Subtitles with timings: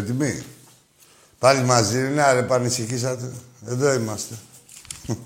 [0.00, 0.42] Έτοιμοι.
[1.38, 3.32] Πάλι μαζί είναι, άρε, πανησυχήσατε.
[3.66, 4.38] Εδώ είμαστε.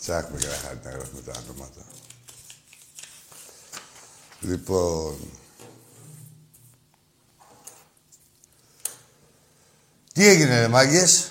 [0.00, 1.80] Τσάκουμε και να χάρη να γράφουμε τα ονόματα.
[4.40, 5.16] Λοιπόν...
[10.12, 11.30] Τι έγινε, ρε μάγκες;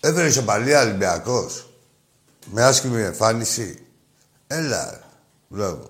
[0.00, 1.70] Έφερε ισοπαλία Ολυμπιακός.
[2.52, 3.86] Με άσχημη εμφάνιση.
[4.46, 5.10] Έλα,
[5.48, 5.88] μπράβο.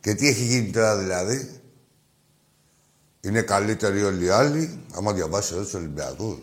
[0.00, 1.61] Και τι έχει γίνει τώρα δηλαδή;
[3.24, 6.38] Είναι καλύτεροι όλοι οι άλλοι, άμα διαβάσεις εδώ τους Ολυμπιακούς.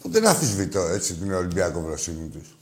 [0.00, 2.56] Που δεν αφισβητώ έτσι την Ολυμπιακό βροσύνη τους.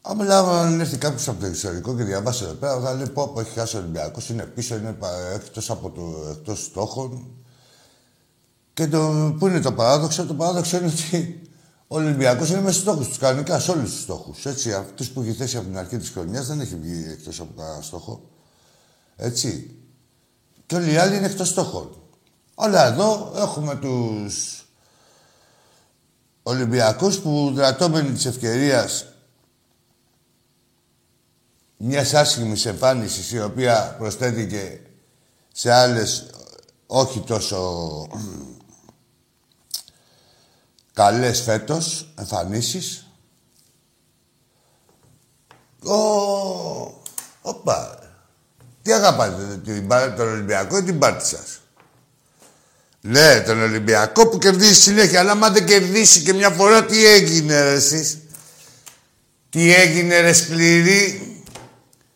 [0.00, 0.24] Άμα
[0.60, 3.58] αν έρθει κάποιος από το εξωτερικό και διαβάσει εδώ πέρα, θα λέει πω, πω έχει
[3.58, 4.96] χάσει ο Ολυμπιακός, είναι πίσω, είναι
[5.34, 7.26] εκτός από το εκτός στόχων.
[8.74, 11.40] Και το, πού είναι το παράδοξο, το παράδοξο είναι ότι
[11.86, 14.46] ο Ολυμπιακός είναι μέσα στους στόχους τους, κανονικά σε όλους τους στόχους.
[14.46, 17.60] Έτσι, αυτούς που έχει θέσει από την αρχή της χρονιάς δεν έχει βγει εκτός από
[17.60, 18.30] κανένα στόχο.
[19.16, 19.74] Έτσι.
[20.70, 22.02] Και όλοι οι άλλοι είναι εκτός στόχων.
[22.54, 24.64] Αλλά εδώ έχουμε τους
[26.42, 29.06] Ολυμπιακούς που δρατώμενοι της ευκαιρίας
[31.76, 34.80] μιας άσχημης εμφάνισης η οποία προσθέθηκε
[35.52, 36.30] σε άλλες
[36.86, 38.06] όχι τόσο
[40.92, 43.06] καλές φέτος εμφανίσεις.
[45.84, 45.94] Ο...
[47.42, 47.99] Οπα.
[48.90, 51.60] Τι αγαπάτε, την, τον Ολυμπιακό ή την πάρτι σας;
[53.00, 55.20] Ναι, τον Ολυμπιακό που κερδίζει συνέχεια.
[55.20, 58.18] Αλλά άμα δεν κερδίσει και μια φορά, τι έγινε ρε εσείς;
[59.50, 61.36] Τι έγινε ρε σκληρή;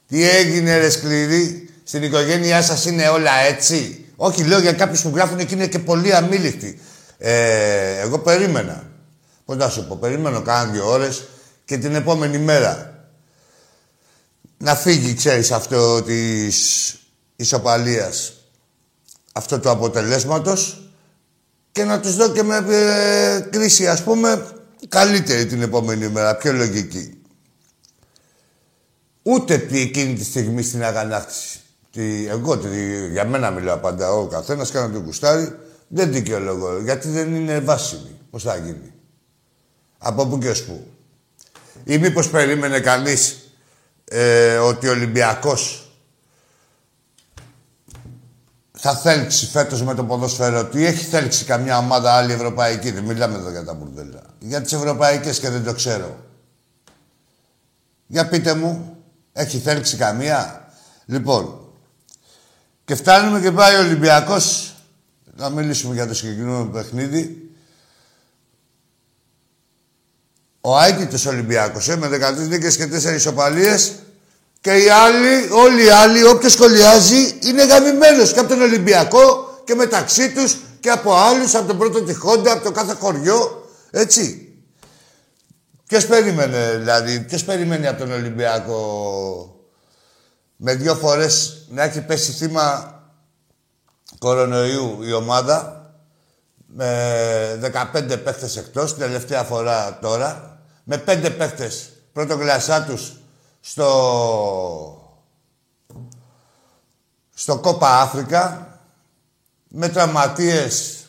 [0.08, 5.12] Τι έγινε ρε σκληρή; Στην οικογένειά σας είναι όλα έτσι; Όχι, λέω για κάποιους που
[5.14, 6.80] γράφουν εκεί είναι και πολύ αμήλικτοι.
[7.18, 8.91] Ε, εγώ περίμενα.
[9.44, 11.24] Πώς να σου πω, περίμενα κάνα δύο ώρες
[11.64, 12.94] και την επόμενη μέρα
[14.64, 16.97] να φύγει, ξέρεις, αυτό της
[17.36, 18.32] ισοπαλίας,
[19.32, 20.91] αυτό του αποτελέσματος
[21.72, 24.47] και να τους δω και με ε, κρίση, ας πούμε,
[24.88, 27.22] καλύτερη την επόμενη μέρα, πιο λογική.
[29.22, 31.60] Ούτε τι εκείνη τη στιγμή στην αγανάκτηση.
[31.91, 32.68] Τι, εγώ, τι,
[33.10, 35.59] για μένα μιλάω πάντα, ο καθένας κάνει το κουστάρι,
[35.89, 38.18] δεν δικαιολογώ, γιατί δεν είναι βάσιμη.
[38.30, 38.92] Πώς θα γίνει.
[39.98, 40.86] Από πού και ως πού.
[41.84, 43.43] Ή μήπως περίμενε κανείς
[44.04, 45.89] ε, ότι ο Ολυμπιακός
[48.72, 52.91] θα θέλξει φέτος με το ποδόσφαιρο του ή έχει θέλξει καμιά ομάδα άλλη ευρωπαϊκή.
[52.91, 54.22] Δεν μιλάμε εδώ για τα μπουρδέλα.
[54.39, 56.16] Για τις ευρωπαϊκές και δεν το ξέρω.
[58.06, 58.97] Για πείτε μου,
[59.33, 60.68] έχει θέλξει καμία;
[61.06, 61.68] Λοιπόν,
[62.84, 64.74] και φτάνουμε και πάει ο Ολυμπιακός
[65.36, 67.43] να μιλήσουμε για το συγκεκριμένο παιχνίδι.
[70.66, 73.93] Ο Άιτητος Ολυμπιακός, ε, με 13 νίκες και 4 ισοπαλίες
[74.61, 79.75] και οι άλλοι, όλοι οι άλλοι, όποιος σχολιάζει, είναι γαμημένος και από τον Ολυμπιακό και
[79.75, 84.55] μεταξύ τους και από άλλους, από τον πρώτο τυχόντα, από το κάθε χωριό, έτσι.
[85.87, 88.81] Ποιος περίμενε, δηλαδή, ποιος περιμένει από τον Ολυμπιακό
[90.57, 92.95] με δύο φορές να έχει πέσει θύμα
[94.19, 95.91] κορονοϊού η ομάδα
[96.66, 97.59] με
[97.93, 100.53] 15 παίχτες εκτός, την τελευταία φορά τώρα,
[100.84, 103.16] με 5 παίχτες πρωτογλασσά τους
[103.60, 105.19] στο,
[107.34, 108.78] στο Κόπα Αφρικα,
[109.69, 111.07] με τραυματίες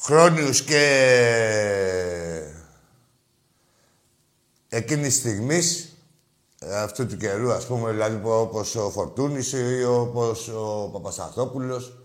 [0.00, 0.82] χρόνιους και
[4.68, 5.96] εκείνης στιγμής
[6.70, 11.96] αυτού του καιρού, ας πούμε, δηλαδή όπως ο Φορτούνης ή όπως ο Παπασταθόπουλος.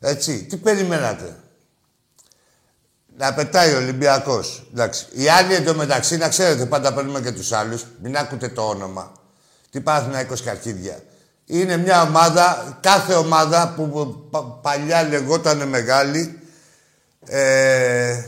[0.00, 1.41] Έτσι, τι περιμένατε;
[3.16, 4.66] Να πετάει ο Ολυμπιακός.
[4.72, 5.06] Εντάξει.
[5.12, 7.84] Οι άλλοι εντωμεταξύ, να ξέρετε, πάντα παίρνουμε και τους άλλους.
[8.02, 9.12] Μην ακούτε το όνομα.
[9.70, 11.02] Τι πάθουν 20 καρχίδια.
[11.46, 14.16] Είναι μια ομάδα, κάθε ομάδα που
[14.62, 16.38] παλιά λεγόταν μεγάλη,
[17.26, 18.24] ε,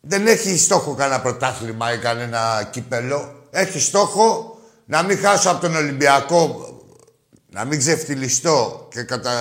[0.00, 3.46] δεν έχει στόχο κανένα πρωτάθλημα ή κανένα κύπελο.
[3.50, 6.66] Έχει στόχο να μην χάσω από τον Ολυμπιακό,
[7.50, 9.32] να μην ξεφτυλιστώ και, κατα...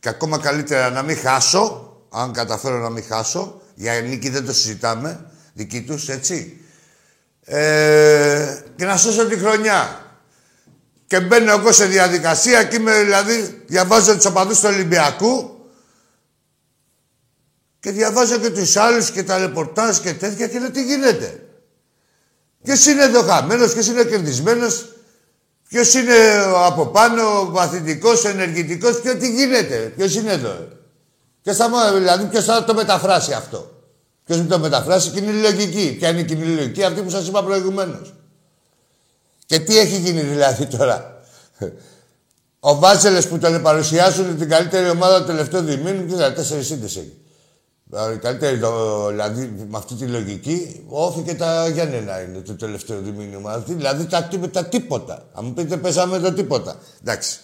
[0.00, 3.60] και ακόμα καλύτερα να μην χάσω, αν καταφέρω να μην χάσω.
[3.74, 6.60] Για νίκη δεν το συζητάμε, δική τους, έτσι.
[7.44, 10.02] Ε, και να σώσω τη χρονιά.
[11.06, 15.66] Και μπαίνω εγώ σε διαδικασία και είμαι δηλαδή, διαβάζω τους οπαδούς του Ολυμπιακού
[17.80, 21.42] και διαβάζω και τους άλλους και τα ρεπορτάζ και τέτοια και λέω τι γίνεται.
[22.62, 24.94] Ποιο είναι εδώ χαμένος, ποιο είναι κερδισμένος,
[25.68, 26.14] ποιος είναι
[26.66, 30.68] από πάνω, ο παθητικό, ο ενεργητικός, ποιο τι γίνεται, ποιος είναι εδώ.
[31.42, 33.70] Ποιο θα, δηλαδή, ποιος θα το μεταφράσει αυτό.
[34.24, 35.96] Ποιος μου το μεταφράσει, κοινή λογική.
[35.98, 38.14] Ποια είναι η κοινή λογική, αυτή που σας είπα προηγουμένως.
[39.46, 41.20] Και τι έχει γίνει δηλαδή τώρα.
[42.60, 46.96] Ο Βάτσελες που τον παρουσιάσουν την καλύτερη ομάδα του τελευταίου διμήνου, τι δηλαδή, τέσσερις ήττες
[46.96, 47.16] έχει.
[47.90, 48.56] Δηλαδή, καλύτερη,
[49.08, 53.62] δηλαδή, με αυτή τη λογική, όφη και τα Γιάννενα είναι το τελευταίο διμήνου.
[53.66, 55.28] Δηλαδή, τα, τα τίποτα.
[55.32, 56.76] Αν μου πείτε, πέσαμε το τίποτα.
[57.00, 57.40] Εντάξει.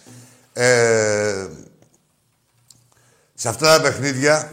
[0.53, 1.47] Ε,
[3.35, 4.51] σε αυτά τα παιχνίδια,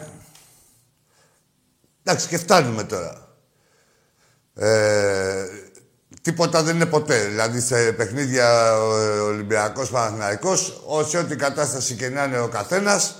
[2.04, 3.28] εντάξει και φτάνουμε τώρα.
[4.56, 5.46] Ε,
[6.22, 7.26] τίποτα δεν είναι ποτέ.
[7.26, 8.94] Δηλαδή σε παιχνίδια ο
[9.26, 13.16] Ολυμπιακός Παναθηναϊκός, όσο ό,τι κατάσταση και να είναι ο καθένας,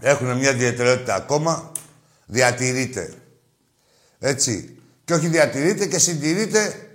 [0.00, 1.72] έχουν μια ιδιαιτερότητα ακόμα,
[2.26, 3.12] διατηρείται.
[4.18, 4.78] Έτσι.
[5.04, 6.88] Και όχι διατηρείται και συντηρείται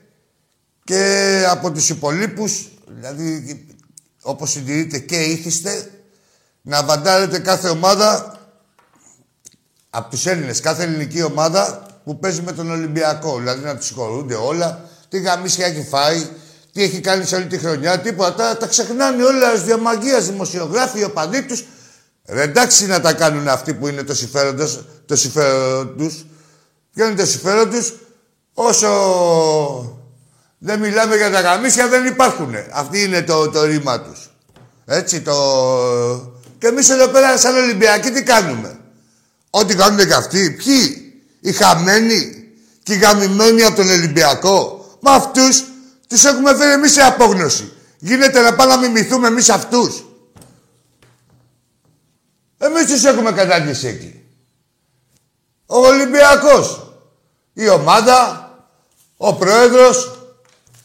[0.83, 3.65] και από τους υπολείπους, δηλαδή
[4.21, 5.91] όπως συντηρείται και ήθιστε,
[6.61, 8.39] να βαντάρετε κάθε ομάδα
[9.89, 13.37] από τους Έλληνες, κάθε ελληνική ομάδα που παίζει με τον Ολυμπιακό.
[13.37, 16.27] Δηλαδή να τους συγχωρούνται όλα, τι γαμίσια έχει φάει,
[16.73, 18.35] τι έχει κάνει σε όλη τη χρονιά, τίποτα.
[18.35, 21.65] Τα, τα ξεχνάνε όλα ως διαμαγείας, δημοσιογράφοι, οπαδοί τους.
[22.31, 26.25] Ρε εντάξει να τα κάνουν αυτοί που είναι το συμφέρον τους, το συμφέρον τους.
[26.93, 27.93] Ποιο είναι το συμφέρον τους,
[28.53, 28.89] όσο
[30.57, 32.55] δεν μιλάμε για τα γαμίσια δεν υπάρχουν.
[32.71, 34.29] Αυτή είναι το, το ρήμα τους.
[34.85, 35.33] Έτσι το...
[36.57, 38.79] Και εμείς εδώ πέρα σαν Ολυμπιακοί τι κάνουμε;
[39.49, 40.51] Ό,τι κάνουν και αυτοί.
[40.51, 42.43] Ποιοι; Οι χαμένοι
[42.83, 44.85] και οι γαμημένοι από τον Ολυμπιακό.
[44.99, 45.63] Μα αυτούς
[46.07, 47.71] τους έχουμε φέρει εμείς σε απόγνωση.
[47.97, 50.03] Γίνεται να πάμε να μιμηθούμε εμείς αυτούς.
[52.61, 54.23] Εμείς τους έχουμε κατάγγισει εκεί.
[55.65, 56.93] Ο Ολυμπιακός.
[57.53, 58.49] Η ομάδα,
[59.17, 60.19] ο πρόεδρος,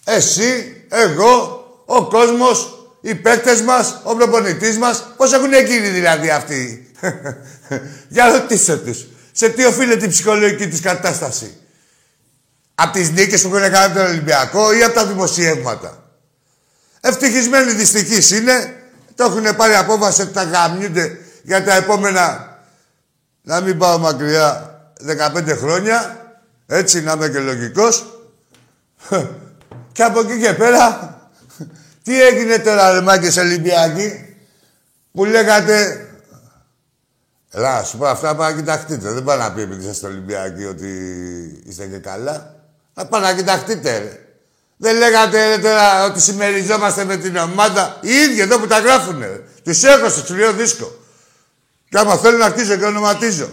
[0.05, 5.05] εσύ, εγώ, ο κόσμος, οι παίκτες μας, ο προπονητής μας.
[5.17, 6.91] Πώς έχουν γίνει δηλαδή αυτοί;
[8.15, 9.07] Για ρωτήστε τους.
[9.33, 11.57] Σε τι οφείλεται η ψυχολογική της κατάσταση;
[12.75, 16.11] Από τις νίκες που έχουν κάνει τον Ολυμπιακό ή από τα δημοσιεύματα;
[17.01, 18.79] Ευτυχισμένοι δυστυχείς είναι.
[19.15, 22.59] Το έχουν πάρει απόφαση ότι τα γαμιούνται για τα επόμενα,
[23.43, 26.19] να μην πάω μακριά, 15 χρόνια.
[26.67, 28.05] Έτσι, να είμαι και λογικός.
[29.93, 31.19] και από εκεί και πέρα,
[32.03, 34.37] τι έγινε τώρα, ρε Μάγκες Ολυμπιακοί,
[35.13, 36.09] που λέγατε
[37.57, 39.13] Ελά, σου πω αυτά να κοιταχτείτε.
[39.13, 40.89] Δεν πάει να πει επειδή είστε Ολυμπιακοί ότι
[41.67, 42.55] είστε και καλά.
[42.95, 44.19] Να πάει να κοιταχτείτε, ρε.
[44.77, 47.99] Δεν λέγατε ρε, τώρα ότι συμμεριζόμαστε με την ομάδα.
[48.01, 49.41] Οι ίδιοι εδώ που τα γράφουνε.
[49.65, 50.93] Τους έχω στο ψηλό δίσκο.
[51.95, 53.49] Και άμα θέλω να αρχίσω και ονοματίζω.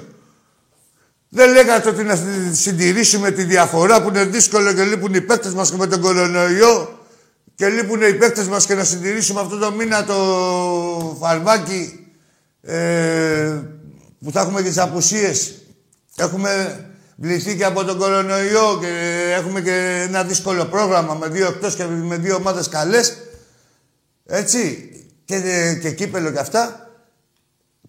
[1.30, 2.20] Δεν λέγατε ότι να
[2.52, 7.00] συντηρήσουμε τη διαφορά που είναι δύσκολο και λείπουν οι παίκτες μας και με τον κορονοϊό
[7.56, 12.08] και λείπουν οι παίκτες μας και να συντηρήσουμε αυτό το μήνα το φαρμάκι
[12.62, 13.60] ε,
[14.24, 15.54] που θα έχουμε και τις απουσίες.
[16.16, 21.76] Έχουμε βληθεί και από τον κορονοϊό και έχουμε και ένα δύσκολο πρόγραμμα με δύο εκτός
[21.76, 23.18] και με δύο ομάδες καλές.
[24.26, 24.90] Έτσι.
[25.26, 25.40] Και,
[25.82, 26.91] και κύπελο και αυτά.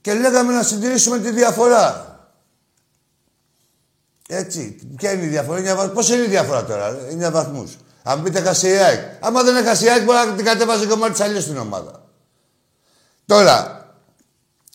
[0.03, 2.07] Και λέγαμε να συντηρήσουμε τη διαφορά.
[4.29, 4.79] Έτσι.
[4.97, 7.73] Ποια είναι η διαφορά, Πώς είναι η διαφορά τώρα, είναι βαθμού.
[8.03, 9.01] Αν πείτε Χασιάκ.
[9.21, 12.03] Άμα δεν είναι Χασιάκ, μπορεί να την κατέβαζε κομμάτι αλλιώ στην ομάδα.
[13.27, 13.87] Τώρα,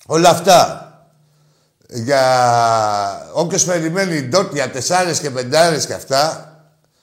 [0.06, 0.82] όλα αυτά
[1.90, 6.52] για όποιος περιμένει ντότ για τεσσάρες και πεντάρες και αυτά,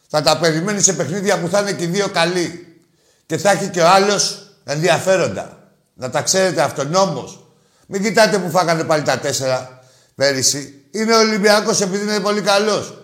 [0.09, 2.79] θα τα περιμένει σε παιχνίδια που θα είναι και οι δύο καλοί.
[3.27, 5.59] Και θα έχει και ο άλλος ενδιαφέροντα.
[5.95, 7.44] Να τα ξέρετε αυτονόμως.
[7.87, 10.85] Μην κοιτάτε που φάγανε πάλι τα τέσσερα πέρυσι.
[10.91, 12.99] Είναι ο Ολυμπιακός επειδή είναι πολύ καλός.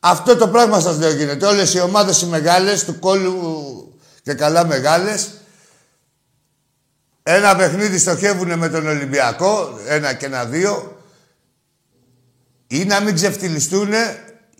[0.00, 1.46] Αυτό το πράγμα σας λέω γίνεται.
[1.46, 5.30] Όλες οι ομάδες οι μεγάλες, του κόλλου και καλά μεγάλες,
[7.22, 11.02] ένα παιχνίδι στοχεύουν με τον Ολυμπιακό, ένα και ένα δύο,
[12.66, 13.92] ή να μην ξεφτυλιστούν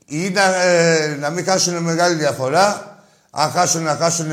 [0.07, 2.97] ή να, ε, να μην χάσουν μεγάλη διαφορά.
[3.31, 4.27] Αν χάσουν, να χάσουν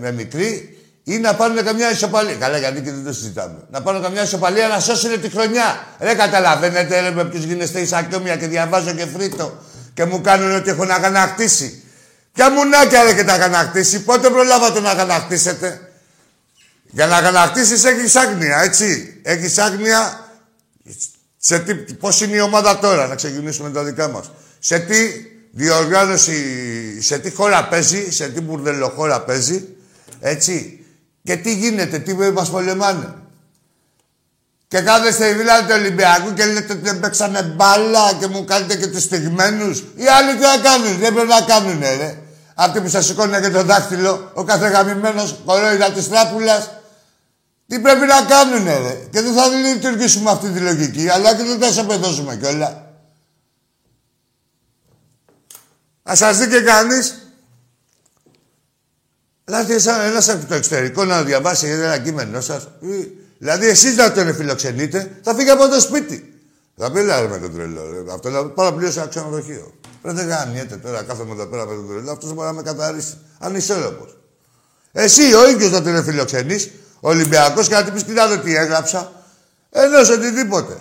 [0.00, 2.34] με μικρή ή να πάρουν καμιά ισοπαλία.
[2.34, 3.58] Καλά, γιατί και δεν το συζητάμε.
[3.70, 5.86] Να πάρουν καμιά ισοπαλία να σώσουν τη χρονιά.
[5.98, 9.58] Δεν καταλαβαίνετε, ρε, με ποιους γίνεστε εισακόμια και διαβάζω και φρύτο
[9.94, 11.82] και μου κάνουν ότι έχω να αγανακτήσει.
[12.32, 15.92] Ποια μουνάκια ρε και τα αγανακτήσει, πότε προλάβατε να αγανακτήσετε;
[16.90, 19.20] Για να αγανακτήσεις έχεις άγνοια, έτσι.
[19.22, 20.28] Έχεις άγνοια
[21.36, 24.30] σε τι, πώς είναι η ομάδα τώρα, να ξεκινήσουμε τα δικά μας.
[24.58, 24.96] Σε τι
[25.52, 29.68] διοργάνωση, σε τι χώρα παίζει, σε τι μπουρδελοχώρα παίζει,
[30.20, 30.79] έτσι.
[31.22, 33.14] Και τι γίνεται, τι μας πολεμάνε.
[34.68, 38.86] Και κάθεστε μιλάτε του Ολυμπιακού και λέτε ότι δεν παίξανε μπάλα και μου κάνετε και
[38.86, 39.84] τους στιγμένους.
[39.94, 42.18] Οι άλλοι τι να κάνουν, δεν πρέπει να κάνουν, ρε.
[42.54, 46.70] Αυτοί που σας σηκώνουν και το δάχτυλο, ο κάθε γαμημένος κορόιδα της τράπουλας,
[47.66, 49.06] τι πρέπει να κάνουν, ρε.
[49.10, 52.94] Και δεν θα λειτουργήσουμε αυτή τη λογική, αλλά και δεν θα σε παιδώσουμε κιόλα.
[56.10, 57.14] Α σας δει και κανείς.
[59.58, 62.68] Έρθει ένας από το εξωτερικό να διαβάσει ένα κείμενό σας.
[63.38, 66.34] Δηλαδή, εσείς να τον φιλοξενείτε, θα φύγει από το σπίτι.
[66.76, 67.80] Θα πει, με τον τρελό.
[68.12, 69.74] Αυτό είναι παραπλήρωσε ένα ξενοδοχείο.
[70.02, 72.10] Πρέπει δεν γαμιέται τώρα, κάθομαι εδώ πέρα με τον τρελό.
[72.10, 73.18] Αυτός μπορεί να με καθαρίσει.
[73.38, 74.16] Ανισόρροπος.
[74.92, 79.12] Εσύ ο ίδιος να τον φιλοξενείς, Ολυμπιακός, και να την πεις, κοιτάξτε τι έγραψα.
[79.70, 80.78] Ενός οτιδήποτε.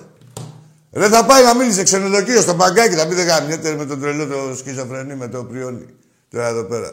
[0.91, 4.01] Δεν θα πάει να μείνει σε ξενοδοχείο στο μπαγκάκι, θα πει δεν γαμιέται με τον
[4.01, 5.85] τρελό το σκιζοφρενή, με το πριόνι.
[6.29, 6.89] Τώρα εδώ πέρα.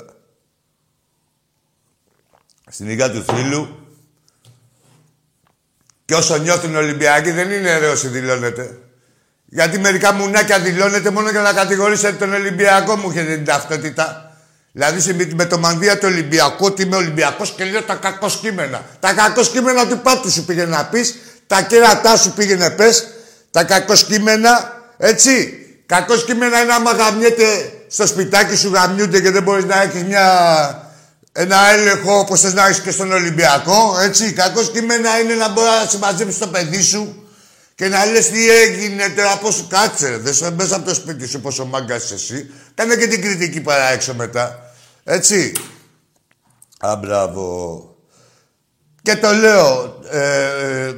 [2.70, 3.86] Στην υγεία του φίλου.
[6.04, 8.78] Και όσο νιώθουν Ολυμπιακοί δεν είναι ρε όσοι δηλώνεται.
[9.44, 14.36] Γιατί μερικά μουνάκια δηλώνεται μόνο για να κατηγορήσετε τον Ολυμπιακό μου έχετε την ταυτότητα.
[14.72, 18.84] Δηλαδή με το μανδύα του Ολυμπιακού, ότι είμαι Ολυμπιακός και λέω τα κακό κείμενα.
[19.00, 21.14] Τα κακό κείμενα του πάτου σου πήγαινε να πεις,
[21.46, 23.08] τα κέρατά σου πήγαινε πες,
[23.50, 25.60] τα κακό κείμενα, έτσι.
[25.86, 30.24] Κακό κείμενα είναι άμα γαμιέται στο σπιτάκι σου γαμιούνται και δεν μπορείς να έχεις μια
[31.38, 33.98] ένα έλεγχο όπως θες να έχεις και στον Ολυμπιακό.
[34.00, 34.32] Έτσι.
[34.32, 37.28] Κακός κείμενα είναι να μπορεί να συμμαζέψεις το παιδί σου
[37.74, 40.18] και να λες τι έγινε τώρα, πώ σου κάτσε.
[40.18, 42.50] Δεν σε μέσα από το σπίτι σου, πόσο μάγκας εσύ.
[42.74, 44.72] Κάνε και την κριτική παρά έξω μετά.
[45.04, 45.52] Έτσι.
[46.78, 47.96] Α, μπράβο.
[49.02, 50.94] Και το λέω ε, ε,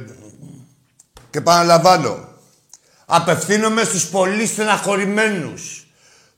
[1.29, 2.27] και επαναλαμβάνω.
[3.05, 5.87] Απευθύνομαι στους πολύ στεναχωρημένους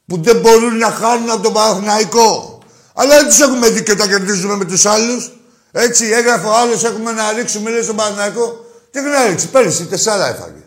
[0.05, 2.60] που δεν μπορούν να χάνουν από τον Παναθηναϊκό.
[3.01, 5.31] Αλλά δεν τους έχουμε δει και τα κερδίζουμε με τους άλλους.
[5.71, 8.65] Έτσι, έγραφε ο άλλος, έχουμε να ρίξουμε, λέει στον Παναγιακό.
[8.91, 10.63] Τι έχει να ρίξει, πέρυσι τεσσάρα έφαγε.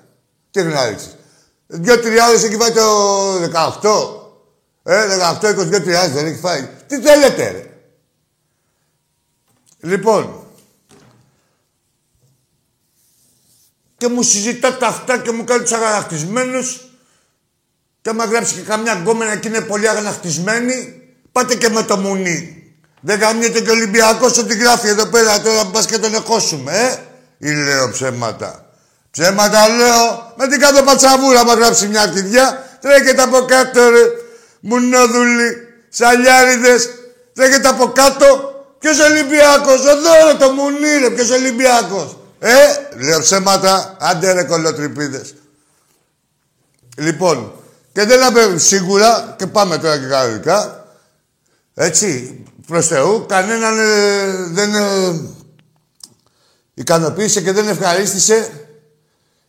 [0.50, 1.10] Τι έχει να ρίξει.
[1.66, 3.34] Δυο-τρία άλλε έχει φάει το
[4.82, 4.92] 18.
[4.92, 5.06] Ε,
[5.40, 6.68] 18, 22 τριάδε δεν έχει φάει.
[6.86, 7.66] Τι θέλετε, ρε.
[9.80, 10.46] Λοιπόν,
[13.96, 16.88] και μου συζητάτε αυτά και μου κάνει τους αγανακτισμένους.
[18.02, 21.03] Και άμα γράψει και καμιά γκόμενα και είναι πολύ αγανακτισμένη,
[21.34, 22.62] Πάτε και με το μουνί.
[23.00, 26.98] Δεν γαμιέται και ο Ολυμπιακός ότι γράφει εδώ πέρα τώρα που και τον εχώσουμε, ε.
[27.48, 28.64] Ή λέω ψέματα.
[29.10, 32.76] Ψέματα λέω, με την κάτω πατσαβούρα μα γράψει μια αρχιδιά.
[32.80, 34.00] Τρέχετε από κάτω ρε,
[34.60, 35.56] μουνόδουλοι,
[35.88, 36.88] σαλιάριδες.
[37.34, 38.52] Τρέχετε από κάτω.
[38.78, 42.16] Ποιος Ολυμπιακός, εδώ ρε το μουνί ρε, ποιος Ολυμπιακός.
[42.38, 42.54] Ε,
[43.04, 45.34] λέω ψέματα, άντε ρε κολοτρυπίδες.
[46.96, 47.52] Λοιπόν,
[47.92, 50.83] και δεν απέχει σίγουρα, και πάμε τώρα και κανονικά,
[51.74, 55.20] έτσι, προς Θεού, κανέναν ε, δεν ε,
[56.74, 58.66] ικανοποίησε και δεν ευχαρίστησε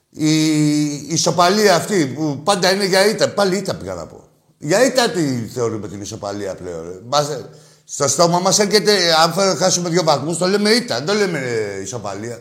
[0.09, 0.45] η,
[0.93, 3.29] η ισοπαλία αυτή που πάντα είναι για ήττα.
[3.29, 4.27] Πάλι ήττα πήγα να πω.
[4.57, 7.01] Για ήττα τι θεωρούμε την ισοπαλία πλέον.
[7.09, 7.45] Μας,
[7.85, 11.81] στο στόμα μας έρχεται, αν χάσουμε δύο βαθμούς, το λέμε ήττα, δεν το λέμε ε,
[11.81, 12.39] ισοπαλία.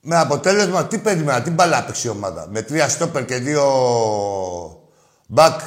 [0.00, 2.46] Με αποτέλεσμα, τι περίμενα, τι μπαλά η ομάδα.
[2.50, 3.62] Με τρία στόπερ και δύο
[5.34, 5.60] Μπακ,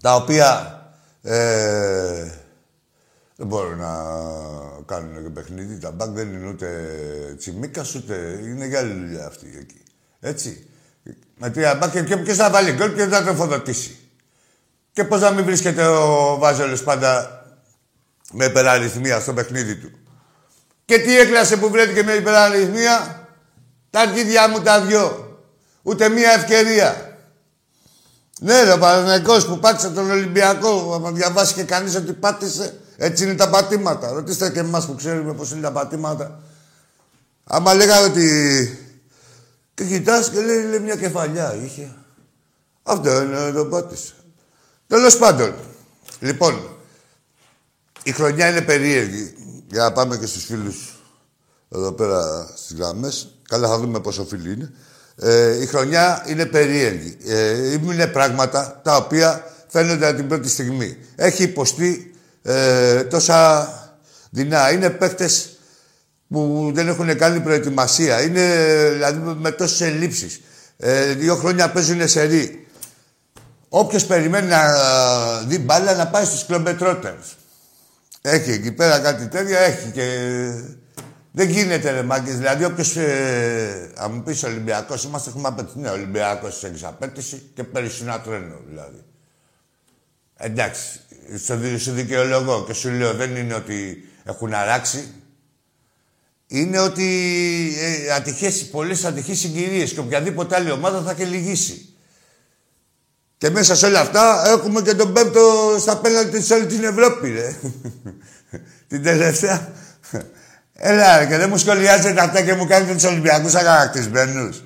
[0.00, 0.80] τα οποία
[1.22, 2.30] ε,
[3.36, 3.92] δεν μπορούν να
[4.86, 5.78] κάνουν και παιχνίδι.
[5.78, 6.68] Τα μπακ δεν είναι ούτε
[7.38, 9.82] τσιμίκα ούτε είναι για άλλη δουλειά αυτή εκεί.
[10.20, 10.66] Έτσι.
[11.36, 13.98] Με τρία μπακ και ποιος θα βάλει γκολ και θα τροφοδοτήσει.
[14.92, 17.42] Και πώς να μην βρίσκεται ο Βάζελος πάντα
[18.32, 19.90] με υπεραριθμία στο παιχνίδι του.
[20.84, 23.28] Και τι έκλασε που βρέθηκε με υπεραριθμία;
[23.90, 25.38] Τα αρχίδια μου τα δυο.
[25.82, 27.13] Ούτε μία ευκαιρία.
[28.44, 31.02] Ναι, ρε, ο Παναγενικός που πάτησε τον Ολυμπιακό.
[31.06, 34.12] Αν διαβάσει και κανείς ότι πάτησε, έτσι είναι τα πατήματα.
[34.12, 36.40] Ρωτήστε και εμάς που ξέρουμε πώς είναι τα πατήματα.
[37.44, 38.78] Άμα λέγανε ότι.
[39.74, 41.94] Και κοιτάς και λέει, λέει, μια κεφαλιά είχε.
[42.82, 44.12] Αυτό είναι το πάτησε.
[44.86, 45.54] Τέλος πάντων.
[46.20, 46.68] Λοιπόν,
[48.02, 49.34] η χρονιά είναι περίεργη.
[49.70, 51.02] Για να πάμε και στους φίλους
[51.68, 53.38] εδώ πέρα στις γραμμές.
[53.48, 54.72] Καλά, θα δούμε πόσο φίλοι είναι.
[55.16, 57.16] Ε, η χρονιά είναι περίεργη.
[57.26, 60.96] Ε, είναι πράγματα τα οποία φαίνονται από την πρώτη στιγμή.
[61.16, 63.68] Έχει υποστεί ε, τόσα
[64.30, 64.70] δεινά.
[64.70, 65.58] Είναι παίχτες
[66.28, 68.22] που δεν έχουν κάνει προετοιμασία.
[68.22, 68.54] Είναι
[68.92, 70.40] δηλαδή με τόσες ελλείψεις.
[70.76, 72.66] Ε, δύο χρόνια παίζουν σε ρί.
[73.68, 74.62] Όποιος περιμένει να
[75.46, 77.36] δει μπάλα να πάει στους κλομπετρότερους.
[78.20, 80.06] Έχει εκεί πέρα κάτι τέτοια, έχει και
[81.36, 82.36] δεν γίνεται ρε μάγκες.
[82.36, 85.78] Δηλαδή όποιος, ε, αν μου πεις Ολυμπιακός, είμαστε έχουμε απαιτήσει.
[85.78, 87.64] Ναι, Ολυμπιακός έχεις απέτηση και
[88.02, 89.02] ένα τρένο δηλαδή.
[90.36, 91.00] Εντάξει,
[91.44, 95.12] σου, σου δικαιολογώ και σου λέω δεν είναι ότι έχουν αράξει.
[96.46, 97.06] Είναι ότι
[97.78, 101.94] ε, ατυχές, πολλές ατυχείς συγκυρίες και οποιαδήποτε άλλη ομάδα θα και λυγίσει.
[103.36, 107.30] Και μέσα σε όλα αυτά έχουμε και τον πέμπτο στα πέναλτι της όλη την Ευρώπη,
[107.30, 107.56] ρε.
[108.88, 109.72] την τελευταία.
[110.76, 114.62] Έλα, ρε, και δεν μου σχολιάζετε αυτά και μου κάνετε τους Ολυμπιακούς αγανακτισμένους.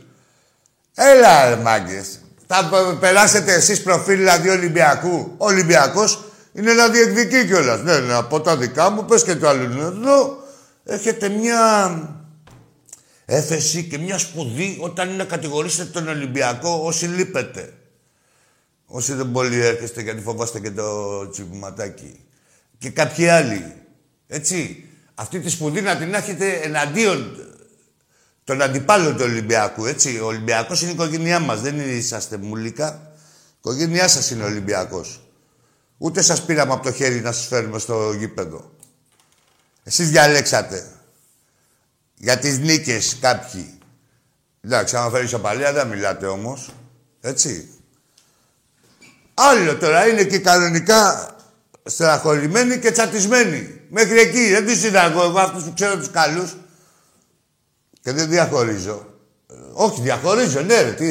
[0.94, 2.20] Έλα, ρε, μάγκες.
[2.46, 5.34] Θα περάσετε εσείς προφίλ δηλαδή Ολυμπιακού.
[5.36, 7.82] Ο Ολυμπιακός είναι να διεκδικεί κιόλας.
[7.82, 9.62] Ναι, ναι, από τα δικά μου, πες και το άλλο.
[9.62, 10.44] Εδώ
[10.84, 11.92] έχετε μια
[13.24, 17.72] έφεση και μια σπουδή όταν είναι να κατηγορήσετε τον Ολυμπιακό όσοι λείπετε.
[18.86, 22.20] Όσοι δεν πολύ έρχεστε γιατί φοβάστε και το τσιμπηματάκι.
[22.78, 23.74] Και κάποιοι άλλοι.
[24.28, 24.87] Έτσι.
[25.20, 27.36] Αυτή τη σπουδή να την έχετε εναντίον
[28.44, 29.86] των αντιπάλων του Ολυμπιακού.
[29.86, 30.20] Έτσι.
[30.20, 31.60] Ο Ολυμπιακός είναι η οικογένειά μας.
[31.60, 33.12] Δεν είσαστε μουλίκα.
[33.14, 35.20] Η οικογένειά σας είναι ο Ολυμπιακός.
[35.98, 38.70] Ούτε σας πήραμε από το χέρι να σας φέρουμε στο γήπεδο.
[39.82, 40.86] Εσείς διαλέξατε.
[42.14, 43.78] Για τις νίκες κάποιοι.
[44.60, 46.70] Εντάξει, άμα φέρεις παλιά δεν μιλάτε όμως.
[47.20, 47.68] Έτσι.
[49.34, 51.34] Άλλο τώρα είναι και κανονικά
[51.88, 53.80] στεναχωρημένοι και τσατισμένοι.
[53.90, 54.50] Μέχρι εκεί.
[54.52, 56.56] Δεν τους είδα εγώ, εγώ αυτούς που ξέρω τους καλούς.
[58.02, 59.06] Και δεν διαχωρίζω.
[59.72, 61.06] Όχι, διαχωρίζω, ναι, ρε, τι,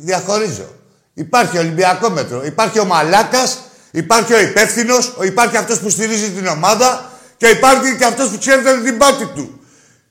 [0.00, 0.68] διαχωρίζω.
[1.14, 2.44] Υπάρχει Ολυμπιακό μέτρο.
[2.44, 3.58] Υπάρχει ο Μαλάκας,
[3.90, 8.80] υπάρχει ο υπεύθυνος, υπάρχει αυτός που στηρίζει την ομάδα και υπάρχει και αυτός που ξέρετε
[8.80, 9.60] την πάτη του.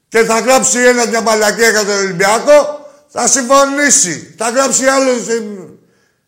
[0.08, 4.34] Και θα γράψει ένα μια μαλακία για τον Ολυμπιακό, θα συμφωνήσει.
[4.38, 5.17] Θα γράψει άλλος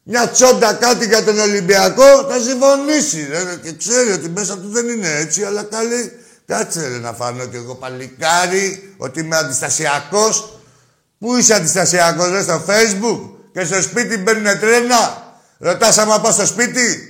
[0.04, 3.28] μια τσόντα κάτι για τον Ολυμπιακό, θα συμφωνήσει.
[3.30, 6.12] Ρε, και ξέρει ότι μέσα του δεν είναι έτσι, αλλά καλή.
[6.46, 10.60] Κάτσε ρε, να φανώ κι εγώ παλικάρι, ότι είμαι αντιστασιακός.
[11.20, 15.24] Πού είσαι αντιστασιακός, ρε, στο facebook και στο σπίτι μπαίνουν τρένα.
[15.58, 17.08] Ρωτάς άμα πάω στο σπίτι.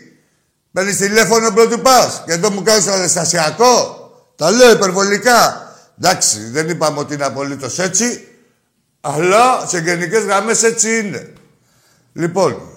[0.72, 2.24] Παίρνεις τηλέφωνο πρώτου πας.
[2.26, 3.98] Και εδώ μου κάνεις το αντιστασιακό.
[4.36, 5.68] Τα λέω υπερβολικά.
[6.02, 8.28] Εντάξει, δεν είπαμε ότι είναι απολύτως έτσι.
[9.02, 11.34] Αλλά σε γενικές γραμμές έτσι είναι.
[12.14, 12.73] Λοιπόν,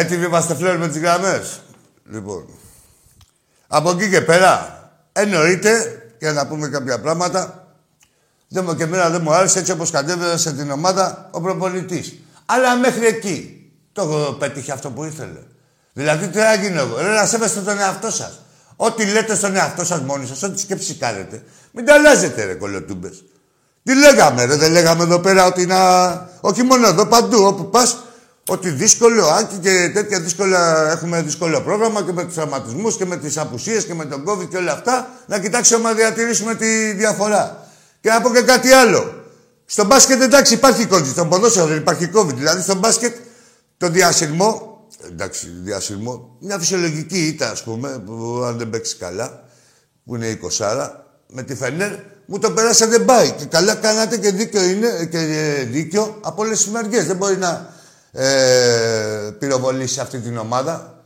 [0.00, 1.60] Έτοιμοι είμαστε φλερ με τις γραμμές.
[2.10, 2.44] Λοιπόν.
[3.68, 4.78] Από εκεί και πέρα,
[5.12, 7.66] εννοείται, για να πούμε κάποια πράγματα,
[8.48, 12.14] δεν μου και εμένα δεν μου άρεσε έτσι όπως κατέβαινε την ομάδα ο προπονητής.
[12.46, 15.40] Αλλά μέχρι εκεί το πέτυχε αυτό που ήθελε.
[15.92, 18.40] Δηλαδή τι έγινε εγώ; Ρε να σέβεστε τον εαυτό σας.
[18.76, 23.24] Ό,τι λέτε στον εαυτό σας μόνοι σας, ό,τι σκέψη κάνετε, μην τα αλλάζετε ρε κολοτούμπες.
[23.82, 25.78] Τι λέγαμε ρε, δεν λέγαμε εδώ πέρα ότι να...
[26.40, 27.96] Όχι μόνο εδώ, παντού, όπου πας,
[28.48, 33.16] ότι δύσκολο, άκη και τέτοια δύσκολα, έχουμε δύσκολο πρόγραμμα και με τους τραυματισμούς και με
[33.16, 37.68] τις απουσίες και με τον COVID και όλα αυτά, να κοιτάξουμε να διατηρήσουμε τη διαφορά.
[38.00, 39.14] Και να πω και κάτι άλλο.
[39.64, 42.34] Στο μπάσκετ εντάξει υπάρχει COVID, στον ποδόσφαιρο δεν υπάρχει COVID.
[42.34, 43.16] Δηλαδή στο μπάσκετ
[43.76, 49.44] το διασυρμό, εντάξει, διασυρμό, μια φυσιολογική ήττα ας πούμε, που αν δεν παίξεις καλά,
[50.04, 50.90] που είναι 20
[51.26, 51.92] με τη Φενέρ,
[52.26, 53.30] μου το περάσατε δεν πάει.
[53.30, 55.18] Και καλά κάνατε και δίκιο είναι και
[55.70, 57.06] δίκιο από όλες τις μεριές.
[57.06, 57.74] Δεν μπορεί να
[58.12, 61.04] ε, πυροβολήσει αυτή την ομάδα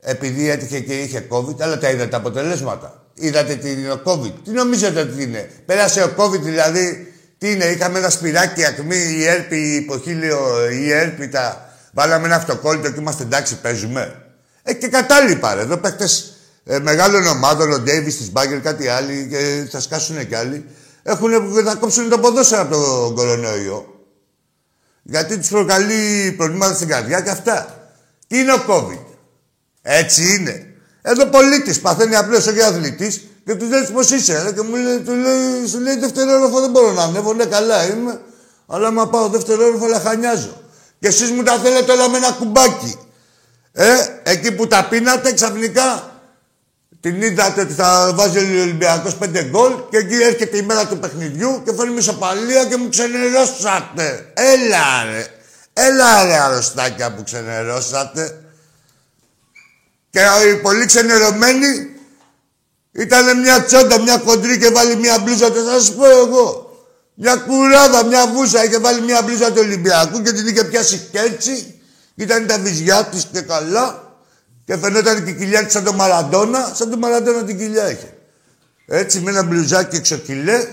[0.00, 3.02] επειδή έτυχε και είχε COVID, αλλά τα είδατε τα αποτελέσματα.
[3.14, 4.32] Είδατε τι είναι ο COVID.
[4.44, 9.24] Τι νομίζετε ότι είναι; Πέρασε ο COVID δηλαδή, τι είναι, είχαμε ένα σπυράκι ακμή, η
[9.24, 11.68] έρπη, υποχίλιο, η έρπη, τα...
[11.92, 14.22] Βάλαμε ένα αυτοκόλλητο και είμαστε εντάξει, παίζουμε.
[14.62, 15.60] Ε, και κατάλοιπα ρε.
[15.60, 16.08] Εδώ παίχτε
[16.64, 20.64] ε, μεγάλων ομάδων, ο Ντέιβις της Μπάγκερ, κάτι άλλοι, και θα σκάσουν κι άλλοι.
[21.02, 21.30] Έχουν
[21.64, 23.93] θα κόψουν το ποδόσφαιρο από τον κορονοϊό.
[25.06, 27.88] Γιατί τους προκαλεί προβλήματα στην καρδιά και αυτά.
[28.26, 29.04] Τι είναι ο COVID;
[29.82, 30.66] Έτσι είναι.
[31.02, 34.52] Εδώ πολίτης παθαίνει απλώς ο αθλητής και τους λέει πώς είσαι.
[34.54, 37.34] Και μου λέει, του λέει, σου λέει δευτερόλοφο δεν μπορώ να ανέβω.
[37.34, 38.20] Ναι, καλά είμαι.
[38.66, 40.62] Αλλά άμα πάω δευτερόλοφο λαχανιάζω.
[40.98, 42.98] Και εσείς μου τα θέλετε όλα με ένα κουμπάκι.
[43.72, 46.13] Ε, εκεί που τα πίνατε ξαφνικά
[47.04, 50.98] την είδατε ότι θα βάζει ο Ολυμπιακός πέντε γκολ και εκεί έρχεται η μέρα του
[50.98, 54.32] παιχνιδιού και φέρνει μισοπαλία και μου ξενερώσατε.
[54.34, 55.26] Έλα ρε.
[55.72, 58.44] Έλα ρε αρρωστάκια που ξενερώσατε.
[60.10, 61.66] Και οι πολύ ξενερωμένοι
[62.92, 66.78] ήταν μια τσόντα, μια κοντρή και βάλει μια μπλούζα και θα σας πω εγώ.
[67.14, 71.18] Μια κουράδα, μια βούσα είχε βάλει μια μπλούζα του Ολυμπιακού και την είχε πιάσει και
[71.18, 71.80] έτσι.
[72.14, 74.03] Ήταν τα βυζιά της και καλά.
[74.64, 78.14] Και φαινόταν και η κοιλιά της σαν τον Μαραντόνα, σαν τον Μαραντόνα την κοιλιά είχε.
[78.86, 80.66] Έτσι με ένα μπλουζάκι εξοκυλέ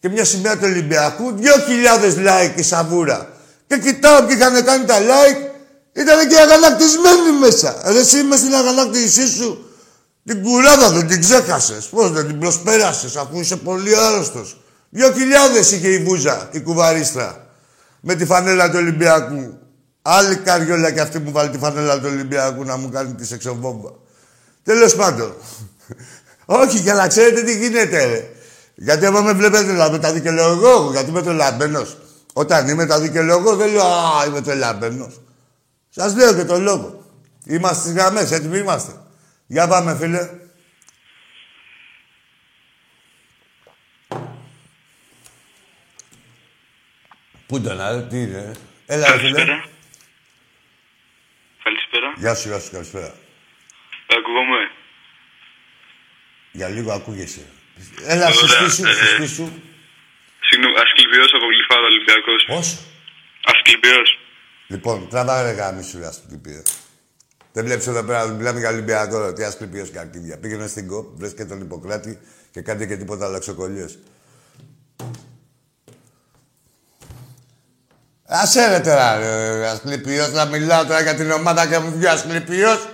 [0.00, 3.28] και μια σημαία του Ολυμπιακού, δυο χιλιάδες like η σαβούρα.
[3.66, 5.50] Και κοιτάω και είχαν κάνει τα like,
[5.92, 7.80] ήταν και αγανακτισμένοι μέσα.
[7.84, 9.66] Ρε εσύ είμαι στην αγανάκτησή σου.
[10.24, 11.86] Την κουράδα δεν την ξέχασες.
[11.86, 14.60] Πώς δεν την προσπέρασες αφού είσαι πολύ άρρωστος.
[14.90, 17.46] Δυο χιλιάδες είχε η Βούζα, η κουβαρίστρα.
[18.00, 19.58] Με τη φανέλα του Ολυμπιακού.
[20.02, 23.90] Άλλη καριόλα και αυτή που βάλει τη φανέλα του Ολυμπιακού να μου κάνει τη σεξοβόμπα.
[24.62, 25.34] Τέλος πάντων.
[26.44, 28.30] Όχι, για να ξέρετε τι γίνεται, ρε.
[28.74, 31.96] Γιατί άμα με βλέπετε δηλαδή, τα δικαιολογώ, γιατί είμαι το λαμπένος.
[32.32, 35.20] Όταν είμαι τα δικαιολογώ, δεν λέω Α, είμαι το λαμπένος.
[35.88, 37.04] Σας λέω και το λόγο.
[37.44, 38.92] Είμαστε στις γραμμές, έτοιμοι είμαστε.
[39.46, 40.30] Για πάμε, φίλε.
[47.46, 48.52] Πού τον άλλο, τι είναι;
[48.86, 49.44] Έλα, ρε φίλε.
[52.20, 52.20] Καλησπέρα.
[52.20, 52.20] Καλησπέρα.
[52.20, 53.14] Γεια σου, γεια σου, καλησπέρα.
[54.06, 54.70] Ακούγομαι;
[56.52, 57.46] Για λίγο ακούγεσαι.
[58.06, 59.52] Έλα, Ωραία, συστήσου, ε, συστήσου.
[60.40, 62.44] Συγγνώμη, Ασκληπιός από Γλυφάδα Ολυμπιακός.
[62.46, 62.78] Πώς;
[63.44, 64.18] Ασκληπιός.
[64.66, 66.62] Λοιπόν, τραβά ρε γάμισου, ρε Ασκληπία.
[67.52, 70.38] Δεν βλέπεις εδώ πέρα, μιλάμε για Ολυμπιακό, ρε, τι Ασκληπίος και Αρκίδια.
[70.38, 72.20] Πήγαινε στην ΚΟΠ, βρες και τον Ιπποκράτη
[72.50, 73.98] και κάντε και τίποτα αλλαξοκολλιές.
[78.34, 82.10] Άσε ρε τώρα, ρε, Ασκληπίος, να μιλάω τώρα για την ομάδα και μου βγει ο
[82.10, 82.88] Ασκληπίος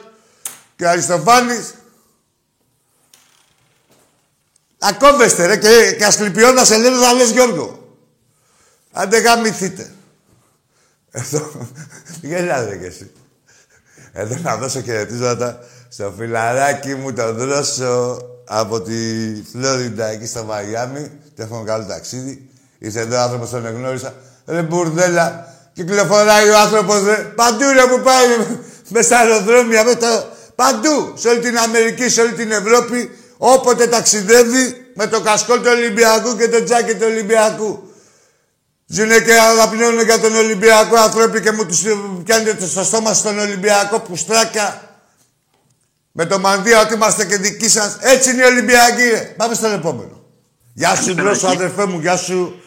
[0.76, 1.74] και ο Αριστοφάνης.
[4.78, 7.96] Να κόβεστε ρε και, και Ασκληπιό να σε λένε να λες Γιώργο.
[8.92, 9.92] Άντε γαμηθείτε.
[11.10, 11.68] Εδώ,
[12.20, 13.10] γελάτε κι εσύ.
[14.12, 18.94] Εδώ να δώσω χαιρετίσματα στο φιλαράκι μου, τον Δρόσο, από τη
[19.52, 21.10] Φλόριντα, εκεί στο Μαϊάμι.
[21.34, 22.50] Και έχουμε καλό ταξίδι.
[22.78, 24.14] Είσαι εδώ άνθρωπος, τον εγνώρισα.
[24.48, 27.14] Ρε μπουρδέλα, κυκλοφοράει ο άνθρωπος, ρε.
[27.14, 28.26] Παντού ρε που πάει,
[28.88, 30.32] με στα αεροδρόμια, με τα...
[30.54, 35.70] Παντού, σε όλη την Αμερική, σε όλη την Ευρώπη, όποτε ταξιδεύει, με το κασκόλ του
[35.70, 37.92] Ολυμπιακού και το τζάκι του Ολυμπιακού.
[38.86, 41.82] Ζουνε και αγαπημένοι για τον Ολυμπιακό ανθρώποι και μου τους
[42.24, 44.82] πιάνετε στο στόμα στον Ολυμπιακό πουστράκια.
[46.12, 47.96] Με το μανδύα ότι είμαστε και δικοί σας.
[48.00, 49.02] Έτσι είναι οι Ολυμπιακοί.
[49.02, 49.34] ρε.
[49.36, 50.22] Πάμε στον επόμενο.
[50.74, 51.98] Γεια σου, Μπρόσο, αδερφέ μου.
[51.98, 52.62] Γεια σου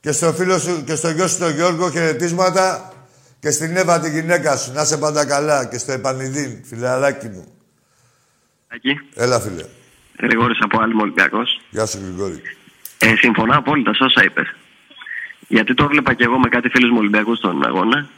[0.00, 2.92] και στο φίλο σου και στο γιο σου τον Γιώργο χαιρετίσματα
[3.40, 4.72] και στην Εύα τη γυναίκα σου.
[4.72, 7.52] Να σε πάντα καλά και στο Επανειδίν, φιλαράκι μου.
[8.68, 9.00] Εκεί.
[9.14, 9.64] Έλα, φίλε.
[10.22, 11.38] Γρηγόρης από άλλη Ολυμπιακό.
[11.70, 12.40] Γεια σου, Γρηγόρη.
[12.98, 14.54] Ε, συμφωνώ απόλυτα σε όσα είπες.
[15.48, 18.08] Γιατί το έβλεπα και εγώ με κάτι φίλους μου Ολυμπιακούς στον αγώνα.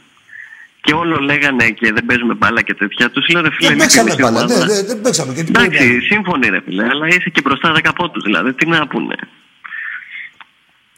[0.81, 3.09] Και όλο λέγανε και δεν παίζουμε μπάλα και τέτοια.
[3.09, 4.37] Τους λέω ρε φίλε, Δεν είναι παίξαμε καλή μπάλα.
[4.39, 4.57] ομάδα.
[4.65, 5.33] Δεν, δεν, δεν παίξαμε.
[5.33, 8.23] Και τι Εντάξει, πρέπει να- σύμφωνοι ρε φίλε, αλλά είσαι και μπροστά 10 πόντους.
[8.23, 9.15] Δηλαδή, τι να πούνε.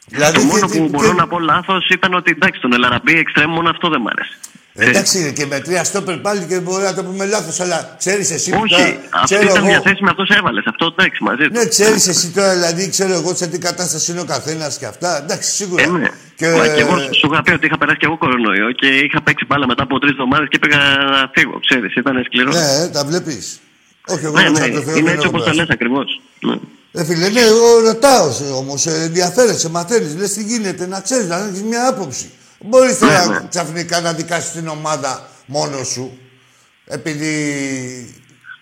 [0.06, 2.72] Δηλαδή, το τι- μόνο τι- που τι- μπορώ να πω λάθος ήταν ότι εντάξει, τον
[2.72, 4.36] Ελαραμπή εξτρέμ μόνο αυτό δεν μ' άρεσε.
[4.78, 8.50] Εντάξει, και με τρία στόπερ πάλι και μπορεί να το πούμε λάθος, αλλά ξέρεις εσύ
[8.50, 8.82] που τώρα.
[8.84, 10.64] Όχι, αυτή ξέρω ήταν εγώ- μια θέση με αυτό έβαλες.
[10.66, 11.52] Αυτό εντάξει μαζί του.
[11.58, 15.16] Ναι, ξέρεις εσύ τώρα, δηλαδή, ξέρω εγώ σε τι κατάσταση είναι ο καθένας και αυτά.
[15.22, 15.82] Εντάξει, σίγουρα.
[15.82, 16.08] Ε, ναι.
[16.36, 19.22] Και, Μα και εγώ σου είχα πει ότι είχα περάσει και εγώ κορονοϊό και είχα
[19.22, 21.60] παίξει μπάλα μετά από τρεις εβδομάδες και πήγα να φύγω.
[21.66, 22.54] Ξέρεις, ήταν σκληρός.
[22.54, 23.60] Ναι, τα βλέπεις.
[24.08, 25.58] Όχι, εγώ ναι, δεν ναι, ξέρω το Θεό, είναι δεν έτσι έχω όπως το περάσει.
[25.60, 26.20] λες ακριβώς.
[26.46, 26.54] Ναι.
[26.98, 31.62] Ε, φίλε, ναι, εγώ ρωτάω όμως, ενδιαφέρεσαι, μαθαίνεις, λες τι γίνεται, να ξέρεις, να έχεις
[31.62, 32.30] μια άποψη.
[32.60, 33.46] Μπορείς Ναι, τώρα ναι.
[33.48, 36.18] ξαφνικά να δικάσεις την ομάδα μόνος σου,
[36.84, 37.34] επειδή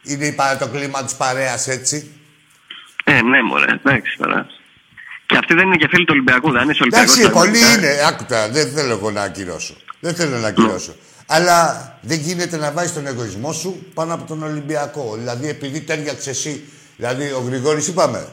[0.02, 2.10] είναι η πα- το κλίμα της παρέας έτσι.
[3.04, 4.46] Ε, ναι, μωρέ, εντάξει τώρα.
[5.26, 7.12] Και αυτή δεν είναι και φίλη του Ολυμπιακού, δεν είσαι Ολυμπιακό.
[7.12, 7.90] Εντάξει, πολλοί είναι.
[8.08, 9.76] Άκουτα, δεν θέλω εγώ να ακυρώσω.
[10.00, 10.94] Δεν θέλω να ακυρώσω.
[11.26, 15.14] Αλλά δεν γίνεται να βάζεις τον εγωισμό σου πάνω από τον Ολυμπιακό.
[15.18, 16.64] Δηλαδή, επειδή τέριαξες εσύ,
[16.96, 18.28] δηλαδή ο Γρηγόρης, είπαμε,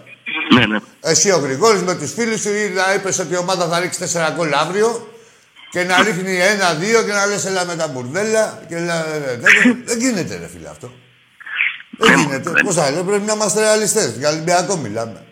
[0.53, 0.77] Ναι, ναι.
[1.01, 3.99] εσύ ο Γρηγόρης με τους φίλους σου ή να είπες ότι η ομάδα θα ρίξει
[4.13, 5.13] 4 γκολ αύριο
[5.69, 8.63] και να ρίχνει ένα-δύο και να λες έλα με τα μπουρδέλα.
[8.67, 9.03] Και να...
[9.39, 10.93] δεν, δεν γίνεται, ρε φίλε αυτό.
[11.97, 12.49] Δεν Ναι, γίνεται.
[12.49, 14.15] δεν- Πώς θα λέω, πρέπει να είμαστε ρεαλιστές.
[14.17, 15.23] Για Ολυμπιακό μιλάμε.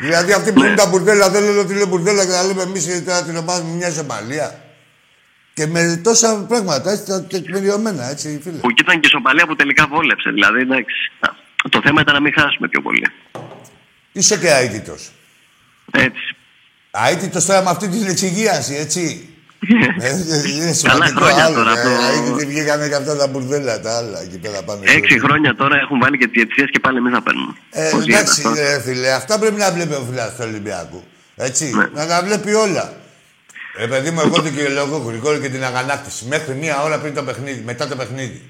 [0.00, 3.04] Δηλαδή αυτοί που είναι τα μπουρδέλα δεν λένε ότι είναι μπουρδέλα και να λέμε εμείς
[3.04, 4.58] τώρα την ομάδα μου μια ζεμπαλία.
[5.54, 8.56] Και με τόσα πράγματα, έτσι, τα τεκμηριωμένα, έτσι, φίλε.
[8.56, 10.30] Που ήταν και η σοπαλία που τελικά βόλεψε.
[10.30, 11.10] Δηλαδή, εντάξει.
[11.70, 13.06] Το θέμα ήταν να μην χάσουμε πιο πολύ.
[14.12, 15.10] Είσαι και αίτητος.
[15.92, 16.36] Έτσι.
[17.10, 19.28] Αίτητος τώρα με αυτή την εξυγίαση, έτσι.
[20.00, 20.10] Ε,
[20.56, 21.54] είναι σημαντικό χρόνια άλλο.
[21.54, 21.90] τώρα, ε, το-
[22.30, 24.80] αίτητοι βγήκανε και αυτά τα μπουρδέλα τα άλλα εκεί πέρα πάνω.
[24.84, 27.52] Έξι χρόνια τώρα έχουν βάλει και διετησίε και πάλι εμείς θα παίρνουμε.
[27.70, 31.04] Ε, Πώς γίνεται εντάξει, αυτό; ε, φίλε, αυτά πρέπει να βλέπει ο φιλάς του Ολυμπιακού.
[31.36, 31.88] Έτσι, Ναι.
[31.94, 32.92] να τα βλέπει όλα.
[33.78, 36.24] Ε, παιδί μου, εγώ δικαιολογώ γρηγόρη και την αγανάκτηση.
[36.26, 38.42] Μέχρι μία ώρα πριν το παιχνίδι, μετά το παιχνίδι.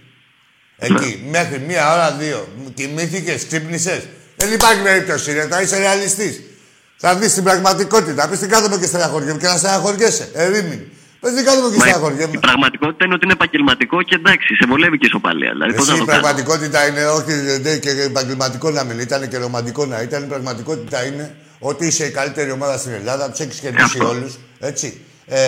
[0.78, 1.30] Εκεί, Ναι.
[1.38, 2.48] μέχρι μία ώρα, δύο.
[2.74, 4.00] Κοιμήθηκες, ξύπνησες.
[4.36, 6.40] Δεν υπάρχει περίπτωση, ρε, θα είσαι ρεαλιστής.
[6.96, 8.28] Θα δεις την πραγματικότητα.
[8.28, 10.28] Πει την κάθομαι και στεναχωριέμαι και να στεναχωριέσαι.
[10.34, 10.80] Ερήμην.
[11.20, 12.32] Πες την κάθομαι και Μα στεναχωριέμαι.
[12.34, 15.50] η πραγματικότητα είναι ότι είναι επαγγελματικό και εντάξει, σε βολεύει και η σοπαλία.
[15.52, 16.20] Δηλαδή, πώς Εσύ να η το κάνω.
[16.20, 17.32] πραγματικότητα είναι, όχι
[17.66, 20.22] δεν και επαγγελματικό να μην ήταν και ρομαντικό να ήταν.
[20.22, 24.08] Η πραγματικότητα είναι ότι είσαι η καλύτερη ομάδα στην Ελλάδα, τους έχεις κερδίσει Αυτό.
[24.08, 24.38] όλους.
[24.60, 25.00] Έτσι.
[25.26, 25.38] Ε,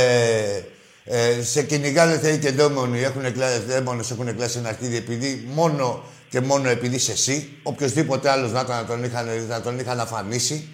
[1.07, 6.05] ε, σε κυνηγάνε θεοί και δαίμονοι, έχουν κλάσει, δαίμονες έχουν κλάσει ένα αρχίδι επειδή μόνο
[6.31, 10.01] και μόνο επειδή είσαι εσύ, οποιοδήποτε άλλος να, ήταν να τον είχαν, να τον είχαν
[10.01, 10.69] αφανίσει,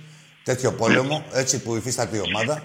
[0.45, 2.63] τέτοιο πόλεμο, έτσι που υφίσταται η ομάδα.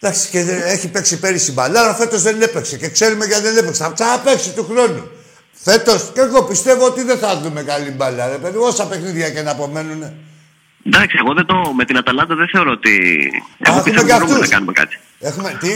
[0.00, 2.76] Εντάξει, και δεν- έχει παίξει πέρυσι μπαλάρα, φέτος δεν έπαιξε.
[2.76, 3.82] Και ξέρουμε γιατί δεν έπαιξε.
[3.84, 5.08] Θα ξαναπαίξει του χρόνου.
[5.52, 8.28] Φέτος, και εγώ πιστεύω ότι δεν θα δούμε καλή μπαλά.
[8.28, 10.02] Ρε παιδί, όσα παιχνίδια και να απομένουν.
[10.86, 12.90] Εντάξει, εγώ δεν το, με την Αταλάντα δεν θεωρώ ότι.
[13.58, 14.48] Εγώ έχουμε πιστεύω και ότι μπορούμε αυτούς.
[14.48, 14.98] να κάνουμε κάτι.
[15.20, 15.56] Έχουμε.
[15.60, 15.70] Τι;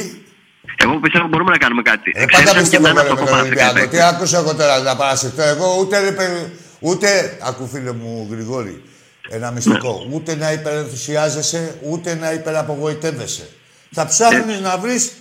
[0.77, 2.13] Εγώ πιστεύω ότι μπορούμε να κάνουμε κάτι.
[2.15, 3.65] Ε, πάντα Εξαίρεσαν και πιστεύω εμένα βέβαια στο με τον κομμάτι.
[3.65, 3.89] Ολυμπιακό.
[3.91, 5.43] Τι άκουσα εγώ τώρα να παρασυρθώ.
[5.43, 8.83] Εγώ ούτε, ρε, παιδί, ούτε, ακού φίλε μου Γρηγόρη,
[9.31, 10.05] ένα μυστικό.
[10.09, 10.15] Ναι.
[10.15, 13.49] Ούτε να υπερενθουσιάζεσαι, ούτε να υπεραπογοητεύεσαι.
[13.93, 15.13] Θα ψάχνει να βρεις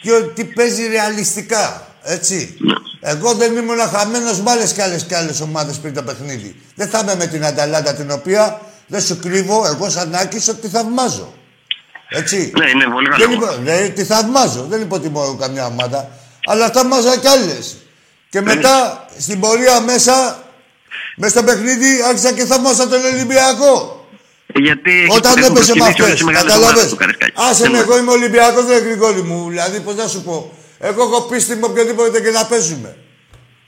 [0.00, 1.86] και ότι παίζει ρεαλιστικά.
[2.02, 2.56] Έτσι.
[2.58, 2.72] Ναι.
[3.00, 6.60] Εγώ δεν ήμουν χαμένος με άλλε και άλλε και άλλες ομάδες πριν το παιχνίδι.
[6.74, 10.68] Δεν θα είμαι με την Αταλάντα την οποία δεν σου κρύβω εγώ σαν Άκης ότι
[10.68, 11.34] θαυμάζω.
[12.08, 12.52] Έτσι.
[12.58, 13.32] Ναι, είναι πολύ Δεν καλό.
[13.32, 13.56] υπο...
[13.62, 14.66] ναι, τη θαυμάζω.
[14.68, 16.10] Δεν υποτιμώ καμιά ομάδα.
[16.46, 17.76] Αλλά θαυμάζα κι άλλες.
[18.30, 20.42] Και μετά στην πορεία μέσα,
[21.16, 24.06] μέσα στο παιχνίδι, άρχισα και θαυμάζα τον Ολυμπιακό.
[24.54, 26.20] Γιατί έχεις Όταν έχουν έπεσε με προσκυνήσει όλες αυτές.
[26.20, 26.90] οι μεγάλες ομάδες Καταλαβες.
[26.90, 27.32] του Καραϊσκάκη.
[27.36, 27.82] Άσε Ναι, με, ναι.
[27.82, 29.48] εγώ είμαι Ολυμπιακός, δεν Γρηγόρη μου.
[29.48, 30.52] Δηλαδή, πώς να σου πω.
[30.78, 32.96] Εγώ έχω πίστη με οποιοδήποτε και να παίζουμε.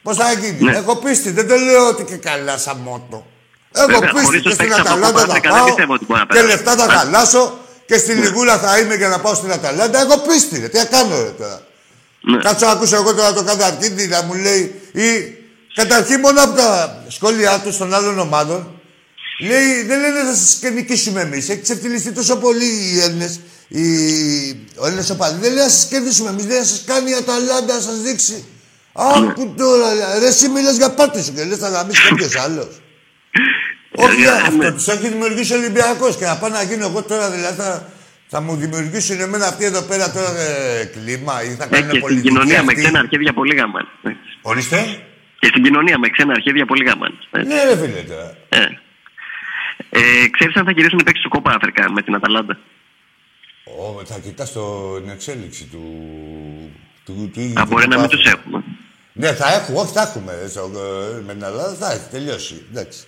[0.02, 0.76] Πώς θα γίνει; Ναι.
[0.76, 1.30] Έχω πίστη.
[1.30, 3.26] Δεν το λέω ότι και καλά σαν μότο.
[3.72, 5.64] Έχω Βέβαια, πίστη χωρίς και τους στην παίκτες από Αταλάντα κόμμα θα 10 δεν πάω
[5.64, 6.52] πιστεύω ότι μπορεί να και περάσει.
[6.52, 6.92] λεφτά θα Ναι.
[6.92, 7.58] χαλάσω
[7.90, 10.00] και στη Λιγούλα θα είμαι για να πάω στην Αταλάντα.
[10.00, 10.58] Έχω πίστη.
[10.58, 10.68] Ρε.
[10.68, 11.62] Τι να κάνω ρε, τώρα.
[12.20, 12.38] Ναι.
[12.38, 15.08] Κάτσω να ακούσω εγώ τώρα το καταρχήν να μου λέει ή
[15.74, 18.80] καταρχήν μόνο από τα σχόλιά του των άλλων ομάδων
[19.40, 21.48] λέει δεν λένε θα σας και νικήσουμε εμείς.
[21.48, 23.84] Έχει ξεφτυλιστεί τόσο πολύ οι Έλληνες, οι...
[24.76, 25.40] ο Έλληνες οπαδοί.
[25.40, 28.44] Δεν λέει να σας κερδίσουμε εμείς, λέει να σας κάνει η Αταλάντα να σας δείξει.
[28.92, 30.18] Άκου τώρα, λέει.
[30.18, 32.80] ρε εσύ μιλάς για πάτη σου και λες θα γαμίσει κάποιος άλλος.
[33.96, 34.72] Όχι, Ε, αυτό ναι.
[34.72, 37.88] τους έχει δημιουργήσει ο Ολυμπιακός και να πάω να γίνω εγώ τώρα δηλαδή θα,
[38.26, 41.88] θα μου δημιουργήσουν εμένα αυτοί εδώ πέρα τώρα ε, κλίμα ή θα Ε, κάνουν και
[41.88, 42.80] στην πολιτική κοινωνία με αυτοί.
[42.82, 43.88] ξένα αρχίδια πολύ γαμάνε.
[44.02, 44.10] Ε.
[44.42, 45.00] Ορίστε.
[45.38, 47.14] Και στην κοινωνία με ξένα αρχίδια πολύ γαμάνε.
[47.30, 47.42] Ε.
[47.42, 48.36] Ναι ρε φίλε τώρα.
[48.48, 48.58] Ε.
[49.90, 52.58] Ε, ξέρεις αν θα γυρίσουν οι παίκτες του Κόπα Αφρικά με την Αταλάντα;
[53.64, 55.82] Ω, θα κοιτάς το- την εξέλιξη του...
[57.04, 58.16] του, του, Α, του μπορεί να μην Κοπάφη.
[58.22, 58.62] τους έχουμε.
[59.12, 60.32] Ναι, θα έχουμε, όχι θα έχουμε.
[60.44, 60.70] ε, στο-
[61.18, 62.66] ε, με την Ελλάδα θα έχει τελειώσει.
[62.70, 63.00] Εντάξει.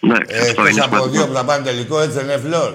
[0.00, 1.26] Ναι, Ε, αυτό εκτός είναι από δύο σημαντικό.
[1.26, 2.72] που θα πάνε τελικό, έτσι δεν είναι φλόρ.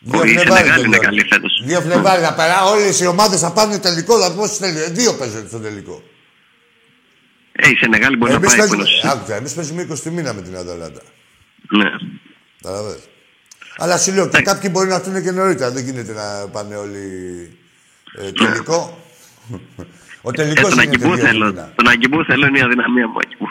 [0.00, 0.98] Δύο η Φλεβάρι Σενεγάλη είναι τελειώνει.
[0.98, 1.62] καλή φέτος.
[1.64, 2.64] Δύο Φλεβάρι θα περά.
[2.64, 4.18] Όλες οι ομάδες θα πάνε τελικό.
[4.20, 4.90] Θα πω τελικό.
[4.90, 6.02] Δύο παίζουν στο τελικό.
[7.52, 10.12] Ε, η Σενεγάλη μπορεί να Εμείς πάει παίζουμε, που είναι- άκουσα, εμείς παίζουμε 20 του
[10.12, 11.02] μήνα με την Αταλάντα.
[11.70, 11.90] Ναι.
[12.62, 12.98] Καταλαβες.
[13.76, 15.70] Αλλά σου λέω και κάποιοι μπορεί να έρθουν και νωρίτερα.
[15.70, 17.06] Δεν γίνεται να πάνε όλοι
[18.18, 18.98] ε, τελικό.
[20.26, 21.46] Ο Ε, τελικός τον είναι Αγκιμπού τελείως θέλω.
[21.46, 21.72] μήνα.
[21.76, 23.46] Τον Αγκιμπού θέλω είναι η αδυναμία μου, Αγκιμπού.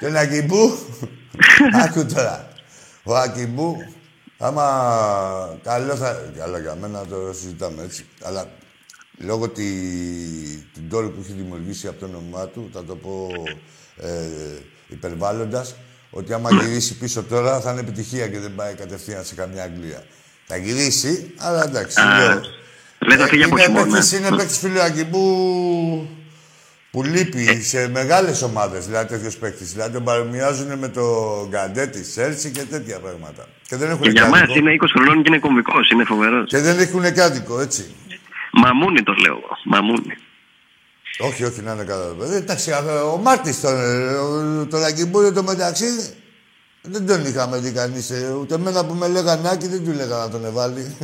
[0.00, 0.78] Τον Αγκιμπού.
[1.84, 2.48] Άκου τώρα.
[3.02, 3.76] Ο Αγκιμπού,
[4.38, 4.64] άμα
[5.62, 6.30] καλό θα...
[6.38, 8.04] Καλά για μένα το συζητάμε έτσι.
[8.22, 8.50] Αλλά
[9.18, 9.64] λόγω τη,
[10.74, 13.28] του ντόρου που έχει δημιουργήσει από το όνομά του, θα το πω
[13.96, 14.08] ε,
[14.88, 15.74] υπερβάλλοντας,
[16.10, 20.04] ότι άμα γυρίσει πίσω τώρα θα είναι επιτυχία και δεν πάει κατευθείαν σε καμιά Αγγλία.
[20.46, 22.00] Θα γυρίσει, αλλά εντάξει.
[22.00, 22.40] Α, λέω.
[23.06, 23.86] λέει θα φύγει από είναι χειμώνα.
[23.92, 26.08] παίκτης- Είναι παίκτης φίλου Αγκιμπού
[26.92, 29.72] που λείπει σε μεγάλες ομάδες, δηλαδή τέτοιος παίκτης.
[29.72, 31.02] Δηλαδή τον παρομοιάζουν με το
[31.50, 33.48] Γκαντέ τη Σέλση και τέτοια πράγματα.
[33.68, 34.58] Και δεν έχουν Και για μας άδικο.
[34.58, 36.48] είναι 20 χρονών και είναι κομβικός, είναι φοβερός.
[36.48, 37.94] Και δεν έχουν και άδικο, έτσι.
[38.52, 39.56] Μαμούνι το λέω εγώ.
[39.64, 40.14] Μαμούνι.
[41.18, 42.08] Όχι, όχι, να είναι καλά.
[42.08, 42.34] το παιδί.
[42.36, 45.84] Εντάξει, α, ο Μάρτης τον, ε, ο- τον Αγκιμπούρη το μεταξύ
[46.82, 48.10] δεν τον είχαμε δει κανείς.
[48.10, 50.96] ε, Ούτε εμένα που με λέγανε Άκη δεν του λέγα να τον εβάλει.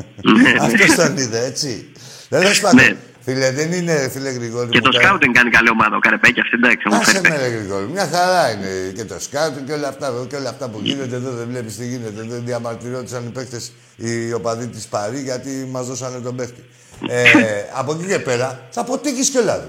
[0.60, 1.92] Αυτός τον είδε, έτσι.
[2.28, 2.82] Δεν θα σπάνε.
[2.82, 2.96] Ναι.
[3.26, 4.68] Φίλε, δεν είναι, φίλε Γρηγόρη.
[4.68, 5.96] Και μου, το τα- σκάουτινγκ κάνει καλή ομάδα.
[5.96, 6.88] Ο Καρεπέκη αυτή εντάξει.
[6.88, 10.26] Μου Άσε φέρει με ρε Γρηγόρη, μια χαρά είναι και το σκάουτ και όλα αυτά,
[10.28, 12.22] και όλα αυτά που γίνονται εδώ δεν βλέπεις τι γίνεται.
[12.22, 16.64] Δεν διαμαρτυρόντουσαν οι παίκτες, οι οπαδοί της Παρή γιατί μας δώσανε τον παίκτη.
[17.08, 17.22] Ε,
[17.80, 19.58] από εκεί και πέρα θα αποτύχεις κιόλα.
[19.58, 19.66] δε.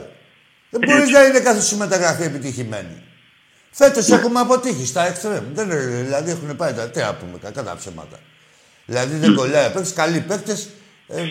[0.70, 3.04] Δεν μπορείς να είναι κάθε σου μεταγραφή επιτυχημένη.
[3.72, 5.43] Φέτος έχουμε αποτύχει στα εξτρέμ.
[5.54, 8.17] Δεν, είναι- δηλαδή έχουν πάει τα τι να πούμε, κακά τα ψέματα.
[8.86, 10.70] Δηλαδή δεν κολλάει ο παίκτης, καλοί παίκτες.
[11.08, 11.26] Ε, ε,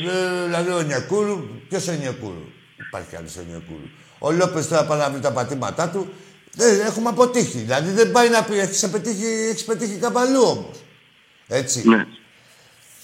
[0.44, 2.44] δηλαδή ο Νιακούρου, ποιος είναι ο Νιακούρου;
[2.86, 3.88] Υπάρχει κανείς ο Νιακούρου.
[4.18, 6.12] Ο Λόπες τώρα πάει να βρει τα πατήματά του.
[6.52, 7.58] Δεν έχουμε αποτύχει.
[7.58, 10.76] Δηλαδή δεν πάει να πει, έχεις πετύχει, έχεις πετύχει κάπου αλλού όμως.
[11.48, 11.88] Έτσι.
[11.88, 12.04] Ναι.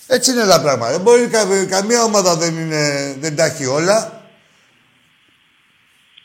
[0.07, 0.93] Έτσι είναι τα πράγματα.
[0.93, 4.27] Δεν μπορεί κα- καμία ομάδα δεν, είναι, δεν τα έχει όλα.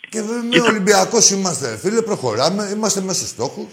[0.10, 3.68] Και με Ολυμπιακός είμαστε, ρε φίλε, προχωράμε, είμαστε μέσα στους στόχους.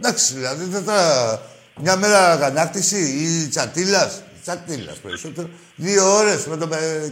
[0.00, 1.42] Εντάξει, δηλαδή δεν θα.
[1.80, 4.10] Μια μέρα αγανάκτηση ή τσατήλα.
[4.42, 5.48] Τσατήλα περισσότερο.
[5.76, 6.46] Δύο ώρες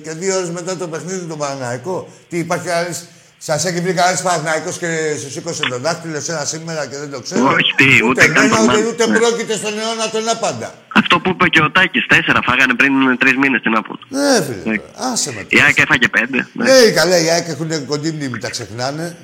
[0.03, 2.09] και δύο ώρες μετά το παιχνίδι του Παναναϊκό.
[2.29, 2.97] Τι υπάρχει κανεί.
[3.39, 4.89] Σας έχει βρει κανένα Παναναϊκό και
[5.21, 7.49] σου σήκωσε τον δάχτυλο σε ένα σήμερα και δεν το ξέρω.
[7.49, 8.89] Όχι, τι, ούτε καν εμένα, το ούτε, μάθω.
[8.89, 9.19] ούτε Ναι.
[9.19, 10.75] πρόκειται στον αιώνα τον άπαντα.
[10.95, 13.99] Αυτό που είπε και ο Τάκης, τέσσερα φάγανε πριν τρεις μήνες την Άπολη.
[14.09, 14.71] Ναι, φίλε.
[14.71, 14.77] Ναι.
[14.79, 15.13] τώρα.
[15.13, 15.45] Άσε με.
[15.49, 16.49] Η ΑΕΚ έφαγε πέντε.
[16.53, 16.65] Ναι.
[16.65, 19.17] Ναι, καλά, οι ΑΕΚ έχουν κοντή μνήμη, τα ξεχνάνε.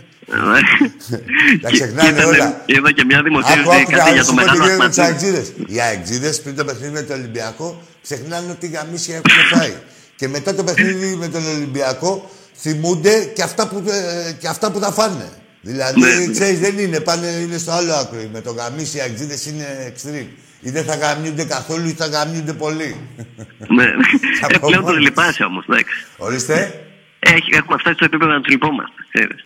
[1.62, 2.62] Τα ξεχνάνε Ήταν- όλα.
[2.66, 4.88] Είδα και μια Άκου, δημοσίευση άκου, κάτι για το σου πω τι μεγάλο γίνεται με
[4.88, 5.36] τους αθλητισμό.
[5.36, 5.52] αεξίδες.
[5.74, 9.72] Οι αεξίδες πριν το παιχνίδι με τον Ολυμπιακό ξεχνάνε ότι γαμίσια έχουν φάει.
[10.16, 14.78] Και μετά το παιχνίδι με τον Ολυμπιακό θυμούνται και αυτά που, ε, και αυτά που
[14.78, 15.28] θα φάνε.
[15.60, 16.26] Δηλαδή, Ναι.
[16.32, 18.18] ξέρεις, δεν είναι, πάνε, είναι στο άλλο άκρο.
[18.32, 20.26] Με το γαμίσι οι αεξίδες είναι extreme.
[20.60, 22.96] Ή δεν θα γαμιούνται καθόλου ή θα γαμιούνται πολύ.
[23.68, 23.84] Ναι.
[24.40, 24.96] Θα Ε, πω Πλέον μόνος.
[24.96, 25.64] του λυπάσαι όμως.
[26.16, 26.84] Ορίστε.
[27.18, 28.94] Έχει- Έχουμε φτάσει στο επίπεδο να τους λυπόμαστε.
[29.12, 29.44] ξέρεις.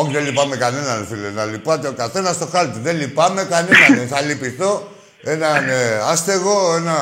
[0.00, 1.30] Όχι, δεν λυπάμαι κανέναν, φίλε.
[1.30, 2.78] Να λυπάται ο καθένας στο χάρτη.
[2.82, 4.08] Δεν λυπάμαι κανέναν.
[4.08, 6.96] θα λυπηθώ έναν ε, άστεγο, ένα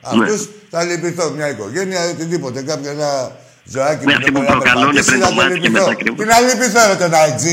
[0.00, 2.62] Αυτούς θα λυπηθώ μια οικογένεια, οτιδήποτε.
[2.62, 5.34] Κάποιο ένα ζωάκι Ναι, που αυτοί δεν που μπορεί να προκαλούν περπατήσει, πριν θα το
[5.34, 5.86] το μάτι και λυπηθώ.
[5.86, 6.18] μετά κρύβουν.
[6.18, 7.44] Τι να λυπηθώ ρε τον IG.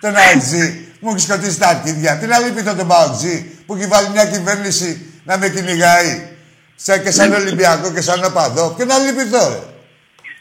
[0.00, 0.74] Τον IG.
[1.00, 2.16] Μου έχεις σκοτήσει τα αρχίδια.
[2.16, 6.30] Τι να λυπηθώ τον Παουτζή που έχει βάλει μια κυβέρνηση να με κυνηγάει.
[6.76, 8.74] Σαν και σαν Ολυμπιακό και σαν οπαδό.
[8.78, 9.60] Και να λυπηθώ ρε.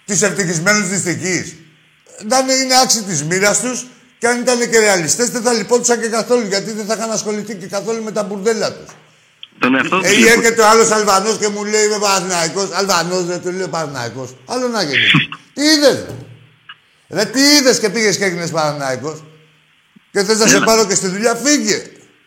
[0.06, 1.61] Του ευτυχισμένους δυστυχεί.
[2.30, 6.02] Να είναι, είναι άξιοι της μοίρας τους και αν ήταν και ρεαλιστές δεν θα λυπόντουσαν
[6.02, 8.96] και καθόλου γιατί δεν θα είχαν ασχοληθεί και καθόλου με τα μπουρδέλα τους.
[9.60, 10.10] Τον εαυτό τους.
[10.10, 12.70] Ε, ή έρχεται ο άλλος Αλβανός και μου λέει Είμαι Παναθυναϊκό.
[12.72, 14.30] Αλβανός δεν του λέει Παναθυναϊκό.
[14.46, 15.06] Άλλο να γίνει.
[15.56, 16.06] τι είδες.
[17.10, 19.20] Ρε, τι είδες και πήγες και έγινες Παναθυναϊκό.
[20.12, 21.82] Και θες να σε πάρω και στη δουλειά, φύγε.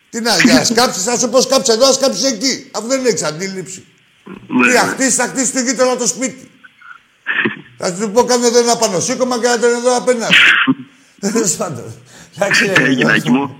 [0.09, 2.69] Τι να, για να σκάψεις, να σου πω σκάψει εδώ, σκάψεις εκεί.
[2.71, 3.85] Αφού δεν έχεις αντίληψη.
[4.47, 4.79] Ναι, Τι ναι.
[4.79, 6.49] θα χτίσει, θα χτίσει το γείτονα το σπίτι.
[7.77, 10.33] Θα του πω κάνε εδώ ένα πανωσύκωμα και ένα εδώ απέναντι.
[11.19, 11.93] Τέλος πάντων.
[12.35, 13.55] Εντάξει, ρε, Ε, γυναίκη μου.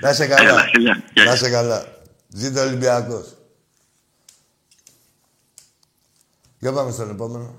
[0.00, 0.62] Να σε Έλα, καλά.
[0.74, 1.02] φιλιά.
[1.14, 1.24] Γεια.
[1.24, 1.84] Να σε καλά.
[2.28, 3.36] Ζήτω Ολυμπιακός.
[6.58, 7.54] Για πάμε στον επόμενο.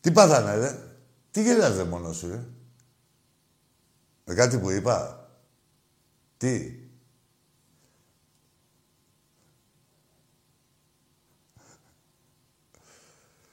[0.00, 0.78] Τι πάθανε, ρε.
[1.30, 2.40] Τι γελάς, ρε, μόνος σου, ρε.
[4.24, 5.28] Με κάτι που είπα.
[6.36, 6.72] Τι;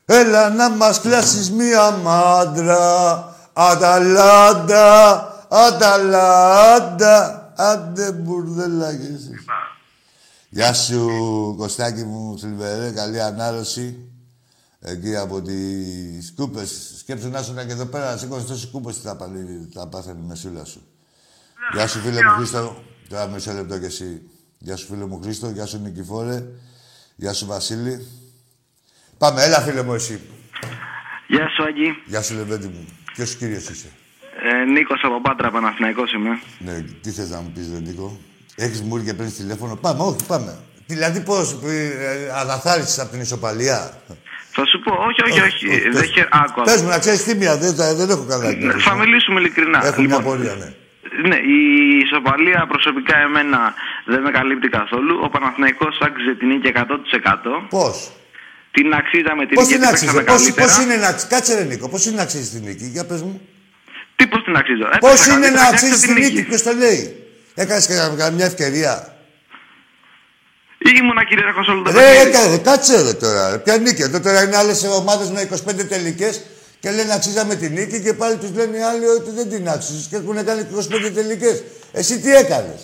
[0.05, 3.35] Έλα να μας κλάσεις μία μάντρα.
[3.53, 7.53] Αταλάντα, Αταλάντα.
[7.55, 9.35] Άντε μπουρδέλα και εσύ.
[10.49, 12.91] Γεια σου, Κωστάκη μου, Σιλβερέ.
[12.91, 14.10] Καλή ανάρρωση.
[14.83, 16.95] Εκεί από τις κούπες.
[16.97, 20.19] Σκέψου να ήσουν και εδώ πέρα, να σήκωσες τόσες κούπες τι θα, πάλι, θα πάθαινε
[20.23, 20.81] η μεσούλα σου.
[21.73, 22.83] Γεια σου, φίλε μου Χρήστο.
[23.09, 24.21] Τώρα μισό λεπτό κι εσύ.
[24.57, 25.49] Γεια σου, φίλε μου Χρήστο.
[25.49, 26.43] Γεια σου, Νικηφόρε.
[27.15, 28.07] Γεια σου, Βασίλη.
[29.17, 30.21] Πάμε, έλα, φίλε μου, εσύ.
[31.27, 32.03] Γεια σου, Άγγι.
[32.05, 32.87] Γεια σου, Λεβέντη μου.
[33.13, 33.87] Ποιος κύριος είσαι;
[34.43, 36.29] Ε, Νίκος από Πάτρα, Παναθηναϊκός είμαι.
[36.59, 38.19] Ναι, τι θες να μου πεις, Ρεντίκο.
[38.55, 40.59] Έχεις μούρ και παίρνεις τηλέφωνο; Πάμε, όχι, πάμε.
[40.85, 44.01] Δηλαδή πώς, ε, αναθάρισες από την ισοπαλία;
[44.55, 45.65] Θα σου πω, όχι, όχι, όχι.
[45.67, 45.95] πες.
[45.99, 46.27] δεν χε...
[46.43, 46.83] Άκου, Πες άκου.
[46.83, 48.87] μου, να ξέρεις τι μία, δεν, δεν έχω καλά Ναι, εκπαίδευση.
[48.89, 49.79] Θα μιλήσουμε ειλικρινά.
[49.85, 50.69] Έχω μια Λοιπόν, πορεία, ναι.
[51.29, 51.57] Ναι, η
[52.05, 53.59] ισοπαλία προσωπικά εμένα
[54.11, 55.13] δεν με καλύπτει καθόλου.
[55.25, 56.79] Ο Παναθηναϊκός άξιζε την νίκη 100%.
[57.69, 58.11] Πώς;
[58.71, 60.67] Την αξίζαμε την Πώς νίκη την γιατί άξιζε, παίξαμε πώς, καλύτερα.
[60.67, 61.27] πώς είναι να αξίζει.
[61.33, 62.85] Κάτσε ρε Νίκο, πώς είναι να αξίζει την νίκη.
[62.95, 63.41] Για πες μου.
[64.15, 66.61] Τι πώς την αξίζω; Πώς Έπαιξα είναι καλύτερα να και άξιζε αξίζει την νίκη, ποιος
[66.67, 66.99] το λέει;
[67.55, 68.93] Έκανες και καμιά ευκαιρία;
[70.99, 72.29] Ήμουνα κυρίαρχος όλο το Ρε, παιχνίδι.
[72.29, 73.49] έκανε, κάτσε ρε τώρα.
[73.51, 73.57] ρε.
[73.57, 74.01] Ποια νίκη.
[74.01, 76.41] Εδώ τώρα είναι άλλες ομάδες με 25 τελικές
[76.79, 80.07] και λένε αξίζαμε την νίκη και πάλι τους λένε οι άλλοι ότι δεν την άξιζες
[80.09, 81.63] και έχουν κάνει 25 τελικές.
[81.91, 82.81] Εσύ τι έκανες;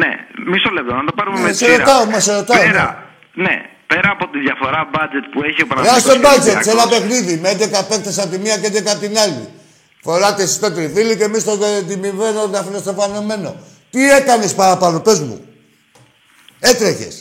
[0.00, 0.10] Ναι,
[0.52, 1.76] μισό λεπτό, να το πάρουμε Ναι, με τη σε σειρά.
[1.78, 2.86] ρωτάω, μας σε ρωτάω, Πέρα,
[3.34, 3.54] ναι,
[3.86, 6.70] πέρα από τη διαφορά budget που έχει ο Ρε Παναθηναϊκός στο και ο μπάτζετ, σε
[6.70, 9.48] ένα Ολυμπιακός, παιχνίδι με 11 παίκτες από τη μία και 11 από την άλλη.
[10.02, 13.56] Φοράτε εσείς το τριφύλι και εμείς το δε- τιμημένο δαφνοστεφανωμένο.
[13.90, 15.42] Τι έκανες παραπάνω, πες μου.
[16.60, 17.14] Έτρεχες.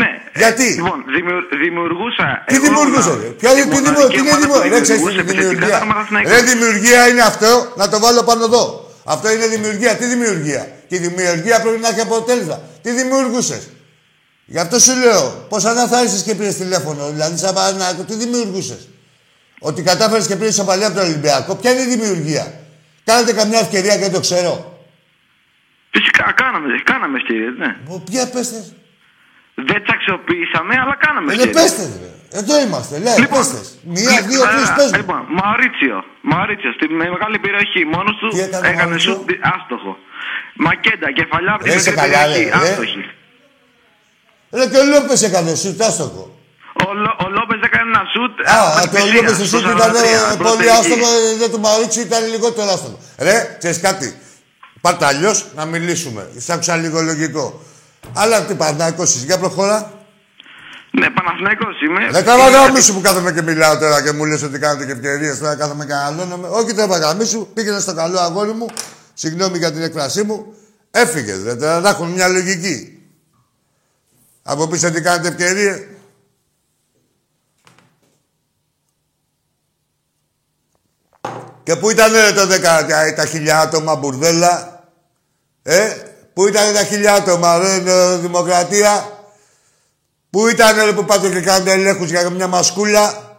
[0.00, 0.06] Ναι.
[0.34, 2.28] Γιατί; Λοιπόν, δημιου- δημιουργούσα.
[2.46, 3.28] Τι εγώ δημιουργούσες, να- ρε.
[3.40, 4.74] Ποια τη τι μοναδική δημιουργία, τι είναι ομάδα που δημιουργία.
[4.76, 5.76] Ρε, ξέρεις τι δημιουργούσε είναι επιθετικά δημιουργία.
[5.76, 6.32] ήταν ο Παναθηναϊκός.
[6.32, 7.50] Ρε, δημιουργία είναι αυτό,
[7.80, 8.64] να το βάλω πάνω εδώ.
[9.14, 9.92] Αυτό είναι δημιουργία.
[10.00, 12.56] Τι δημιουργία; Και η δημιουργία πρέπει να έχει αποτέλεσμα.
[12.82, 13.62] Τι δημιουργούσες;
[14.54, 17.02] Γι' αυτό σου λέω, πώς αναθάρισες και πήρες τηλέφωνο.
[17.14, 18.88] Δηλαδή, σαν παράδειγμα, τι δημιουργούσες;
[19.60, 21.54] Ότι κατάφερες και πήρες σοπαλία από τον Ολυμπιακό.
[21.54, 22.44] Ποια είναι η δημιουργία;
[23.04, 24.71] Κάνατε καμιά ευκαιρία και δεν το ξέρω.
[25.94, 27.70] Φυσικά, κάναμε, κάναμε ευκαιρίες, ναι.
[27.88, 28.60] Πω, Ποια πέστε.
[29.68, 31.56] Δεν τι αξιοποιήσαμε, αλλά κάναμε Ε, ευκαιρίες.
[31.62, 32.10] πέστε, ρε.
[32.40, 33.58] Εδώ είμαστε, λέει, Λοιπόν, πέστε.
[33.94, 34.96] Μία, λοιπόν, δύο, τρεις, ε, πες μου.
[35.00, 35.96] Λοιπόν, Μαωρίτσιο.
[36.30, 37.82] Μαωρίτσιο, στη με μεγάλη περιοχή.
[37.94, 39.92] Μόνος του Τι έκανε ο έκανε Μαωρίτσιο; σουτ άστοχο.
[40.66, 42.58] Μακέντα, κεφαλιά από τη Ρε, είσαι μικρή καλά, ρε, περιοχή.
[42.64, 42.68] ρε.
[42.70, 43.02] Άστοχη.
[44.58, 46.24] Ρε, και ο Λόπες έκανε σου, τάστοχο.
[46.86, 48.34] Ο, Λο- ο Λόπες έκανε ένα σουτ.
[48.54, 50.76] Α, από το εκκλησία, Λόπες στο εσύ που 43, ήταν ε, πρώτη πολύ εκεί.
[50.78, 52.98] άστοχο, ε, δεν του Μαουρίτσι ήταν λιγότερο άστοχο.
[53.28, 54.06] Ρε, ξέρεις κάτι.
[54.82, 56.28] Πάρτε αλλιώς να μιλήσουμε.
[56.36, 57.62] Σ' άκουσα λίγο λογικό.
[58.12, 59.92] Αλλά τι Παναθηναϊκός είσαι, για προχώρα.
[60.90, 62.08] Ναι, Παναθηναϊκός είμαι.
[62.10, 65.38] Δεν καλά γάμισου που κάθομαι και μιλάω τώρα και μου λες ότι κάνετε και ευκαιρίες
[65.38, 66.48] τώρα κάθομαι και αναλώνομαι.
[66.48, 68.66] Όχι τώρα γάμισου, πήγαινε στο καλό αγόρι μου.
[69.14, 70.54] Συγγνώμη για την έκφρασή μου.
[70.90, 73.02] Έφυγες, ρε, τώρα να έχουν μια λογική.
[74.42, 75.80] Από πίσω τι κάνετε ευκαιρίες.
[81.62, 84.71] Και πού ήταν ρε το 10, τα, τα χιλιά άτομα μπουρδέλα;
[85.62, 85.88] Ε,
[86.32, 89.20] πού ήταν τα χιλιά άτομα ρε ε, δημοκρατία.
[90.30, 93.36] Πού ήταν ρε που πάτε και κάνετε ελέγχους για μια μασκούλα.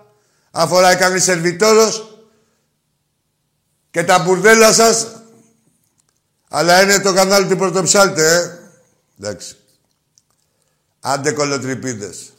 [0.52, 2.18] Αφορά κανείς σερβιτόρος.
[3.92, 5.08] Και τα μπουρδέλα σας.
[6.50, 8.60] Αλλά είναι το κανάλι του Πρωτοψάλτε, ε.
[9.20, 9.56] Εντάξει.
[11.00, 12.34] Άντε κολοτρυπίδες.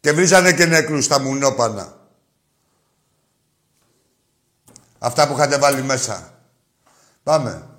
[0.00, 1.96] Και βρίζανε και νεκρούς στα μουνόπανα.
[4.98, 6.34] Αυτά που είχατε βάλει μέσα.
[7.22, 7.73] Πάμε.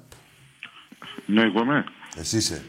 [1.26, 1.84] Ναι, εγώ είμαι.
[2.19, 2.63] Εσύ είσαι.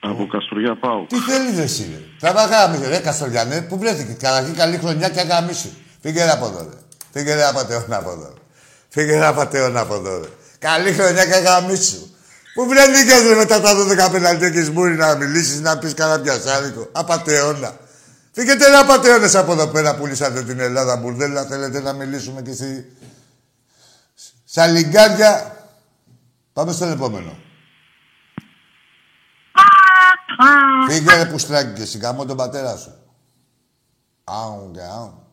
[0.00, 1.06] Από Καστοριά πάω.
[1.06, 2.00] Τι θέλεις ρε εσύ, ρε.
[2.18, 3.62] Τραβά γάμισε, ρε Καστοριανέ.
[3.62, 4.12] Πού βρέθηκε.
[4.12, 5.70] Καταρχήν καλή χρονιά και αγάμισε.
[6.02, 6.76] Φύγε ρε από εδώ, ρε.
[7.12, 8.28] Φύγε ρε απατεώνα από εδώ.
[8.34, 8.40] ρε.
[8.88, 10.28] Φύγε ρε απατεώνα από εδώ, ρε.
[10.58, 12.10] Καλή χρονιά και αγάμισου.
[12.54, 13.72] Πού βρέθηκες ρε μετά τα
[14.08, 16.88] 12 πεναλτία και σμούρι να μιλήσεις, να πεις κανένα πιασάρικο.
[16.92, 17.76] Απατεώνα.
[18.32, 21.44] Φύγετε ρε απατεώνες από εδώ πέρα που λύσατε την Ελλάδα μπουρδέλα.
[21.44, 22.84] Θέλετε να μιλήσουμε κι εσύ.
[24.44, 25.56] Σαν λιγκάρια.
[26.52, 27.38] Πάμε στον επόμενο.
[30.88, 32.92] Φύγε ρε πουστράκι και εσύ, τον πατέρα σου.
[34.24, 35.26] Άουν και άουν.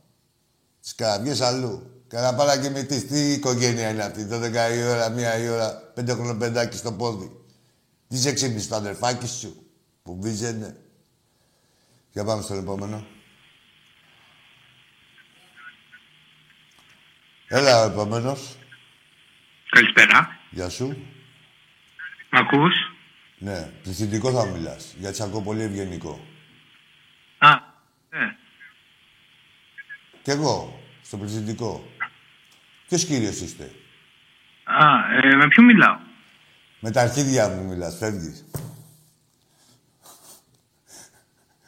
[0.82, 2.04] Τις καραβιές αλλού.
[2.08, 3.08] Και να πάει να κοιμηθείς.
[3.08, 7.32] Τι οικογένεια είναι αυτή, 12 η ώρα, μία η ώρα, πέντε χρονοπεντάκι στο πόδι.
[8.08, 9.66] Τι σε ξύπνησες το αδερφάκι σου,
[10.04, 10.78] που βίζαινε.
[12.12, 13.06] Για πάμε στον επόμενο.
[17.48, 18.58] Έλα ο επόμενος.
[19.70, 20.40] Καλησπέρα.
[20.50, 20.88] Γεια σου.
[22.32, 22.95] Μ' ακούς;
[23.46, 26.20] Ναι, πληθυντικό θα μιλάς, γιατί σε ακούω πολύ ευγενικό.
[27.38, 27.50] Α,
[28.10, 28.36] ναι.
[30.22, 31.88] Κι εγώ, στο πληθυντικό.
[32.88, 33.72] Ποιος κύριος είστε;
[34.64, 34.86] Α,
[35.28, 35.98] ε, με ποιον μιλάω;
[36.80, 38.46] Με τα αρχίδια μου μιλάς, φεύγεις.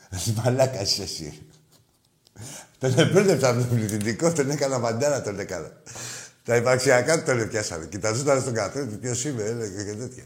[0.09, 1.47] Εσύ μαλάκας είσαι εσύ.
[2.77, 5.71] Τον επέρδεψα από τον πληθυντικό, τον έκανα μαντάρα, τον έκανα.
[6.43, 7.85] Τα υπαρξιακά τον πιάσαμε.
[7.85, 10.23] Κοιταζόταν στον καθένα, ποιος είμαι, έλεγε και τέτοια.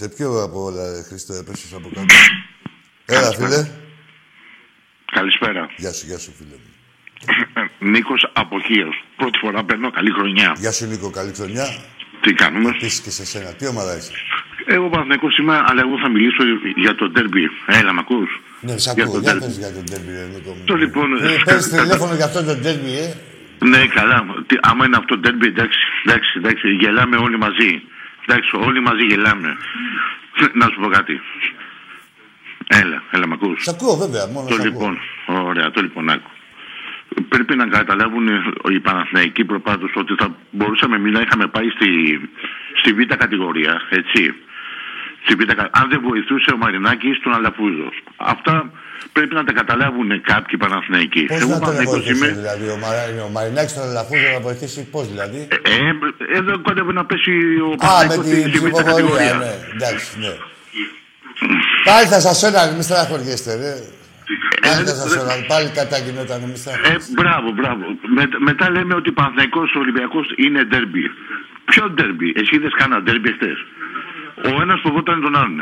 [0.00, 2.14] Σε ποιο από όλα, ρε Χρήστο, έπεσες από κάτω;
[3.06, 3.60] Έλα, φίλε.
[5.16, 5.62] Καλησπέρα.
[5.76, 6.70] Γεια σου, γεια σου, φίλε μου.
[7.92, 8.88] Νίκος Αποχείο.
[9.16, 10.56] Πρώτη φορά παίρνω καλή χρονιά.
[10.58, 11.66] Γεια σου, Νίκο, καλή χρονιά.
[12.20, 13.50] Τι κάνουμε; Επίσης και σε σένα.
[13.52, 14.10] Τι ομάδα είσαι;
[14.66, 16.42] Εγώ Παναθηναϊκός είμαι, αλλά εγώ θα μιλήσω
[16.76, 17.44] για το ντέρμπι.
[17.66, 18.30] Έλα, μ' ακούς;
[18.60, 19.14] Ναι, σ' Για ακούω.
[19.14, 19.46] το Για ντέρμπι.
[19.46, 20.50] πες για τον τέρμι, ρε Νίκο.
[20.54, 20.62] μου.
[20.64, 23.14] Το λοιπόν, Ε, Παίρνεις τηλέφωνο για αυτό το τέρμι, ε.
[23.70, 24.18] Ναι, καλά.
[24.46, 27.70] Τι, άμα είναι αυτό το ντέρμπι, εντάξει, εντάξει, εντάξει, γελάμε όλοι μαζί.
[28.28, 29.56] Εντάξει, όλοι μαζί γελάμε.
[30.52, 31.20] Να σου πω κάτι.
[32.66, 33.62] Έλα, έλα, μ' ακούς.
[33.62, 34.70] Σ' ακούω, βέβαια, μόνο Το σ' ακούω.
[34.70, 36.30] λοιπόν, ωραία, το λοιπόν άκου.
[37.28, 38.28] Πρέπει να καταλάβουν
[38.70, 42.20] οι Παναθηναϊκοί προπάντως ότι θα μπορούσαμε εμείς να είχαμε πάει στη,
[42.82, 44.34] στη β' κατηγορία, έτσι.
[45.24, 47.88] Στη β' κα- αν δεν βοηθούσε ο Μαρινάκης τον Αλαφούζο.
[48.16, 48.54] Αυτά
[49.12, 51.22] πρέπει να τα καταλάβουν κάποιοι Παναθηναϊκοί.
[51.24, 52.40] Πώς Εγώ να τον Παναθηναϊκός βοηθήσει, είμαι.
[52.40, 53.02] δηλαδή, ο, Μαρα...
[53.28, 55.56] ο Μαρινάκης τον Ελαφούζο να βοηθήσει, πώς δηλαδή; Ε,
[56.34, 57.32] ε, εδώ κοντεύει να πέσει
[57.66, 59.34] ο Α, με Παναθηναϊκός στη, την στη β' ψηφοφορία, κατηγορία.
[59.44, 59.52] ναι.
[59.74, 60.32] Εντάξει, ναι.
[61.88, 63.72] Πάλι θα σας όναγε, μη στραχωριέστε, ρε.
[64.66, 67.12] Πάλι θα σας όναγε, πάλι κατά γινόταν, μη Ε, στραχωριέστε.
[67.18, 67.84] μπράβο, μπράβο.
[68.16, 71.04] Με, μετά λέμε ότι ο Παναθηναϊκός ο Ολυμπιακός είναι ντέρμπι.
[71.70, 73.58] Ποιο ντέρμπι, εσύ είδες κανένα ντέρμπι χτες.
[74.44, 75.58] Ο ένας φοβόταν τον άλλον.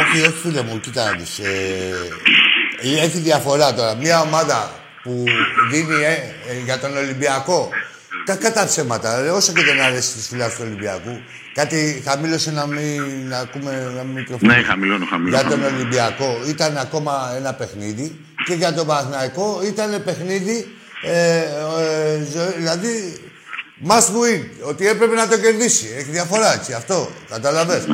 [0.00, 1.38] Όχι, όχι, φίλε μου, κοίτα να δεις.
[1.38, 3.94] Ε, έχει διαφορά τώρα.
[3.96, 4.70] Μια ομάδα
[5.02, 5.24] που
[5.70, 7.68] δίνει ε, ε, για τον Ολυμπιακό
[8.24, 9.20] κακά τα ψέματα.
[9.22, 11.20] ρε, όσο και δεν αρέσει στους φιλάθλους του Ολυμπιακού.
[11.54, 14.54] Κάτι χαμήλωσε να μην να ακούμε να μην μικροφωνεί.
[14.54, 15.40] Ναι, χαμηλώνω, χαμηλώνω.
[15.42, 20.66] Για τον Ολυμπιακό ήταν ακόμα ένα παιχνίδι και για τον Παναθηναϊκό ήταν παιχνίδι
[21.02, 21.44] ε, ε,
[22.32, 23.20] ζω- δηλαδή
[23.88, 25.94] must win, ότι έπρεπε να το κερδίσει.
[25.96, 27.84] Έχει διαφορά έτσι, αυτό, καταλαβες.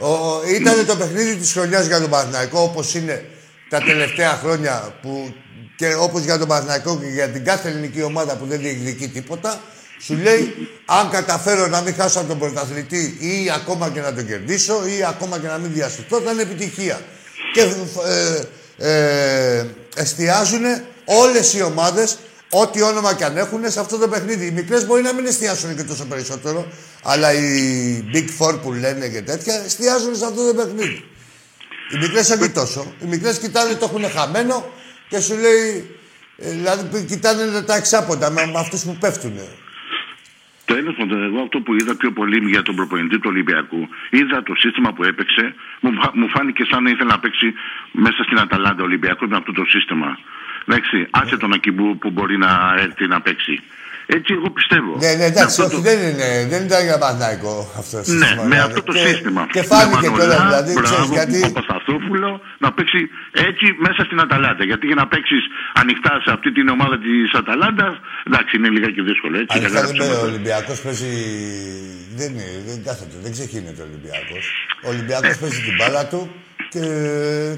[0.00, 0.08] Ο,
[0.48, 3.24] ήταν το παιχνίδι της χρονιάς για τον Παναθηναϊκό όπως είναι
[3.68, 5.34] τα τελευταία χρόνια που
[5.76, 9.60] και όπως για τον Παναθηναϊκό και για την κάθε ελληνική ομάδα που δεν διεκδικεί τίποτα
[10.00, 14.26] σου λέει, αν καταφέρω να μην χάσω από τον πρωταθλητή ή ακόμα και να τον
[14.26, 17.00] κερδίσω ή ακόμα και να μην διασωθώ, θα είναι επιτυχία.
[17.52, 17.60] Και
[18.78, 20.62] ε, ε, εστιάζουν
[21.04, 22.18] όλες οι ομάδες,
[22.50, 24.46] ό,τι όνομα και αν έχουν, σε αυτό το παιχνίδι.
[24.46, 26.66] Οι μικρές μπορεί να μην εστιάσουν και τόσο περισσότερο,
[27.02, 31.04] αλλά οι Big Four που λένε και τέτοια, εστιάζουν σε αυτό το παιχνίδι.
[31.92, 32.92] Οι μικρές όχι τόσο.
[33.02, 34.72] Οι μικρές κοιτάνε το έχουν χαμένο
[35.08, 35.96] και σου λέει,
[36.36, 39.38] ε, δηλαδή κοιτάνε τα εξάποντα με, με αυτούς που πέφτουν.
[40.64, 44.54] Τέλο πάντων, εγώ αυτό που είδα πιο πολύ για τον προπονητή του Ολυμπιακού, είδα το
[44.54, 47.52] σύστημα που έπαιξε, μου, φα- μου φάνηκε σαν να ήθελε να παίξει
[47.92, 50.18] μέσα στην Αταλάντα Ολυμπιακό με αυτό το σύστημα.
[50.70, 53.62] Εντάξει, άσε τον Ακιμπού που μπορεί να έρθει να παίξει.
[54.16, 54.92] Έτσι εγώ πιστεύω.
[55.04, 58.02] Ναι, ναι, εντάξει, Με αυτό όχι, το- δεν, είναι, δεν ήταν για Παναθηναϊκό αυτό το
[58.12, 58.42] Ναι, σύστημα.
[58.42, 58.66] με δηλαδή.
[58.68, 59.42] αυτό το και, σύστημα.
[59.54, 61.38] Και φάνηκε Με κιόλας, Μανολά, δηλαδή, ξέρεις μπράβο, γιατί...
[61.46, 62.30] Ο Παπασταθόπουλο
[62.64, 63.00] να παίξει
[63.48, 64.62] έτσι μέσα στην Αταλάντα.
[64.70, 65.42] Γιατί για να παίξεις
[65.80, 67.94] ανοιχτά σε αυτή την ομάδα της Αταλάντας,
[68.28, 69.34] εντάξει, είναι λιγάκι δύσκολο.
[69.42, 70.30] Έτσι, Ανοιχτά κακά δεν τα παίζει ο ψέματα.
[70.32, 71.10] Ολυμπιακός, παίζει.
[72.20, 74.44] Δεν, είναι, δεν κάθεται, δεν ξεχύνεται ο Ολυμπιακός.
[74.86, 75.40] Ο Ολυμπιακός Ε.
[75.42, 76.20] παίζει την μπάλα του
[76.74, 76.82] και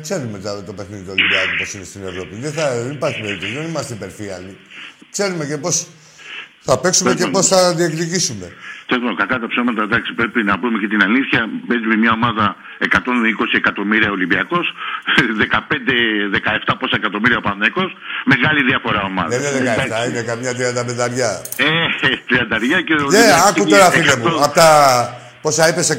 [0.05, 2.35] ξέρουμε το, το παιχνίδι του Ολυμπιακού πώς είναι στην Ευρώπη.
[2.45, 4.53] Δεν, θα, δεν υπάρχει περίπτωση, δεν είμαστε υπερφύαλοι.
[5.15, 5.71] Ξέρουμε και πώ
[6.69, 8.47] Θα παίξουμε και πώς θα διεκδικήσουμε.
[8.87, 11.41] Τέλο κακά τα ψέματα, εντάξει, πρέπει να πούμε και την αλήθεια.
[11.69, 12.47] Παίζει με μια ομάδα
[12.79, 12.89] 120
[13.61, 14.67] εκατομμύρια Ολυμπιακός,
[15.43, 17.91] 15-17 πόσα εκατομμύρια ο Παναθηναϊκός.
[18.33, 19.29] Μεγάλη διαφορά ομάδα.
[19.39, 19.75] Δεν είναι
[20.07, 21.29] 17, είναι καμιά 35.
[21.57, 21.67] Ε,
[22.29, 24.19] 30 και ο Ναι, Ολυμπιακός άκου πήγε τώρα φίλε 100.
[24.19, 24.45] μου.
[24.45, 24.69] Από τα.
[25.43, 25.97] Πόσα είπες, 100.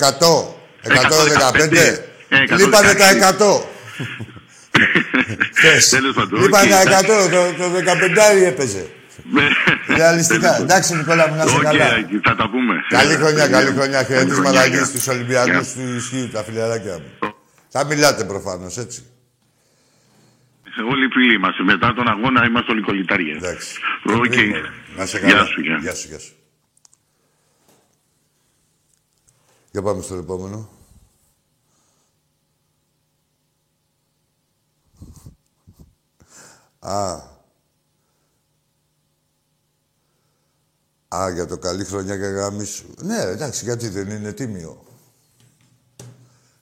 [0.84, 2.08] 115.
[2.30, 2.58] Ε, 115.
[2.58, 3.62] Λείπανε τα 100.
[5.62, 5.90] Θες.
[5.90, 7.06] Τέλος πάντων, Λείπανε οκ, τα 100.
[7.06, 7.66] Το, το
[8.42, 8.84] 15 έπαιζε.
[9.32, 9.48] Ναι.
[9.96, 10.56] Ρεαλιστικά.
[10.62, 11.86] Εντάξει, Νικόλα μου, να είσαι Οκ, καλά.
[11.86, 12.76] Άκη, θα τα πούμε.
[12.90, 14.04] Καλή χρονιά, καλή χρονιά.
[14.04, 14.86] Καλή Χαιρετίσματα χρονιά, εκεί γεια.
[14.86, 15.86] στους Ολυμπιακούς Γεια.
[15.86, 17.34] τους Ισχύου, τα φιλαράκια μου.
[17.68, 19.06] Θα μιλάτε προφανώς, έτσι.
[20.92, 21.64] Όλοι φίλοι είμαστε.
[21.64, 23.36] Μετά τον αγώνα είμαστε όλοι κολλητάρια.
[23.36, 23.80] Εντάξει.
[24.06, 24.26] Οκ.
[24.26, 24.58] Κρίμα.
[24.98, 25.34] Να 'σαι καλά.
[25.34, 25.78] Γεια σου, γεια.
[25.82, 26.34] Γεια σου, γεια σου.
[29.72, 30.70] Για πάμε στο επόμενο.
[36.80, 37.31] Α.
[41.16, 42.86] Α, για το καλή χρονιά και γαμήσου.
[43.02, 44.84] Ναι, εντάξει, γιατί δεν είναι τίμιο.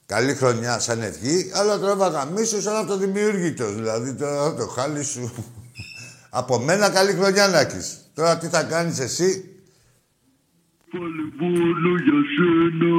[0.06, 3.74] Καλή χρονιά σαν ευχή, αλλά τώρα βαγαμίσου σαν αυτοδημιούργητος.
[3.74, 5.32] Δηλαδή τώρα το χάλι σου.
[6.30, 8.10] Από μένα καλή χρονιά να έχεις.
[8.14, 9.44] Τώρα τι θα κάνεις εσύ;
[10.90, 12.94] Πάλι μόνο για σένα.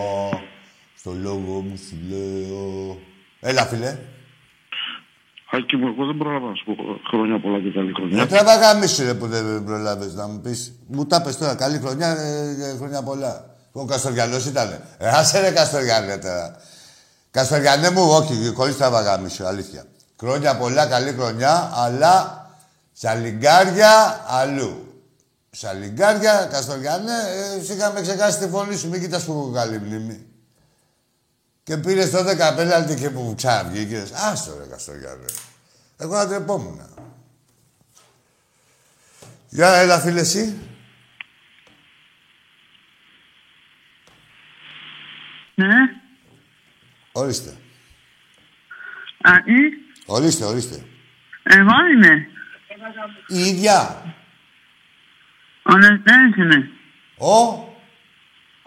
[0.95, 2.97] Στο λόγο μου σου λέω.
[3.39, 3.97] Έλα, φίλε.
[5.51, 6.73] Άκη μου, εγώ δεν πρόλαβα να σου πω
[7.09, 8.17] χρόνια πολλά και καλή χρονιά.
[8.17, 10.73] Δεν τραβάγα μίσου ρε που δεν προλάβες να μου πεις.
[10.87, 11.55] Μου τα πες τώρα.
[11.55, 13.55] Καλή χρονιά, ε, ε, χρονιά πολλά.
[13.71, 14.81] Ο Καστοριανός ήτανε.
[14.97, 16.55] Ε, άσε ρε Καστοριανέ τώρα.
[17.31, 19.85] Καστοριανέ μου, όχι, χωρίς τραβάγα μίσου, αλήθεια.
[20.19, 22.45] Χρόνια πολλά, καλή χρονιά, αλλά
[22.91, 24.88] σαλιγκάρια αλλού.
[25.51, 27.13] Σαλιγκάρια, Καστοριανέ,
[27.57, 30.25] ε, σιγά με ξεχάσει τη φωνή σου, μην κοιτάς που έχω καλή μνήμη.
[31.63, 34.11] Και πήρες το 10 πέναλτι και που ξαναβγήκες.
[34.11, 35.25] Άστο ρε Καστοριανέ.
[35.97, 36.81] Εγώ θα τρεπόμουν.
[39.49, 40.57] Για έλα φίλε εσύ.
[45.55, 45.75] Ναι.
[47.11, 47.49] Ορίστε.
[49.21, 50.85] Α, ή, Ορίστε, ορίστε.
[51.43, 52.27] εγώ είμαι.
[53.27, 54.03] Η ίδια.
[55.71, 56.69] Ο Λευτέρης είμαι.
[57.17, 57.33] Ο,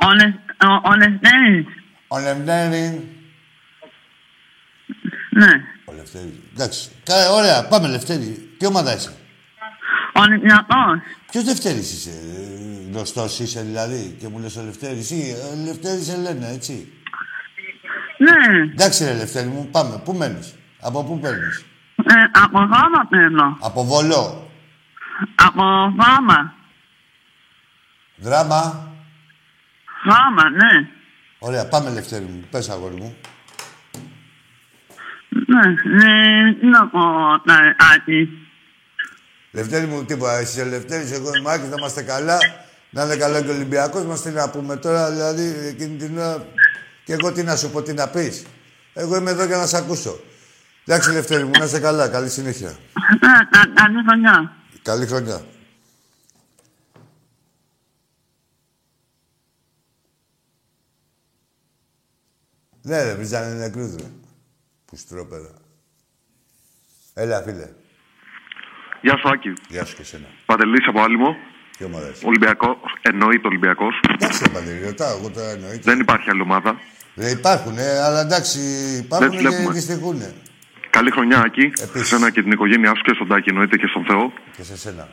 [0.06, 1.66] Ο, Λε- ο, ο Λευτέρης.
[2.08, 3.08] ο Λευτέρη.
[5.30, 5.52] Ναι.
[5.84, 6.34] Ο Λευτέρης.
[6.52, 6.90] Εντάξει.
[7.04, 8.54] Κα, ωραία, πάμε Λευτέρη.
[8.58, 9.16] Τι ομάδα είσαι;
[10.14, 10.98] Ο Ολυμπιακός.
[11.30, 16.04] Ποιος Λευτέρης είσαι; ε, Γνωστός είσαι δηλαδή και μου λες ο Λευτέρης ή ο Λευτέρης
[16.04, 16.92] σε λένε έτσι.
[18.18, 18.62] Ναι.
[18.72, 20.00] Εντάξει ρε Λευτέρη μου, πάμε.
[20.04, 21.64] Πού μένεις; Από πού παίρνεις;
[21.96, 23.56] Ε, από Βάμα παίρνω.
[23.60, 24.50] Από Βολό.
[25.34, 25.62] Από
[25.96, 26.54] Βάμα.
[28.22, 28.88] Δράμα.
[30.06, 30.88] Βάμα, ναι.
[31.38, 32.44] Ωραία, πάμε Λευτέρη μου.
[32.50, 33.16] Πες αγόρι μου.
[35.28, 35.68] Ναι.
[35.96, 36.54] Ναι.
[36.54, 37.00] Τι να πω,
[37.44, 38.28] τα Άκη.
[39.50, 40.32] Λευτέρη μου, τίποτα.
[40.38, 42.38] Εσύ είσαι Λευτέρης, εγώ είμαι Άκης, να είμαστε καλά.
[42.90, 46.46] Να είναι καλά και ο Ολυμπιακός μας, τι να πούμε τώρα, δηλαδή, εκείνη την ώρα...
[47.04, 48.46] Και εγώ τι να σου πω, τι να πεις.
[48.92, 50.20] Εγώ είμαι εδώ για να σε ακούσω.
[50.86, 52.08] Εντάξει, Λευτέρη μου, να είσαι καλά.
[52.08, 52.68] Καλή συνέχεια.
[53.20, 54.52] Ναι, κα- καλή χρονιά.
[54.82, 55.40] Καλή χρονιά.
[62.82, 64.06] Ναι, ρε, βριζάνε νεκρούς, ρε.
[64.86, 65.50] Που στρόπερα.
[67.14, 67.68] Έλα, φίλε.
[69.00, 69.52] Γεια σου, Άκη.
[69.68, 70.26] Γεια σου και εσένα.
[70.46, 71.36] Παντελής από Άλυμο.
[71.78, 72.26] Τι ομάδα είσαι.
[72.26, 72.76] Ολυμπιακό.
[73.02, 74.00] Εννοείται Ολυμπιακός.
[74.14, 75.80] Εντάξει, ρε Παντελή, ρωτάω εγώ τώρα εννοείται.
[75.82, 76.80] Δεν υπάρχει άλλη ομάδα.
[77.16, 78.58] Ρε, υπάρχουν, ε, αλλά εντάξει,
[79.04, 79.72] υπάρχουν Δεν και βλέπουμε.
[79.74, 80.22] δυστυχούν.
[80.90, 81.72] Καλή χρονιά, Άκη.
[81.82, 82.08] Επίσης.
[82.08, 84.32] Σένα και την οικογένειά σου και στον Τάκη, εννοείται και στον Θεό.
[84.56, 85.08] Και σε σένα.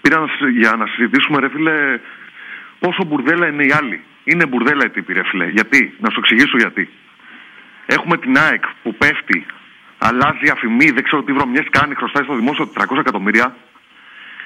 [0.00, 1.98] Πήρα να συ- για να συζητήσουμε, ρε φίλε,
[2.78, 4.04] πόσο μπουρδέλα είναι οι άλλοι.
[4.24, 5.46] Είναι μπουρδέλα οι τύποι, ρε φίλε.
[5.46, 6.88] Γιατί, να σου εξηγήσω γιατί.
[7.86, 9.46] Έχουμε την ΑΕΚ που πέφτει,
[9.98, 13.56] αλλάζει αφημί, δεν ξέρω τι βρωμιές κάνει, χρωστάει στο δημόσιο 300 εκατομμύρια.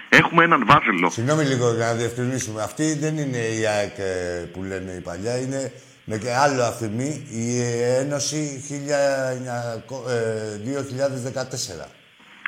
[0.09, 1.11] Έχουμε έναν Βάζελο.
[1.11, 2.63] Συγγνώμη λίγο για να διευκρινίσουμε.
[2.63, 5.39] Αυτή δεν είναι η ΑΕΚ ε, που λένε η παλιά.
[5.39, 5.73] Είναι
[6.05, 7.61] με και άλλο αφημί η
[8.03, 8.63] Ένωση
[9.89, 10.57] 1900, ε,
[11.85, 11.89] 2014.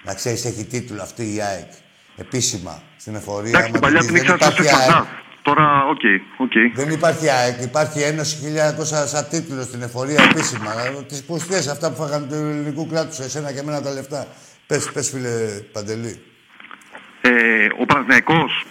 [0.04, 1.70] Να ξέρεις, έχει τίτλο αυτή η ΑΕΚ.
[2.16, 3.48] Επίσημα στην εφορία.
[3.48, 5.06] Εντάξει, άμα την παλιά δεις, την δεν ήξερα
[5.48, 5.78] στο υπάρχει ΑΕΚ.
[5.78, 5.78] Σεφαντά.
[5.78, 6.00] Τώρα, οκ,
[6.36, 6.52] οκ.
[6.74, 10.70] Δεν υπάρχει ΑΕΚ, υπάρχει Ένωση 1900 σαν τίτλο στην εφορία επίσημα.
[11.08, 14.26] Τις πουστιές αυτά που φάγανε του ελληνικού κράτους, εσένα και εμένα τα λεφτά.
[14.66, 15.30] Πες, πες φίλε
[15.72, 16.22] Παντελή.
[17.20, 18.64] Ε, ο Παναθηναϊκός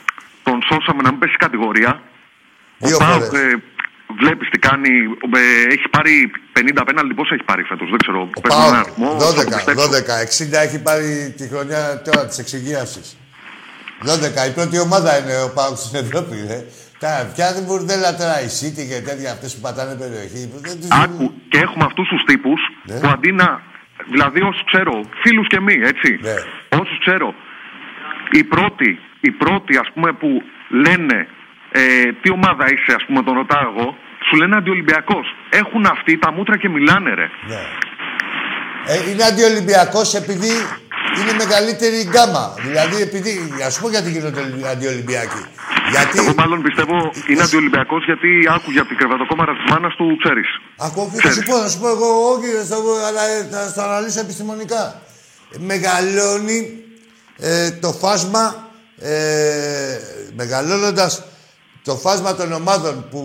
[0.43, 2.01] τον σώσαμε να μην πέσει κατηγορία.
[2.78, 3.41] Δύο ο ΠΑΟΚ, φορές.
[3.41, 3.63] ε,
[4.19, 4.89] βλέπεις τι κάνει.
[5.36, 7.13] Ε, έχει πάρει 50 πέναλτι.
[7.13, 8.30] Πόσα έχει πάρει φέτος, δεν ξέρω.
[8.36, 9.89] Ο Παίρνω ένα ΠΑΟΚ, αριθμό, θα το 12, πιστέψω.
[9.89, 13.17] 12, 60 έχει πάρει τη χρονιά τώρα της εξυγίασης.
[14.05, 16.59] 12, η πρώτη ομάδα είναι ο ΠΑΟΚ στην Ευρώπη, ρε.
[16.99, 20.41] Τα φτιάχνει μπουρδέλα τώρα η City και τέτοια αυτές που πατάνε περιοχή.
[20.51, 22.99] που δεν τους Άκου, και έχουμε αυτούς τους τύπους Ναι.
[22.99, 23.61] που αντί να.
[24.11, 24.93] Δηλαδή, όσους ξέρω,
[25.23, 26.19] φίλους και μη, έτσι.
[26.21, 26.35] Ναι.
[26.81, 27.33] Όσους ξέρω,
[28.31, 30.29] οι πρώτοι, οι πρώτοι ας πούμε, που
[30.69, 31.27] λένε
[31.71, 31.81] ε,
[32.21, 35.25] τι ομάδα είσαι, ας πούμε, τον ρωτάω εγώ, σου λένε αντιολυμπιακός.
[35.49, 37.27] Έχουν αυτοί τα μούτρα και μιλάνε, ρε.
[37.47, 37.61] Ναι.
[38.91, 40.51] Ε, είναι αντιολυμπιακός επειδή
[41.20, 42.53] είναι μεγαλύτερη γκάμα.
[42.65, 43.32] Δηλαδή, επειδή,
[43.65, 44.41] ας πούμε γιατί γίνονται
[44.74, 45.43] αντιολυμπιακοί.
[45.91, 46.18] Γιατί...
[46.20, 46.95] Εγώ μάλλον πιστεύω
[47.30, 50.47] είναι αντιολυμπιακός γιατί άκουγε από την κρεβατοκόμαρα της μάνας του, ξέρεις.
[50.78, 53.82] Ακούω και θα σου πω, θα σου πω εγώ, όχι, θα, αλλά ε, θα στο
[53.82, 55.01] αναλύσω επιστημονικά.
[55.57, 56.59] Μεγαλώνει
[57.38, 59.97] ε, το φάσμα, ε,
[60.36, 61.24] μεγαλώνοντας
[61.84, 63.22] το φάσμα των ομάδων που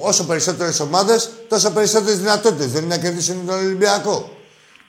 [0.00, 2.72] όσο περισσότερες ομάδες, τόσο περισσότερες δυνατότητες.
[2.72, 4.39] Δεν είναι να κερδίσουν τον Ολυμπιακό.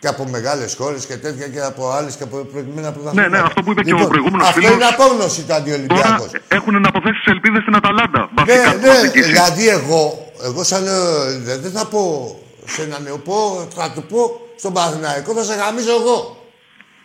[0.02, 3.30] Και από μεγάλες χώρες και τέτοια και από άλλες και από προηγούμενα πρωταθλήματα.
[3.30, 4.76] Ναι, ναι, αυτό που είπε και ο προηγούμενος αυτό φίλος.
[4.76, 6.32] είναι απόγνωση του Τώρα αντιολυμπιακός.
[6.47, 8.20] έχουν να αποθέσει τις ελπίδες στην Αταλάντα.
[8.20, 9.30] Ναι, Βασικά, ναι, θα νικήσει.
[9.32, 10.91] δηλαδή εγώ, εγώ σαν, ε,
[11.47, 12.04] δεν δεν θα πω
[12.66, 16.18] σε έναν νεοπό, θα του πω στον Παναθηναϊκό θα σε γαμίσω εγώ.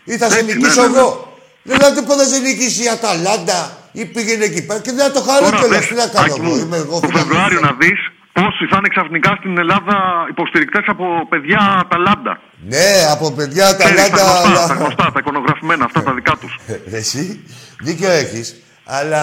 [0.04, 0.98] Ή θα σε Έτσι, νικήσω ναι, ναι, ναι.
[0.98, 1.32] εγώ.
[1.62, 5.04] Δεν θα του πω θα σε νικήσει η Αταλάντα ή πήγαινε εκεί πέρα και δεν
[5.06, 5.78] θα το χαρώ Τώρα κιόλας.
[5.78, 7.00] δες, Τι να κάνω Άκη εγώ, μου, είμαι εγώ.
[7.00, 8.00] το Φεβρουάριο να δεις
[8.38, 9.94] πόσοι θα είναι ξαφνικά στην Ελλάδα
[10.30, 12.40] υποστηρικτές από παιδιά Αταλάντα.
[12.74, 14.16] Ναι, από παιδιά Ξέρεις, Αταλάντα...
[14.16, 16.52] τα γνωστά, αλλά- τα γνωστά, τα εικονογραφημένα, αυτά τα δικά τους.
[16.66, 17.44] Ε, Εσύ,
[17.80, 18.46] δίκιο έχεις,
[18.84, 19.22] αλλά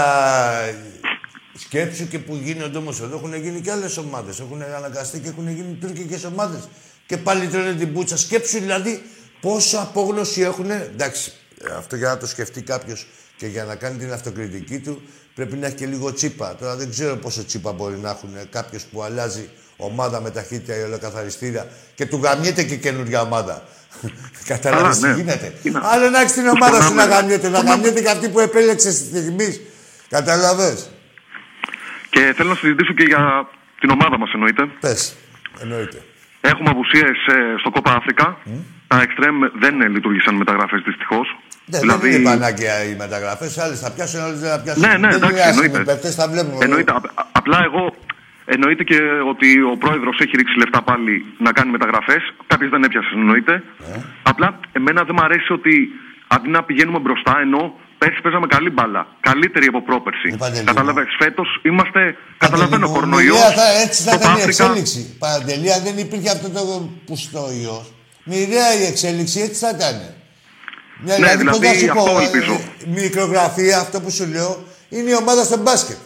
[1.60, 4.40] σκέψου και που γίνονται όμως εδώ έχουν γίνει και άλλες ομάδες.
[4.40, 6.68] Έχουν αναγκαστεί και έχουν γίνει τουρκικές ομάδες.
[7.06, 8.18] Και πάλι τρώνε την πούτσα.
[8.18, 9.02] Σκέψου δηλαδή
[9.42, 10.72] πόσο απόγνωση έχουν.
[10.72, 11.32] Εντάξει,
[11.78, 13.08] αυτό για να το σκεφτεί κάποιος
[13.38, 15.02] και για να κάνει την αυτοκριτική του
[15.36, 16.56] πρέπει να έχει και λίγο τσίπα.
[16.56, 20.82] Τώρα δεν ξέρω πόσο τσίπα μπορεί να έχουν κάποιος που αλλάζει ομάδα με ταχύτητα ή
[20.84, 23.64] ολοκαθαριστήρια και του γαμιέται και καινούργια ομάδα.
[24.48, 25.14] Κατάλαβες τι ναι.
[25.14, 25.54] γίνεται.
[25.64, 27.14] Είναι- Άλλο να έχεις την Τους ομάδα σου να πονάμε.
[27.16, 29.62] γαμιέται, να γαμιέται και αυτή που επέλεξε στη στιγμής.
[30.10, 30.90] Κατάλαβες.
[32.10, 33.48] Και θέλω να συζητήσω και για
[33.80, 34.66] την ομάδα μας εννοείται.
[34.80, 35.16] Πες.
[35.62, 36.02] Εννοείται.
[36.42, 37.18] Έχουμε απουσίες
[37.60, 38.38] στο Κόπα Αφρικα.
[38.88, 41.38] Τα εξτρέμ δεν ε, λειτουργήσαν μεταγραφές δυστυχώς.
[41.66, 43.58] Ναι, Δεν είναι πανάκια οι μεταγραφές.
[43.58, 44.82] Άλλες θα πιάσουν, άλλες δεν θα πιάσουν.
[44.82, 45.92] Ναι, ναι, δεν εντάξει, είναι άσχημοι εννοείται.
[45.92, 46.64] παίκτες, τα βλέπουμε.
[46.66, 46.92] Εννοείται.
[46.92, 47.84] Α- α- Απλά εγώ.
[48.46, 49.00] Εννοείται και
[49.32, 51.14] ότι ο πρόεδρος έχει ρίξει λεφτά πάλι
[51.46, 52.22] να κάνει μεταγραφές.
[52.52, 53.54] Κάποιε δεν έπιασαν, εννοείται.
[53.94, 53.98] Ε.
[54.32, 55.74] Απλά εμένα δεν μου αρέσει ότι
[56.36, 57.62] αντί να πηγαίνουμε μπροστά, ενώ
[57.98, 59.02] πέρσι παίζαμε καλή μπάλα.
[59.30, 60.28] Καλύτερη από πρόπερση.
[60.34, 60.66] Ε, Παντελή μου.
[60.72, 62.02] Κατάλαβε, φέτος είμαστε.
[62.38, 63.36] Καταλαβαίνω, Παντελή μου, κορονοϊός.
[63.38, 64.64] μοιραία θα, έτσι θα ήταν η Αφρικα.
[64.66, 65.02] εξέλιξη.
[65.24, 66.64] Παντελή, αν δεν υπήρχε αυτό το
[67.08, 67.86] πουστό ιός,
[68.32, 69.96] μοιραία η εξέλιξη έτσι θα ήταν.
[71.06, 72.54] Ναι, δηλαδή, πώς να σου αυτό πω, ελπίζω.
[72.54, 75.98] ε, μικρογραφία, αυτό που σου λέω, είναι η ομάδα στο μπάσκετ.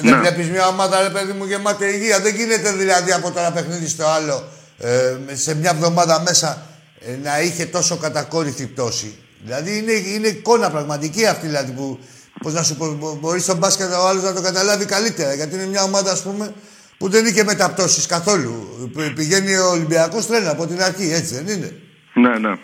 [0.00, 0.18] Δεν Ναι.
[0.20, 2.20] βλέπεις μια ομάδα, ρε παιδί μου, γεμάτη υγεία.
[2.20, 4.48] Δεν γίνεται δηλαδή από το ένα παιχνίδι στο άλλο,
[4.78, 6.66] ε, σε μια εβδομάδα μέσα,
[7.00, 9.18] ε, να είχε τόσο κατακόρυφη πτώση.
[9.44, 11.98] Δηλαδή είναι, είναι εικόνα πραγματική αυτή δηλαδή που,
[12.42, 15.34] πώς να σου πω, μπο- μπορείς στο μπάσκετ ο άλλος να το καταλάβει καλύτερα.
[15.34, 16.52] Γιατί είναι μια ομάδα, ας πούμε,
[16.98, 18.68] που δεν είχε μεταπτώσεις καθόλου.
[18.94, 21.72] Π- Πηγαίνει ο Ολυμπιακός τρένα από την αρχή, έτσι δεν είναι;
[22.14, 22.56] Ναι, ναι.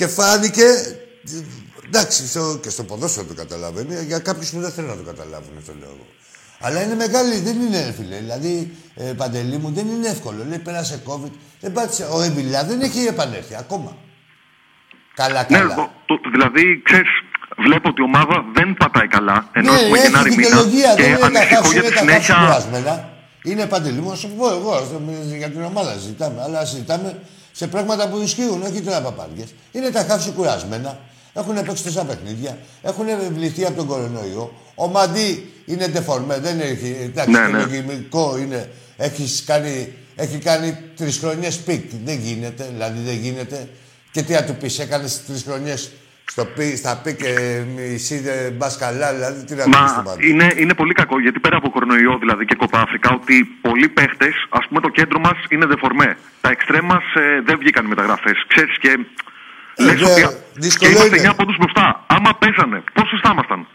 [0.00, 0.64] Και φάνηκε.
[1.86, 4.04] Εντάξει, στο, και στο ποδόσφαιρο το καταλαβαίνει.
[4.04, 6.06] Για κάποιους που δεν θέλουν να το καταλάβουν, το λέω εγώ.
[6.60, 8.16] Αλλά είναι μεγάλη, δεν είναι ρε φίλε.
[8.16, 10.44] Δηλαδή, ε, παντελή μου, δεν είναι εύκολο.
[10.48, 11.30] Λέει, πέρασε COVID.
[11.60, 12.08] Δεν πάτησε.
[12.12, 13.96] Ο Εμιλά δεν έχει επανέλθει ακόμα.
[15.14, 15.74] Καλά, Ναι, καλά.
[15.74, 17.08] το, το- δηλαδή, ξέρεις,
[17.66, 19.48] βλέπω ότι η ομάδα δεν πατάει καλά.
[19.52, 20.94] Ενώ ναι, έχουμε έχει Γενάρη μήνα δικαιολογία.
[20.94, 22.34] και Δεν είναι τα ανησυχώ χάψη, για είναι τη τα χάψη συνέχεια.
[22.46, 22.94] κουρασμένα.
[23.44, 24.70] Είναι παντελή μου, να σου πω εγώ.
[24.72, 26.42] ας το μιλήσω Για την ομάδα συζητάμε.
[26.42, 27.08] Αλλά συζητάμε
[27.52, 29.44] σε πράγματα που ισχύουν, όχι τώρα παπάριε.
[29.72, 30.98] Είναι τα χάψη κουρασμένα.
[31.32, 32.58] Έχουν παίξει τόσα παιχνίδια.
[32.82, 34.52] Έχουν βληθεί από τον κορονοϊό.
[34.74, 36.96] Ο Μαντί είναι ντεφορμέ, δεν έχει.
[37.00, 37.58] Εντάξει, Ναι, το ναι.
[37.58, 38.70] λογισμικό είναι.
[38.96, 41.90] Έχεις κάνει, έχει κάνει τρεις χρονιέ πικ.
[42.04, 43.68] Δεν γίνεται, δηλαδή δεν γίνεται.
[44.12, 45.90] Και τι να του πεις, έκανες τρεις χρονιές
[46.32, 50.02] στο πι, στα πικ και μισή δεν πα καλά, δηλαδή τι να του πεις στο
[50.02, 50.28] Μα Μαντί.
[50.30, 54.34] είναι, είναι πολύ κακό γιατί πέρα από κορονοϊό δηλαδή και κοπά Αφρικα ότι πολλοί παίχτες,
[54.58, 56.16] ας πούμε το κέντρο μας είναι δεφορμέ.
[56.40, 56.98] Τα εξτρέμ μα
[57.46, 58.36] δεν βγήκαν οι μεταγραφές.
[58.52, 58.92] Ξέρεις και.
[59.76, 60.36] Ε, λες δε- ότι.
[60.54, 61.28] δύσκολο και είμαστε είναι.
[61.28, 62.04] 9 πόντους μπροστά.
[62.06, 63.66] Άμα παίζανε, πόσοι θα ήμασταν;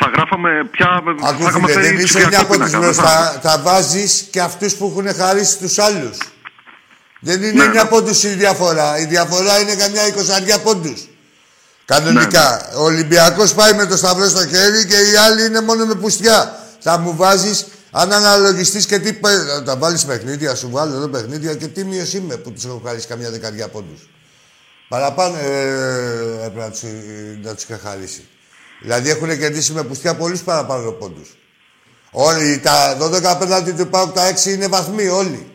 [0.00, 0.86] Θα γράφαμε πια.
[1.20, 3.40] θα Ακούστε, είχαμε δεν φέρει είσαι ψηφιακό μια από τους πίνακα, δεν θα- μπροστά.
[3.48, 6.16] Θα βάζεις και αυτούς που έχουν χαρίσει τους άλλους.
[7.20, 7.88] Δεν είναι Ναι, μια ναι.
[7.88, 8.98] πόντους η διαφορά.
[8.98, 11.00] Η διαφορά είναι καμιά εικοσαριά πόντους.
[11.88, 12.68] Κανονικά.
[12.72, 15.94] Ναι, Ο Ολυμπιακός πάει με το σταυρό στο χέρι και οι άλλοι είναι μόνο με
[15.94, 16.58] πουστιά.
[16.80, 19.12] Θα μου βάζεις, αν αναλογιστείς και τι...
[19.12, 22.82] πέ- Θα τα βάλεις παιχνίδια, σου βάλω εδώ παιχνίδια και τίμιος είμαι που τους έχω
[22.86, 24.08] χαρίσει καμιά δεκαριά πόντους.
[24.88, 28.28] Παραπάνω ε, έπρεπε να τους, ε, να τους είχα χαρίσει.
[28.82, 31.36] Δηλαδή έχουν κερδίσει με πουστιά πολλούς παραπάνω πόντους.
[32.10, 35.52] Όλοι τα 12 απέναντι του ΠΑΟΚ τα 6 είναι βαθμοί όλοι.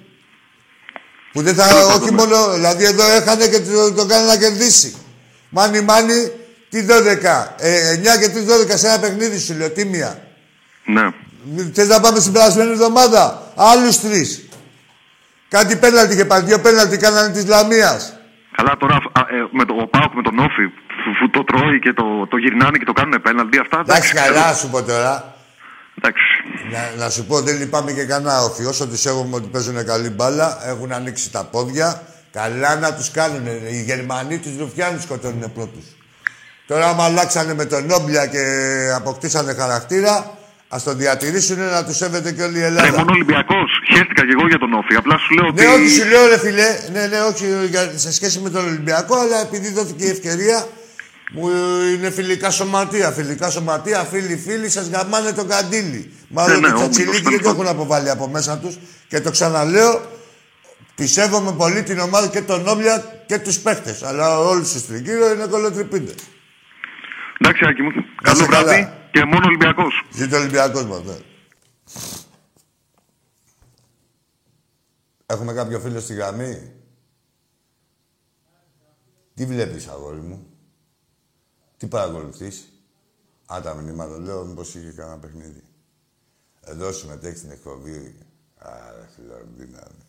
[1.34, 4.38] Που δεν θα, Τέλος όχι πάντων, μόνο, δηλαδή εδώ έχανε και το, το κάνει να
[4.38, 4.96] κερδίσει.
[5.56, 6.32] Μάνι μάνι,
[6.70, 7.56] τι 12.
[7.58, 8.39] Ε, 9 και τι
[8.72, 10.22] 12 σε ένα παιχνίδι σου λέω, τίμια.
[10.86, 11.10] Ναι.
[11.74, 14.47] Θες να πάμε στην περασμένη εβδομάδα; Άλλους τρεις.
[15.49, 16.45] Κάτι πέναλτι και πάλι.
[16.45, 18.18] Δύο πέναλτι κάνανε της Λαμίας.
[18.58, 21.80] Καλά τώρα α, ε, με το, ο Πάοκ με τον Όφη που, που το τρώει
[21.80, 23.80] και το, το γυρνάνε και το κάνουν πέναλτι αυτά.
[23.80, 25.36] Εντάξει, καλά, να σου πω τώρα.
[25.97, 26.24] Εντάξει.
[26.72, 28.66] Να, να σου πω, δεν λυπάμαι και κανένα όφη.
[28.66, 32.04] Όσο τους έχουμε ότι παίζουν καλή μπάλα, έχουν ανοίξει τα πόδια.
[32.34, 33.46] Καλά να τους κάνουν.
[33.72, 35.86] Οι Γερμανοί τους Ρουφιάνου σκοτώνουν πρώτους.
[36.68, 38.40] Τώρα, άμα αλλάξανε με τον Νόμπλια και
[38.96, 42.90] αποκτήσανε χαρακτήρα, ας το διατηρήσουν να τους σέβεται και όλη η Ελλάδα.
[42.90, 43.70] Ρε, μόνο Ολυμπιακός.
[43.88, 44.96] Χαίρεστηκα και εγώ για τον Όφη.
[44.96, 45.62] Απλά σου λέω ότι.
[45.62, 46.78] Ναι, όχι, σου λέω ρε φιλέ.
[46.92, 50.68] Ναι, ναι, όχι για- σε σχέση με τον Ολυμπιακό, αλλά επειδή δόθηκε η ευκαιρία,
[51.32, 51.50] μου
[51.96, 53.12] είναι φιλικά σωματεία.
[53.12, 56.12] Φιλικά σωματεία, φίλοι, φίλοι, σας γαμάνε το καντήλι.
[56.28, 58.78] Μάλλον Ναι, ναι, ναι, το όμως, τσιλίκι τέλος δεν το έχουν αποβάλει από μέσα τους.
[59.08, 60.02] Και το ξαναλέω,
[60.96, 63.98] πιστεύω πολύ την ομάδα και τον Όμπλια και τους παίχτε.
[64.04, 66.14] Αλλά όλους τους τριγύρω είναι κολοτρυπίντε.
[67.39, 67.89] Εντάξει, Άκη μου.
[67.89, 68.64] Να Καλό είσαι καλά.
[68.64, 70.06] βράδυ και μόνο Ολυμπιακός.
[70.14, 71.18] Ζήτω ο Ολυμπιακός μα, ναι.
[75.26, 76.72] Έχουμε κάποιο φίλο στη γραμμή;
[79.34, 80.48] Τι βλέπεις, αγόρι μου;
[81.78, 82.68] Τι παρακολουθείς;
[83.54, 84.18] Α, τα μηνύματα.
[84.18, 85.64] Λέω, μήπως είχε κανένα παιχνίδι.
[86.62, 88.18] Εδώ συμμετέχει στην εκπομπή.
[88.58, 90.03] Άρα, φίλο, δύναμη.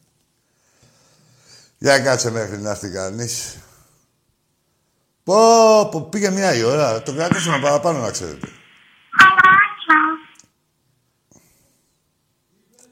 [1.84, 3.58] Για κάτσε μέχρι να έρθει κανείς.
[5.24, 7.02] Πω, πω, πήγε μια η ώρα.
[7.02, 8.48] Το κρατήσαμε παραπάνω, να ξέρετε.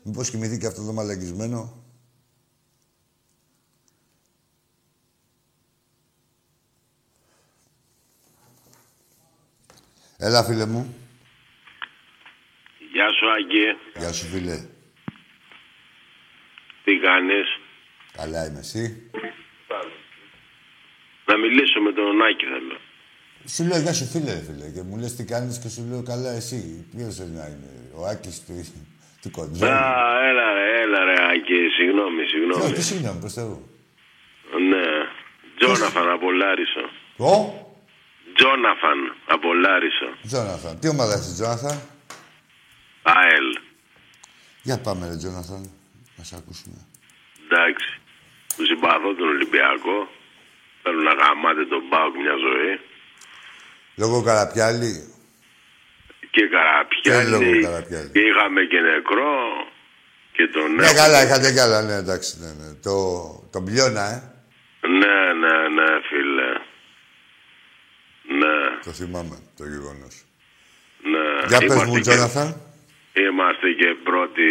[0.02, 1.84] Μήπως κοιμηθεί και αυτό το μαλαγισμένο.
[10.16, 10.94] Έλα, φίλε μου.
[12.92, 13.98] Γεια σου, Άγγε.
[13.98, 14.66] Γεια σου, φίλε.
[16.84, 17.61] Τι κάνεις;
[18.16, 19.10] Καλά είμαι εσύ;
[21.26, 22.78] Να μιλήσω με τον Άκη θέλω.
[23.46, 24.68] Σου λέω γεια σου, φίλε, ρε, φίλε.
[24.74, 26.86] Και μου λες τι κάνεις και σου λέω καλά εσύ.
[26.96, 27.70] Ποιος θέλει να είναι.
[27.94, 28.64] Ο Άκης του,
[29.22, 29.70] του κοντζόλου.
[29.72, 31.58] Α, έλα ρε, έλα ρε, Άκη.
[31.76, 32.72] Συγγνώμη, Ποιο, συγγνώμη.
[32.72, 33.68] τι συγγνώμη, προς Θεού.
[34.70, 34.84] Ναι.
[35.58, 36.84] Τζόναθαν από Λάρισο.
[37.16, 37.32] Ο,
[38.34, 40.08] Τζόναθαν από Λάρισο.
[40.26, 40.78] Τζόναθαν.
[40.78, 41.80] Τι ομάδα είσαι, Τζόναθαν;
[43.02, 43.46] ΑΕΛ.
[44.62, 45.70] Για πάμε, ρε, Τζόναθαν.
[46.16, 46.76] Να σε ακούσουμε.
[47.62, 47.90] Εντάξει.
[48.56, 49.96] Του συμπαθώ τον Ολυμπιακό.
[50.82, 52.72] Θέλω να γαμάτε τον Πάοκ μια ζωή.
[53.96, 54.92] Λόγω Καραπιάλη.
[56.34, 56.42] Και
[57.02, 57.62] Και λόγω Καραπιάλη.
[57.64, 58.10] Καραπιάλη.
[58.10, 59.34] Και είχαμε και νεκρό.
[60.32, 62.74] Και τον Ναι, καλά, είχατε κι άλλα, ναι, εντάξει, ναι, ναι.
[62.82, 62.94] Το,
[63.52, 64.18] τον πλειώνα, ε.
[64.88, 66.50] Ναι, ναι, ναι, φίλε.
[68.38, 68.54] Ναι,
[68.84, 70.24] Το θυμάμαι, το γεγονός.
[71.02, 71.46] ναι.
[71.48, 72.60] Για πες Είμαστε μου, και- Τζόναθαν.
[73.26, 74.46] Είμαστε και πρώτοι.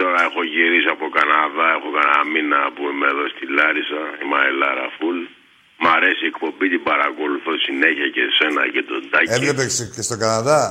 [0.00, 1.66] Τώρα έχω γυρίσει από Καναδά.
[1.76, 4.02] Έχω κανένα μήνα που είμαι εδώ στη Λάρισα.
[4.20, 5.18] Είμαι Αελάρα Φουλ.
[5.82, 9.28] Μ' αρέσει η εκπομπή, την παρακολουθώ συνέχεια και εσένα και τον Τάκη.
[9.36, 10.62] Έβλεπες και στο Καναδά;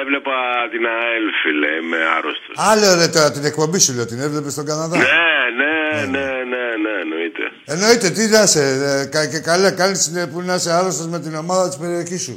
[0.00, 0.36] Έβλεπα
[0.72, 1.70] την ΑΕΛ, φίλε.
[1.80, 2.54] Είμαι άρρωστος.
[2.70, 5.04] Άλλο ρε τώρα την εκπομπή σου λέω, την έβλεπες στον Καναδά; Ναι,
[5.60, 5.74] ναι,
[6.14, 7.44] ναι, ναι, ναι, εννοείται.
[7.74, 11.18] Εννοείται, τι να σε, ε, κα- και καλά κάνεις ε, που να είσαι άρρωστος με
[11.20, 12.36] την ομάδα της περιοχής σου.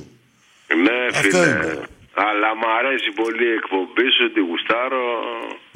[0.86, 1.50] Ναι, Αυτό φίλε.
[1.50, 1.84] είναι.
[2.14, 5.06] Αλλά μ' αρέσει πολύ η εκπομπή σου, τη γουστάρω.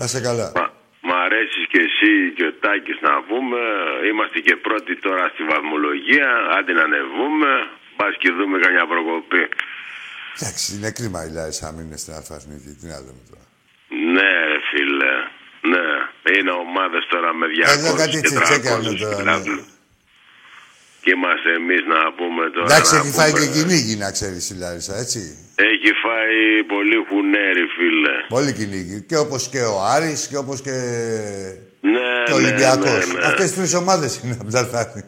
[0.01, 0.47] Να σε καλά.
[0.55, 0.73] Μα-
[1.07, 3.59] Μ' αρέσεις και εσύ και ο Τάκης να πούμε.
[4.09, 6.29] Είμαστε και πρώτοι τώρα στη βαθμολογία.
[6.57, 7.51] Άντε να ανεβούμε.
[7.99, 9.43] Πας και δούμε καμιά προκοπή.
[10.39, 12.71] Εντάξει, είναι κρίμα η Λάρισα να μην είναι στην Αλφαθνική.
[12.79, 13.45] Τι να λέμε τώρα.
[14.15, 15.13] Ναι, ρε φίλε.
[15.71, 15.85] Ναι.
[16.37, 19.55] Είναι ομάδες τώρα με 200 Εδώ κάτι και τσιτσέκια 300 είναι τώρα, φιλάθλους.
[19.55, 19.73] ναι.
[21.05, 22.65] Και είμαστε εμείς να πούμε τώρα.
[22.71, 25.19] Εντάξει, να έχει φάει πούμε- και κυνήγι να ξέρεις η Λάρισα, έτσι.
[25.69, 26.37] Έχει φάει
[26.73, 28.15] πολύ χουνέρι, φίλε.
[28.35, 28.97] Πολύ κυνήγι.
[29.09, 30.75] Και όπως και ο Άρης και όπως και,
[31.93, 33.07] Ναι, και ο ναι, Ολυμπιακός.
[33.07, 33.25] ναι, ναι.
[33.25, 35.03] Αυτές οι τρεις ομάδες είναι από τα Αλφαθνή.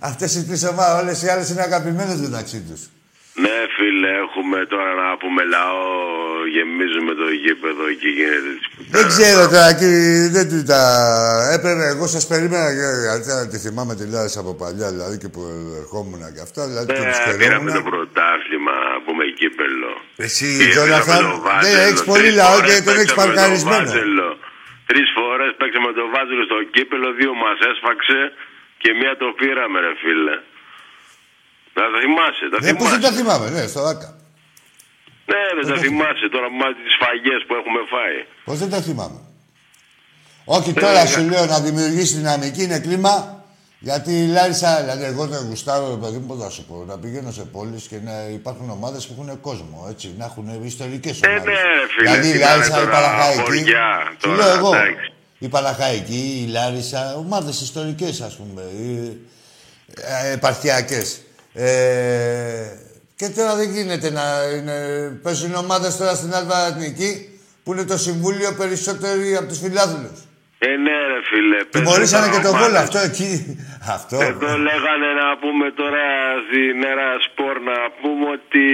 [0.00, 2.80] Αυτές οι τρεις ομάδες, όλες οι άλλες είναι αγαπημένες μεταξύ τους.
[3.34, 5.86] Ναι, φίλε, έχουμε τώρα να πούμε λαό.
[6.54, 8.64] Γεμίζουμε το γήπεδο και γίνεται τη
[8.94, 10.82] Δεν ξέρω τώρα, κύριε, δεν του τα
[11.56, 11.84] έπαιρνε.
[11.94, 15.42] Εγώ σας περίμενα και γιατί να τη θυμάμαι τη Λάρισα από παλιά, δηλαδή και που
[15.82, 16.62] ερχόμουν και αυτά.
[16.68, 17.90] Δηλαδή και τους Ναι, πήραμε το χαιρόμουν.
[17.90, 19.92] πρωτάθλημα, να πούμε κύπελο.
[20.26, 23.12] Εσύ, Και Τζόναθαν, πήραμε το δεν Βάζελο, έχει πολύ τρεις λαό φορές και τον έχεις
[23.12, 23.86] παίξαμε το παρκαρισμένο.
[23.92, 24.28] Βάζελο.
[24.90, 28.18] Τρεις φορές παίξαμε το βάζελο στο κύπελο, δύο μας έσφαξε
[28.82, 30.36] και μία το πήραμε, ρε φίλε.
[31.76, 33.06] Να τα θυμάσαι, τα Ναι, πώ δεν θυμάσαι.
[33.06, 34.10] τα θυμάμαι, ναι, στο ΆΚΑ.
[35.32, 38.18] Ναι, δεν τα θυμάσαι τώρα που μάθει τις σφαγέ που έχουμε φάει.
[38.44, 39.20] Πώς δεν τα θυμάμαι.
[40.44, 41.08] Όχι τώρα ναι.
[41.08, 43.14] σου λέω να δημιουργήσεις δυναμική είναι κλίμα.
[43.84, 46.98] Γιατί η Λάρισα, δηλαδή εγώ δεν γουστάρω, ρε παιδί μου, πώς να σου πω, να
[46.98, 51.26] πηγαίνω σε πόλεις και να υπάρχουν ομάδες που έχουν κόσμο, έτσι, να έχουν ιστορικές Ε,
[51.28, 51.44] ομάδες.
[51.44, 54.36] ναι, ρε φίλε, Δηλαδή η τι να Λάρισα, είναι η τώρα, Παλαχαϊκή, χωριά, σου τώρα,
[54.36, 55.12] λέω εγώ, εντάξει.
[55.38, 59.18] η Παλαχαϊκή, η Λάρισα, ομάδες ιστορικές ας πούμε, οι,
[60.24, 61.21] ε, επαρχιακές.
[61.54, 61.64] Ε,
[63.16, 64.22] Και τώρα δεν γίνεται να
[64.56, 64.76] είναι...
[65.22, 67.10] παίζουν ομάδες τώρα στην Αλβα Εθνική
[67.64, 70.18] που είναι το συμβούλιο περισσότεροι από τους φιλάθλους.
[70.58, 71.58] Ε, ναι, ρε φίλε.
[71.70, 72.66] Τιμωρήσανε και το ομάδες.
[72.68, 73.32] γκολ αυτό εκεί.
[73.96, 74.16] Αυτό.
[74.30, 76.04] Εδώ λέγανε να πούμε τώρα
[76.44, 78.66] στην Έρα Σπορ να πούμε ότι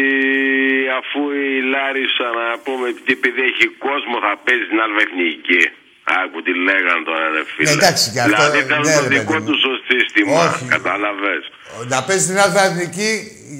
[1.00, 5.62] αφού η Λάρισα να πούμε ότι επειδή έχει κόσμο θα παίζει στην άλλη εθνική.
[6.22, 7.68] Άκου τι λέγανε τώρα ρε φίλε.
[7.68, 9.58] Ναι, εντάξει, και αυτό- Δηλαδή ήταν ναι, το ρε, δικό παιδί του μου.
[9.62, 10.34] στο σύστημα.
[10.48, 10.64] Όχι.
[10.76, 11.42] Καταλαβες.
[11.92, 13.10] Να παίζει στην Αλφα Εθνική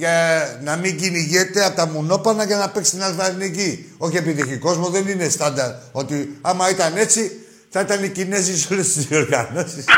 [0.01, 0.15] για
[0.63, 3.93] να μην κυνηγέται από τα μουνόπανα για να παίξει στην Αλφα Εθνική.
[3.97, 5.69] Όχι επειδή έχει κόσμο, δεν είναι στάνταρ.
[5.91, 7.21] Ότι άμα ήταν έτσι,
[7.69, 9.85] θα ήταν οι Κινέζοι σε όλες τις διοργανώσεις.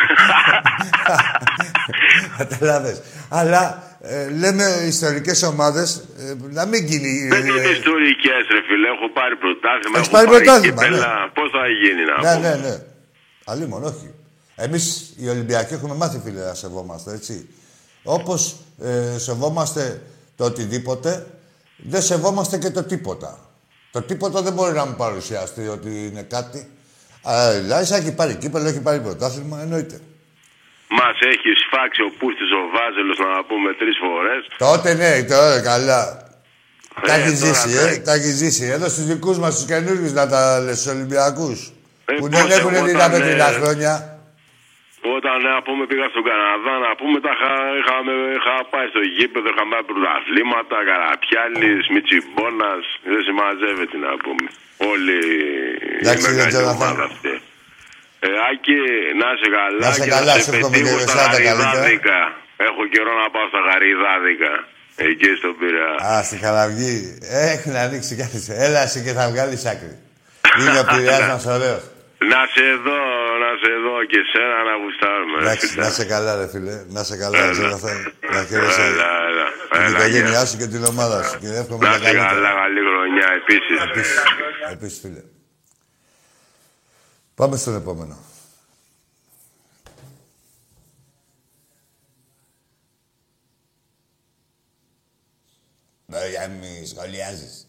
[2.37, 3.01] Καταλάβες.
[3.29, 6.03] Αλλά ε, λέμε ιστορικές ομάδες
[6.49, 7.29] να μην κυνηγούν.
[7.29, 8.87] Δεν είναι ιστορικές, ρε φίλε.
[8.87, 9.97] Έχω πάρει πρωτάθλημα.
[9.97, 10.97] Έχεις έχω πάρει πρωτάθλημα, κύπελα.
[10.97, 11.29] ναι.
[11.33, 12.55] Πώς θα γίνει να Ναι, πούμε.
[12.55, 12.75] ναι, ναι.
[13.45, 14.13] Αλλήμον, όχι.
[14.55, 17.49] Εμείς οι Ολυμπιακοί έχουμε μάθει, φίλε, να σεβόμαστε, έτσι.
[18.03, 20.01] Όπως ε, σεβόμαστε
[20.35, 21.27] το οτιδήποτε,
[21.77, 23.39] δεν σεβόμαστε και το τίποτα.
[23.91, 26.69] Το τίποτα δεν μπορεί να μου παρουσιαστεί ότι είναι κάτι.
[27.23, 29.99] Αλλά η Λάρισα έχει πάρει κύπελο, έχει πάρει πρωτάθλημα, εννοείται.
[30.89, 34.41] Μας έχεις σφάξει ο Πούστης ο Βάζελος να πούμε τρεις φορές.
[34.65, 36.01] Τότε ναι, τώρα καλά.
[37.07, 37.91] Τα έχεις τώρα, ζήσει, ναι.
[37.91, 38.65] ε, τα έχεις ζήσει.
[38.75, 41.59] Εδώ στους δικούς μας του καινούριου να τα λες στους Ολυμπιακούς.
[42.05, 43.93] Ε, που πώς δεν έχουν εγώ δει όταν, τα πέτρινα ε, χρόνια.
[45.17, 49.47] Όταν να πούμε πήγα στον Καναδά, να πούμε τα είχα, είχαμε, είχα πάει στο γήπεδο,
[49.51, 52.71] είχαμε πάει πρωταθλήματα, Καραπιάλης, Μιτσιμπόνα.
[53.11, 54.47] Δεν συμμαζεύεται να πούμε.
[54.91, 57.09] Όλοι η Εντάξει, δεν μεγάλη ξέρω να ομάδα φάνε.
[57.11, 57.33] αυτή.
[58.25, 58.77] Ε, Άκη,
[59.21, 59.79] να είσαι καλά.
[59.83, 61.69] Να είσαι και καλά, σε σου εύχομαι πετύχω και στα εσένα τα καλύτερα.
[61.69, 62.17] γαριδάδικα.
[62.67, 64.53] Έχω καιρό να πάω στα γαριδάδικα.
[65.07, 65.91] Εκεί στον Πειραιά.
[66.11, 66.95] Α, στη Χαραυγή.
[67.53, 68.37] Έχουν ανοίξει κάτι.
[68.65, 69.93] Έλα εσύ και θα βγάλεις άκρη.
[70.59, 71.83] Είναι ο Πειραιάς μας ωραίος.
[72.33, 72.99] Να σε δω,
[73.43, 75.35] να σε δω και σένα να γουστάρουμε.
[75.37, 75.81] ρε Εντάξει, φίλε.
[75.85, 76.75] να σε καλά, ρε φίλε.
[76.95, 77.51] Να σε καλά, Έλα.
[77.55, 77.93] ξέρω αυτά.
[78.35, 79.45] Να χαίρεσαι Έλα, έλα.
[79.71, 80.45] την Έλα, οικογένειά γεια.
[80.49, 81.35] σου και την ομάδα σου.
[81.41, 82.51] Και εύχομαι Να τα είσαι καλά, καλύτερα.
[82.61, 83.77] καλή χρονιά επίσης.
[83.87, 84.17] Επίσης,
[84.75, 85.21] επίσης, φίλε.
[87.41, 88.17] Πάμε στον επόμενο.
[96.05, 97.67] Ναι, για μη σχολιάζεις.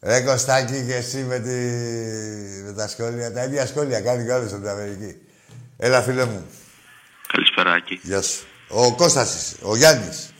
[0.00, 1.50] Ρε Κωστάκη και εσύ με, τη...
[2.62, 3.32] με τα σχόλια.
[3.32, 5.20] Τα ίδια σχόλια κάνει και όλες από την Αμερική.
[5.76, 6.46] Έλα φίλε μου.
[7.26, 8.00] Καλησπέρα, Άκη.
[8.02, 8.49] Γεια σου.
[8.70, 10.32] Ο Κώστας, είσαι, ο Γιάννης.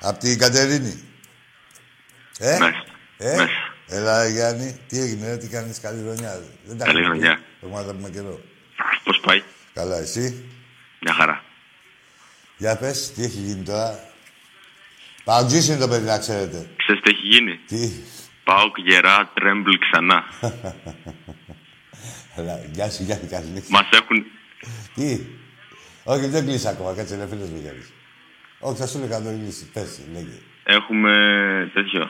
[0.00, 1.02] Απ' την Κατερίνη.
[2.38, 2.84] Ε, Μέσα.
[3.18, 3.50] ε, Μέσα.
[3.88, 4.80] έλα Γιάννη.
[4.88, 6.42] Τι έγινε, ρε, τι κάνεις, καλή χρονιά.
[6.64, 7.36] Δεν τα Καλή έχουμε χρονιά.
[7.60, 7.66] πει.
[7.66, 8.40] Έχουμε να τα πούμε καιρό.
[9.04, 9.42] Πώς πάει;
[9.74, 10.44] Καλά, εσύ;
[11.00, 11.42] Μια χαρά.
[12.56, 14.00] Για πες, τι έχει γίνει τώρα;
[15.24, 16.70] Παουτζής είναι το παιδί, να ξέρετε.
[16.76, 17.90] Ξέρεις τι έχει γίνει; Τι;
[18.44, 20.24] Πάοκ γερά, τρέμπλ ξανά.
[22.36, 23.68] Έλα, γεια σου, Γιάννη, καλή νύχτα.
[23.70, 24.24] Μας έχουν...
[24.94, 25.20] Τι;
[26.04, 27.92] Όχι, δεν κλείσει ακόμα, κάτσε, είναι φίλος μου Γιάννης.
[28.60, 29.64] Όχι, θα σου λέγα να το κλείσει.
[29.72, 30.38] Πες, λέγε.
[30.64, 31.10] Έχουμε
[31.74, 32.08] τέτοιο.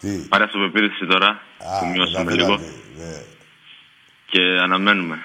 [0.00, 1.40] Τι; Πάρε αυτοπεποίθηση τώρα.
[1.80, 2.46] που μειώσαμε μετά λίγο.
[2.56, 3.22] πέναλτι, ναι.
[4.30, 5.16] Και αναμένουμε.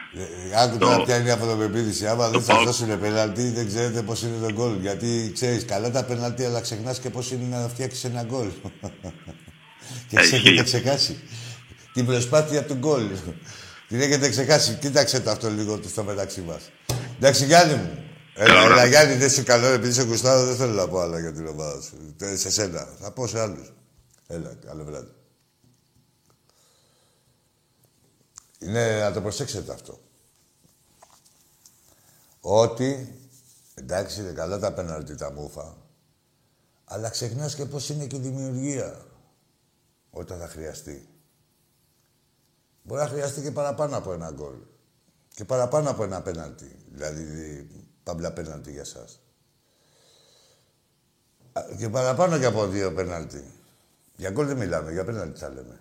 [0.51, 2.07] Ε, Άκου Το- τώρα ποια είναι η αυτοπεποίθηση.
[2.07, 2.65] Άμα δεν σα ΠΑΟΚ.
[2.65, 4.79] δώσουν πέναλτι, δεν ξέρετε πώς είναι το γκολ.
[4.79, 8.47] Γιατί ξέρεις καλά τα πέναλτι, αλλά ξεχνάς και πώς είναι να φτιάξεις ένα γκολ.
[10.09, 10.47] και Ε, σε ισχύει.
[10.47, 11.19] έχετε ξεχάσει.
[11.93, 13.03] Την προσπάθεια του γκολ.
[13.87, 14.77] Την έχετε ξεχάσει.
[14.81, 16.69] Κοίταξε το αυτό λίγο στο μεταξύ μας.
[17.17, 17.97] Εντάξει, Γιάννη μου.
[18.35, 18.71] Έλα, Καλά.
[18.73, 21.47] έλα, Γιάννη, δεν είσαι καλό, επειδή σε κουστάρω, δεν θέλω να πω άλλα για την
[21.47, 22.15] ομάδα σου.
[22.19, 22.85] Ε, Σε σένα.
[22.99, 23.73] Θα πω σε άλλους.
[24.27, 25.11] Έλα, καλό βράδυ.
[28.59, 29.99] Είναι να το προσέξετε αυτό.
[32.41, 33.19] Ότι,
[33.73, 35.77] εντάξει, είναι καλά τα πέναλτι τα μούφα,
[36.85, 39.05] αλλά ξεχνάς και πώς είναι και η δημιουργία
[40.09, 41.07] όταν θα χρειαστεί.
[42.83, 44.55] Μπορεί να χρειαστεί και παραπάνω από ένα γκολ.
[45.35, 46.75] Και παραπάνω από ένα πέναλτι.
[46.91, 47.67] Δηλαδή,
[48.03, 49.19] παμπλα πέναλτι για σας.
[51.53, 53.43] Α, Και παραπάνω και από δύο πέναλτι.
[54.15, 55.79] Για γκολ δεν μιλάμε, για πέναλτι θα λέμε.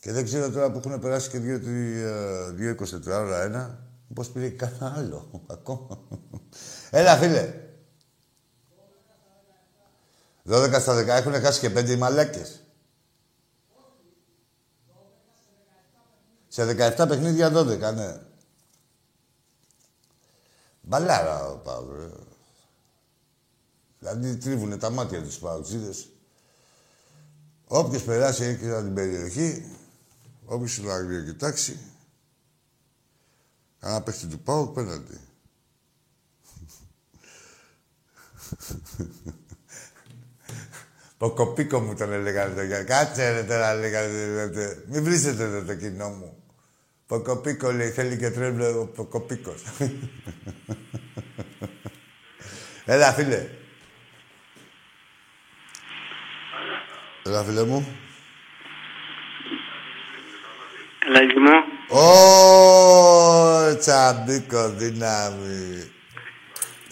[0.00, 3.78] Και δεν ξέρω τώρα που έχουν περάσει και δύο, τρία- δύο 24 ώρα ένα,
[4.14, 5.98] πώς πήρε κανένα άλλο ακόμα.
[6.90, 7.54] Έλα, φίλε.
[10.48, 12.60] 12 στα 10 έχουν χάσει και πέντε οι μαλάκες.
[16.56, 16.64] Σε
[16.96, 18.20] 17 παιχνίδια 12, ναι.
[20.80, 21.96] Μπαλάρα ο Παύλο.
[21.96, 22.10] ρε.
[23.98, 26.08] Δηλαδή τρίβουνε τα μάτια τους Παουτσίδες.
[27.64, 29.76] Όποιος περάσει εκεί από την περιοχή,
[30.44, 31.78] όποιος να κοιτάξει,
[33.80, 35.20] ένα παίχτη του πάω πέναντι.
[41.18, 42.86] Ποκοπίκο μου τον έλεγαν το Γιάννη.
[42.86, 44.84] Κάτσε ρε τώρα λέγανε.
[44.88, 46.40] Μην βρίσκετε εδώ το κοινό μου.
[47.06, 49.62] Ποκοπίκο λέει, θέλει και τρέμπλε ο Ποκοπίκος.
[52.84, 53.48] Έλα φίλε.
[57.26, 57.98] Έλα φίλε μου.
[61.06, 61.64] Έλα, μου.
[61.88, 65.90] Ω, τσαμπίκο δύναμη.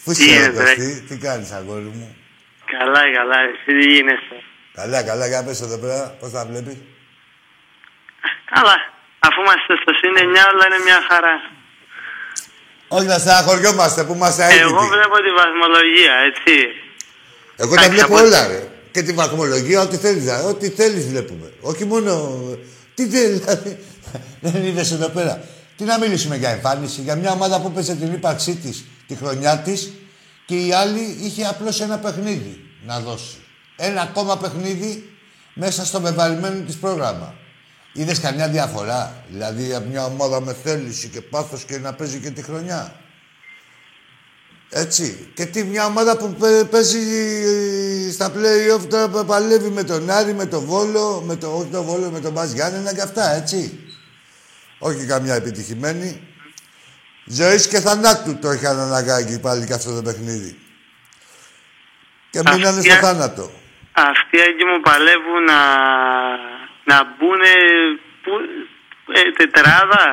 [0.03, 2.15] Πού Τι είσαι γίνεται, ρε Κωστή, τι κάνεις αγόρι μου;
[2.65, 3.39] Καλά, καλά.
[3.39, 4.43] Εσύ τι γίνεσαι.
[4.73, 6.77] Καλά, καλά, για πες εδώ πέρα, πώς τα βλέπεις;
[8.45, 8.94] Καλά.
[9.27, 11.35] Αφού είμαστε στο συν 9, όλα είναι μια χαρά.
[12.87, 14.87] Όχι να στεναχωριόμαστε που είμαστε Εγώ αίτητοι.
[14.95, 16.53] βλέπω τη βαθμολογία, έτσι.
[17.55, 18.67] Εγώ τα Εντάξει, βλέπω από- όλα, ρε.
[18.91, 21.51] Και τη βαθμολογία, ό,τι θέλεις, δηλαδή, ό,τι θέλεις βλέπουμε.
[21.61, 22.11] Όχι μόνο...
[22.95, 23.79] Τι θέλεις, δηλαδή.
[24.43, 25.43] Δεν είδες εδώ πέρα.
[25.77, 29.57] Τι να μιλήσουμε για εμφάνιση, για μια ομάδα που πέσε την ύπαρξή της, τη χρονιά
[29.57, 29.91] της
[30.45, 33.37] και η άλλη είχε απλώς ένα παιχνίδι να δώσει.
[33.75, 35.09] Ένα ακόμα παιχνίδι
[35.53, 37.35] μέσα στο βεβαρημένο της πρόγραμμα.
[37.97, 42.29] Είδες καμιά διαφορά, δηλαδή από μια ομάδα με θέληση και πάθος και να παίζει και
[42.29, 42.95] τη χρονιά.
[44.69, 45.31] Έτσι.
[45.33, 46.99] Και τι μια ομάδα που παι- παίζει
[48.07, 51.67] ε, στα play-off τώρα που παλεύει με τον Άρη, με τον Βόλο, με το, όχι
[51.71, 53.79] τον Βόλο, με τον Μπας Γιάννενα και αυτά, έτσι.
[54.79, 56.27] Όχι καμιά επιτυχημένη.
[57.25, 60.57] Ζωής και θανάτου το είχαν αναγκάγει πάλι και αυτό το παιχνίδι.
[62.29, 63.51] Και μείνανε Αυτή- στο θάνατο.
[63.91, 65.59] Αυτοί εκεί μου παλεύουν να,
[66.89, 67.41] να μπουν
[69.19, 70.05] ε, τετράδα.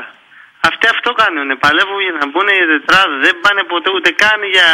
[0.69, 1.49] Αυτοί αυτό κάνουν.
[1.65, 3.15] Παλεύουν για να μπουν για τετράδα.
[3.27, 4.69] Δεν πάνε ποτέ ούτε καν για,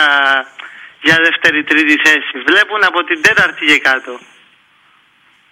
[1.06, 2.34] για δεύτερη-τρίτη θέση.
[2.50, 4.12] Βλέπουν από την τέταρτη και κάτω.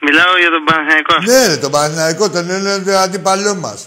[0.07, 1.15] Μιλάω για τον Παναθηναϊκό.
[1.31, 2.73] Ναι, ρε, τον Παναθηναϊκό τον είναι
[3.07, 3.79] αντίπαλός μας.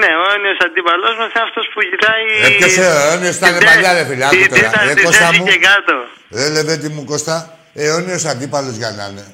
[0.00, 2.24] Ναι, ο αιώνιος αντίπαλός μας είναι αυτός που κοιτάει...
[2.46, 4.60] Ε, ποιος είναι, ο αιώνιος ήταν την τε- παλιά, ρε φίλε, άκου την τώρα.
[4.62, 5.46] τέταρτη Ρε, Κώστα θέση μου.
[5.46, 5.94] και κάτω.
[6.38, 7.36] Ρε Λεβέντη μου Κώστα,
[7.74, 9.26] αιώνιος αντίπαλος για να είναι.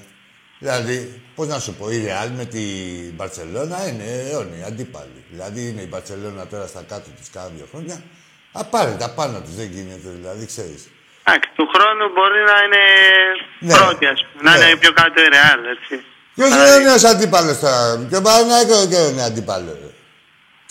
[0.59, 0.99] Δηλαδή,
[1.37, 5.21] πώς να σου πω, η Ρεάλ με την Μπαρτσελώνα είναι αιώνιοι αντίπαλοι.
[5.33, 7.97] Δηλαδή είναι η Μπαρτσελώνα τώρα στα κάτω της κάνα δύο χρόνια.
[8.53, 10.83] Απάρετα πάνω της, δεν γίνεται δηλαδή, ξέρεις.
[11.29, 12.83] Εντάξει, του χρόνου μπορεί να είναι
[13.67, 13.75] Ναι.
[13.79, 14.51] πρώτη, ας πούμε.
[14.51, 14.65] Να Ναι.
[14.65, 15.95] είναι πιο κάτω η Ρεάλ, έτσι.
[16.35, 19.71] Ποιος είναι αιώνιος αντίπαλος τώρα, και ο Παναγιώτο και είναι αντίπαλο.
[19.83, 19.91] ρε.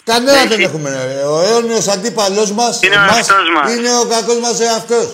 [0.04, 0.48] Κανένα Έχει.
[0.48, 0.90] δεν έχουμε.
[1.06, 1.22] ρε.
[1.34, 3.74] Ο αιώνιος αντίπαλος μας, Είναι ο εμάς, εαυτός μας.
[3.76, 5.10] είναι ο κακός μας εαυτός.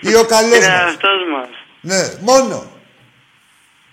[0.10, 0.88] Ή ο καλός Είναι μας.
[0.92, 1.48] αυτός μας.
[1.80, 2.56] Ναι, μόνο.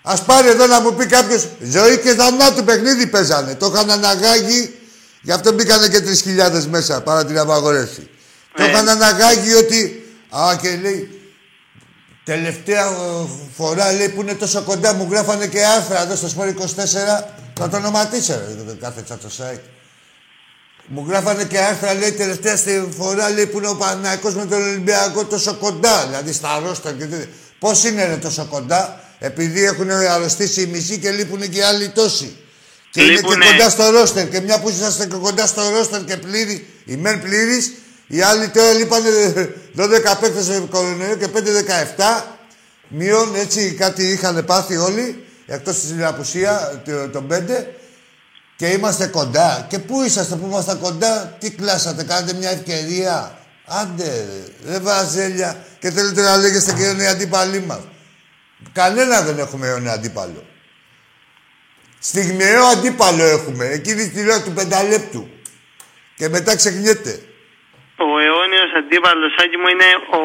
[0.08, 3.54] Α πάρει εδώ να μου πει κάποιος ζωή και θανάτου παιχνίδι παίζανε.
[3.54, 4.74] Το είχαν αναγάγει,
[5.22, 6.02] γι' αυτό μπήκανε και
[6.52, 8.08] 3.000 μέσα παρά την απαγορεύση.
[8.56, 8.68] Το Ναι.
[8.68, 10.04] είχαν αναγάγει ότι.
[10.30, 11.20] Α, και λέει.
[12.24, 13.26] Τελευταία ε,
[13.56, 17.24] φορά λέει που είναι τόσο κοντά μου γράφανε και άρθρα εδώ στο Σπορ 24.
[17.54, 18.32] Θα το ονοματίσω
[18.66, 19.60] ρε, κάθε τσάτσο site.
[20.86, 24.62] Μου γράφανε και άρθρα, λέει, τελευταία στη φορά, λέει, που είναι ο Παναϊκός με τον
[24.62, 26.06] Ολυμπιακό τόσο κοντά.
[26.06, 27.28] Δηλαδή, στα ρόστα και τέτοια.
[27.58, 31.88] Πώς είναι ρε, τόσο κοντά, επειδή έχουν αρρωστήσει οι μισοί και λείπουν και οι άλλοι
[31.88, 32.36] τόσοι.
[32.90, 33.44] Και είναι Λείπουνε.
[33.44, 34.28] και κοντά στο ρόστερ.
[34.28, 37.72] Και μια που είσαστε και κοντά στο ρόστερ και πλήρη, η μεν πλήρης,
[38.06, 39.08] οι άλλοι τώρα λείπανε
[39.76, 42.38] 12 παίκτες σε κορονοϊό και 5-17.
[42.88, 47.66] Μείον, έτσι, κάτι είχαν πάθει όλοι, εκτός της απουσία το- των 5.
[48.56, 49.66] Και είμαστε κοντά.
[49.68, 53.38] Και πού είσαστε που είμαστε κοντά, τι κλάσατε, κάνετε μια ευκαιρία;
[53.68, 54.04] Άντε,
[54.66, 55.64] ρε, ρε βαζέλια.
[55.80, 57.80] Και θέλετε να λέγεστε και είναι οι αντίπαλοι μας.
[58.72, 60.44] Κανένα δεν έχουμε αιώνιο αντίπαλο.
[61.98, 63.64] Στιγμιαίο αντίπαλο έχουμε.
[63.66, 65.28] Εκείνη τη ώρα του πενταλέπτου.
[66.16, 67.20] Και μετά ξεχνιέται.
[67.96, 69.88] Ο αιώνιος αντίπαλος, Άκη μου, είναι
[70.18, 70.20] ο,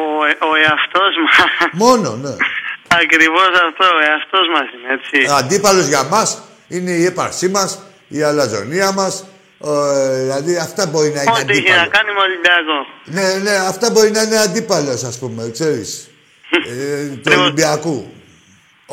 [0.50, 1.68] ο εαυτός μας.
[1.72, 2.34] Μόνο, ναι.
[3.02, 5.32] Ακριβώς αυτό, ο εαυτός μας είναι, έτσι.
[5.38, 9.26] Αντίπαλος για μας είναι η έπαρσή μας, η αλαζονία μας.
[9.64, 11.80] ε, δηλαδή αυτά μπορεί να είναι Ό,τι είχε αντίπαλο.
[11.80, 12.86] να κάνει με Ολυμπιακό.
[13.04, 16.10] Ναι, ναι, αυτά μπορεί να είναι αντίπαλος, ας πούμε, ξέρεις.
[16.70, 17.44] ε, του Ακριβώς.
[17.44, 18.12] Ολυμπιακού.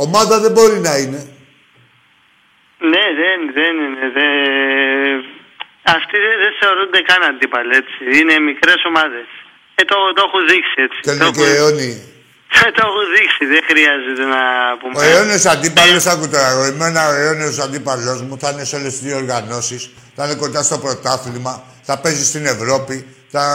[0.05, 1.21] Ομάδα δεν μπορεί να είναι.
[2.91, 4.05] Ναι, δεν, δεν είναι.
[4.17, 4.29] Δεν...
[5.97, 7.97] Αυτοί δεν, δεν θεωρούνται καν αντίπαλοι, έτσι.
[8.17, 9.27] Είναι μικρές ομάδες.
[9.79, 10.99] Ε, το, το έχουν δείξει, έτσι.
[11.05, 11.93] Και το, είναι και έχουν- αιώνιοι.
[12.75, 14.41] το έχουν δείξει, δεν χρειάζεται να
[14.79, 14.93] πούμε.
[14.99, 18.91] Ο αιώνιος αντίπαλος, άκου τώρα, εγώ, εμένα ο αιώνιος αντίπαλος μου θα είναι σε όλες
[18.93, 19.81] τις δύο οργανώσεις,
[20.15, 21.53] θα είναι κοντά στο πρωτάθλημα,
[21.87, 22.95] θα παίζει στην Ευρώπη,
[23.31, 23.45] θα,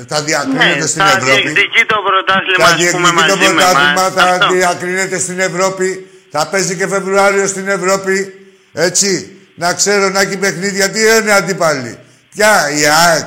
[0.00, 1.30] ε, θα διακρίνεται Ναι, στην θα Ευρώπη.
[1.40, 4.12] διεκδικεί το πρωτάθλημα, Θα ας πούμε, διεκδικεί το μαζί με πρωτάθλημα, εμάς.
[4.14, 4.52] θα Αυτό.
[4.54, 8.16] διακρίνεται στην Ευρώπη, θα παίζει και Φεβρουάριο στην Ευρώπη.
[8.72, 9.36] Έτσι.
[9.54, 10.90] Να ξέρω να έχει παιχνίδια.
[10.90, 11.98] Τι είναι αντίπαλοι.
[12.34, 13.24] Ποια, η ΑΕΚ.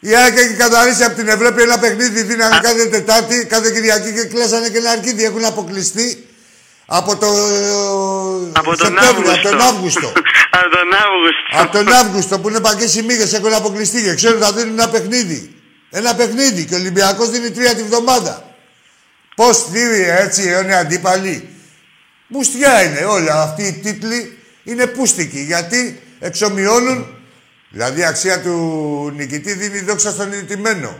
[0.00, 2.22] Η ΑΕΚ έχει καθαρίσει από την Ευρώπη ένα παιχνίδι.
[2.22, 5.24] Δίνανε κάθε Τετάρτη, κάθε Κυριακή και κλέσανε και ένα αρκίδι.
[5.24, 6.25] Έχουν αποκλειστεί
[6.86, 7.26] από το.
[8.52, 10.06] Από τον Σεπτέμβριο, από τον Αύγουστο.
[10.06, 10.12] Αύγουστο.
[10.58, 11.62] Από τον Αύγουστο.
[11.62, 14.88] από τον Αύγουστο που είναι παγκές οι μύγες έχουν αποκλειστεί και ξέρουν θα δίνουν ένα
[14.88, 15.54] παιχνίδι.
[15.90, 18.54] Ένα παιχνίδι και ο Ολυμπιακός δίνει τρία τη βδομάδα.
[19.36, 21.48] Πώς τι, έτσι, είναι αντίπαλοι.
[22.32, 23.42] Πουστιά είναι όλα.
[23.42, 25.40] Αυτοί οι τίτλοι είναι πούστικοι.
[25.40, 27.06] Γιατί εξομοιώνουν,
[27.70, 30.98] δηλαδή η αξία του νικητή δίνει δόξα στον νητημένο.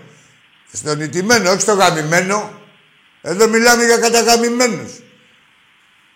[0.72, 2.60] Στον νητημένο, όχι στον γαμημένο.
[3.22, 4.92] Εδώ μιλάμε για καταγαμημένους.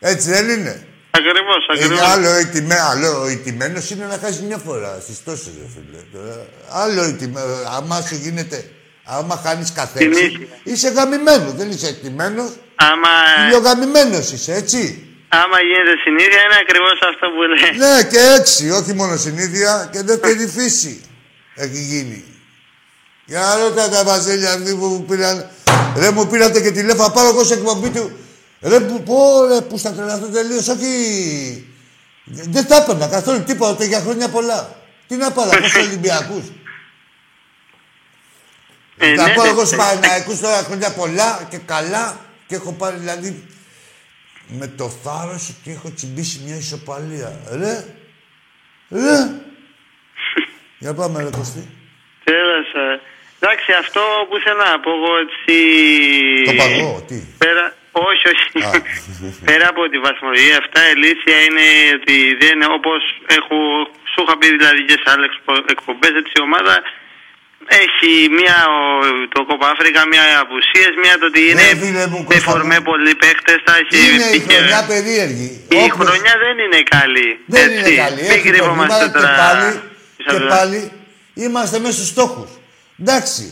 [0.01, 2.01] Έτσι δεν είναι; Ακριβώς, Ε, ακριβώς.
[2.12, 6.03] άλλο, ηττημέ, άλλο ο ηττημένος είναι να χάσει μια φορά στις τόσες, ρε φίλε.
[6.12, 7.46] Τώρα, Άλλο ηττημένο,
[7.76, 8.70] άμα σου γίνεται,
[9.05, 10.46] άμα χάνεις καθέξη, Συνήθεια.
[10.64, 13.09] είσαι γαμημένος, δεν είσαι ηττημένος, Άμα,
[13.46, 14.80] ηλιογαμημένος είσαι, έτσι.
[15.28, 17.78] άμα γίνεται συνήθεια είναι ακριβώς αυτό που λέει.
[17.78, 21.01] Ναι, και έτσι, όχι μόνο συνήθεια και δεύτερη φύση
[21.55, 22.24] έχει γίνει.
[23.24, 25.51] Για να ρώτα τα βαζέλια αυτοί που μου πήραν.
[25.96, 28.11] Ρε μου πήρατε και τηλέφωνο πάω εγώ σε εκπομπή του.
[28.61, 30.89] Ρε που πω, ρε που στα τρελαθώ τελείως, όχι...
[32.25, 34.77] Δεν τα έπαιρνα καθόλου τίποτα ούτε για χρόνια πολλά.
[35.07, 36.45] Τι να πάρω, εγώ στους Ολυμπιακούς.
[38.97, 39.67] Ε, Θα ναι, πω ναι, εγώ ναι.
[39.67, 43.45] στους Παναθηναϊκούς τώρα χρόνια πολλά και καλά και έχω πάρει δηλαδή
[44.49, 47.41] με το θάρρος ότι έχω τσιμπήσει μια ισοπαλία.
[47.51, 47.85] Ρε,
[48.91, 49.41] ρε.
[50.79, 51.69] Για πάμε ρε Κωστή.
[52.25, 52.67] Τέλος.
[52.75, 53.01] ε.
[53.41, 55.55] Εντάξει, αυτό που θέλω να πω εγώ έτσι...
[56.45, 57.75] Το παγώ, τι; Πέρα,
[58.09, 58.47] όχι, όχι.
[58.66, 58.70] Α.
[59.51, 61.66] Πέρα από τη βαθμολογία αυτά, η αλήθεια είναι
[61.99, 63.01] ότι δεν είναι όπως
[63.38, 63.57] έχω,
[64.11, 66.74] σου είχα πει δηλαδή και σε άλλες εκπο- εκπομπές, έτσι η ομάδα
[67.82, 72.18] έχει μία, ο- το Κόπα Αφρικα, μία απουσίες, μία το ότι είναι Ναι, φίλε μου,
[72.24, 72.86] Κώστα δεφορμέ μου.
[72.91, 75.49] πολλοί παίχτες, θα έχει Είναι η πήγε- χρονιά περίεργη.
[75.76, 77.28] Η Όπως- χρονιά δεν είναι καλή.
[77.55, 77.78] Δεν έτσι.
[77.78, 78.20] είναι καλή.
[78.22, 79.30] Μην Έχει κρύβομαστε προβλήματα τώρα.
[79.34, 79.68] και πάλι,
[80.16, 80.78] πίσω και από τα- πάλι
[81.45, 82.51] είμαστε μέσα στους στόχους.
[83.02, 83.44] Εντάξει.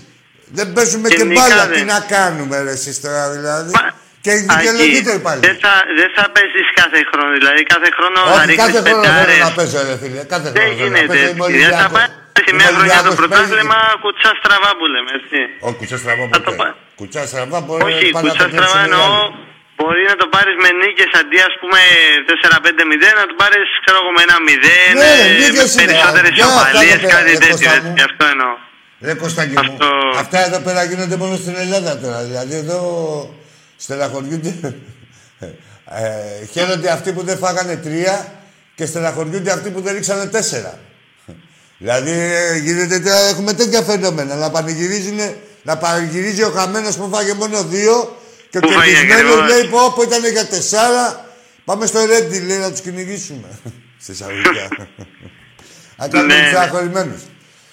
[0.58, 1.66] Δεν παίζουμε και Γενικά μπάλα.
[1.66, 1.76] δεν.
[1.76, 3.70] Τι να κάνουμε ρε εσείς τώρα δηλαδή.
[3.76, 3.94] Μα-
[4.28, 5.40] Και Άκη, δικαιολογείται πάλι.
[5.48, 7.30] Δεν θα, δεν θα παίζει κάθε χρόνο.
[7.38, 9.40] Δηλαδή κάθε χρόνο θα Όχι, ρίχνει κάθε χρόνο θέλω πεντάρες.
[9.46, 10.20] να παίζω, ρε φίλε.
[10.34, 11.26] Κάθε Δεν χρόνο θέλω να γίνεται παίζω.
[11.28, 11.34] έτσι.
[11.34, 11.96] Είμαι Δεν θα Ολυμπιακός.
[11.96, 12.08] πάει
[12.50, 14.02] Είμαι μια χρονιά το Ολυμπιακός, πρωτάθλημα παίζει.
[14.04, 15.38] κουτσά στραβά που λέμε, έτσι.
[15.66, 16.58] Όχι, κουτσά στραβά Θα το ποτέ.
[16.60, 19.46] πά- Κουτσά στραβά μπορεί Όχι, πάντα να κουτσά το στραβά παίξει εννοώ μεγάλη.
[19.78, 21.80] μπορεί να το πάρεις με νίκες αντί ας πούμε
[22.28, 25.80] 4-5-0, να το πάρεις ξέρω εγώ με ένα 0, Ναι, ε, με νίκες είναι.
[25.82, 27.68] περισσότερες Για αυτά ισοπαλίε, εδώ πέρα, κάτι ρε, τέτοιο.
[27.68, 27.86] Κώστα έτσι.
[27.86, 27.94] μου.
[27.98, 28.52] Γι' αυτό εννοώ.
[29.06, 32.18] Ρε Κωνσταντίνο μου, Αυτό- αυτά εδώ πέρα γίνονται μόνο στην Ελλάδα τώρα.
[32.28, 32.78] Δηλαδή εδώ
[33.78, 34.74] στεναχωριούνται.
[35.90, 38.32] Ε, χαίρονται αυτοί που δεν φάγανε τρία
[38.74, 40.78] και στεναχωριούνται αυτοί που δεν ρίξανε τέσσερα.
[41.78, 44.34] δηλαδή ε, γίνεται τώρα, έχουμε τέτοια φαινόμενα.
[44.34, 45.18] Να πανηγυρίζουν,
[45.62, 48.16] να πανηγυρίζει ο χαμένος που φάγε μόνο δύο
[48.50, 51.26] και ο Που φάγε κερδισμένος ακριβώς; λέει πω, πω ήταν για τεσσάρα.
[51.64, 53.48] Πάμε στο Ρέντι, λέει, να τους κυνηγήσουμε.
[54.00, 54.68] Στη Σαουδικά.
[55.96, 56.58] Να κάνουμε Ναι, τους ναι.
[56.58, 57.20] αγχωρημένους.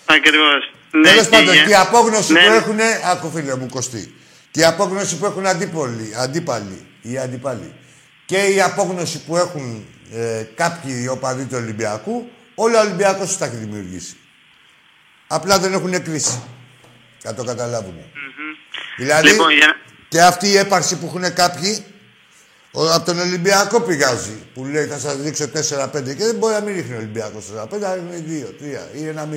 [0.06, 0.74] Ακριβώς.
[0.92, 2.56] Ναι, Τέλος και πάντων, για- και η απόγνωση Ναι, που ναι.
[2.56, 2.78] έχουν.
[3.12, 4.14] Άκου φίλε μου, Κωστή.
[4.56, 7.74] Και η απόγνωση που έχουν αντίπολοι, αντίπαλοι, οι αντίπαλοι.
[8.26, 13.46] Και η απόγνωση που έχουν ε, κάποιοι οπαδοί του Ολυμπιακού, όλο ο Ολυμπιακός τους τα
[13.46, 14.18] έχει δημιουργήσει.
[15.28, 16.44] Απλά δεν έχουν κλείσει.
[17.24, 17.96] Να το καταλάβουν.
[18.98, 19.76] Δηλαδή, Λοιπόν, για...
[20.08, 21.86] και αυτή η έπαρση που έχουν κάποιοι,
[22.72, 24.48] ο, από τον Ολυμπιακό πηγάζει.
[24.54, 27.68] Που λέει θα σας δείξω 4-5 και δεν μπορεί να μην ρίχνει ο Ολυμπιακός 4-5,
[27.72, 28.46] αλλά ρίχνει
[28.94, 29.34] 2-3 ή ένα 0.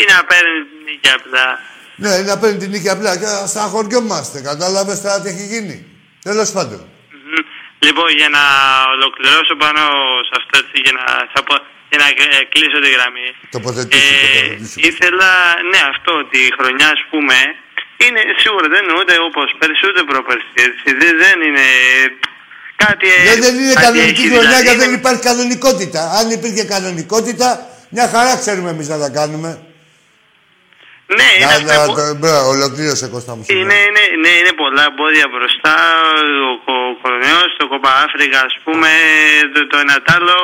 [0.00, 1.58] ή να παίρνει νίκη απλά.
[2.02, 4.36] Ναι, να παίρνει την νίκη απλά και στεναχωριόμαστε.
[4.50, 5.76] Κατάλαβες τώρα τι έχει γίνει.
[6.28, 6.80] Τέλος πάντων.
[7.26, 7.42] Μμμ.
[7.86, 8.42] Λοιπόν, για να
[8.96, 9.80] ολοκληρώσω πάνω
[10.28, 11.04] σε αυτό, έτσι, για να,
[11.34, 11.54] θα πω,
[11.90, 13.28] για να ε, κλείσω τη γραμμή.
[13.56, 14.78] Τοποθετήσου, Ε, τοποθετήσου.
[14.88, 15.30] ήθελα,
[15.70, 17.36] ναι, αυτό, ότι η χρονιά, ας πούμε,
[18.04, 20.50] είναι σίγουρα δεν είναι ούτε όπως πέρσι ούτε προπέρσι.
[20.68, 20.86] έτσι.
[21.00, 21.66] Δεν, δεν είναι
[22.84, 23.06] κάτι.
[23.18, 26.00] ε, Δεν, δεν είναι κάτι κανονική έχει, χρονιά δηλαδή, γιατί δεν είναι- υπάρχει κανονικότητα.
[26.18, 27.48] Αν υπήρχε κανονικότητα,
[27.94, 29.50] μια χαρά ξέρουμε εμείς να τα κάνουμε.
[31.18, 33.42] Ναι, είναι Να, αυτό να, που- το- μπράβο, ολοκλήρωσε Κώστα μου.
[33.56, 35.74] Είναι, είναι, ναι, είναι πολλά εμπόδια μπροστά.
[36.48, 38.90] Ο, ο κορονοϊός, το κομπα Αφρικα, ας πούμε,
[39.54, 40.38] το, το ένα τ' άλλο.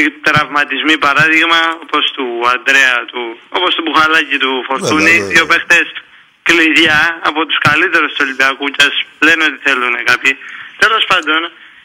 [0.00, 3.22] Οι Τραυματισμοί, παράδειγμα, όπως του Αντρέα, του,
[3.58, 5.14] όπως του Μπουχαλάκη του Φορτούνη.
[5.18, 5.32] βέβαια.
[5.34, 5.86] Δύο παίχτες
[6.48, 8.94] κλειδιά από τους καλύτερους του Ολυμπιακού κι ας
[9.26, 10.32] λένε ότι θέλουν κάποιοι.
[10.82, 11.40] Τέλος πάντων,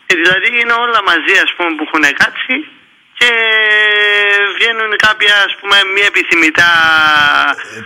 [0.09, 2.55] ε, δηλαδή είναι όλα μαζί, ας πούμε, που έχουν κάτσει
[3.19, 3.29] και
[4.57, 6.69] βγαίνουν κάποια, ας πούμε, μη επιθυμητά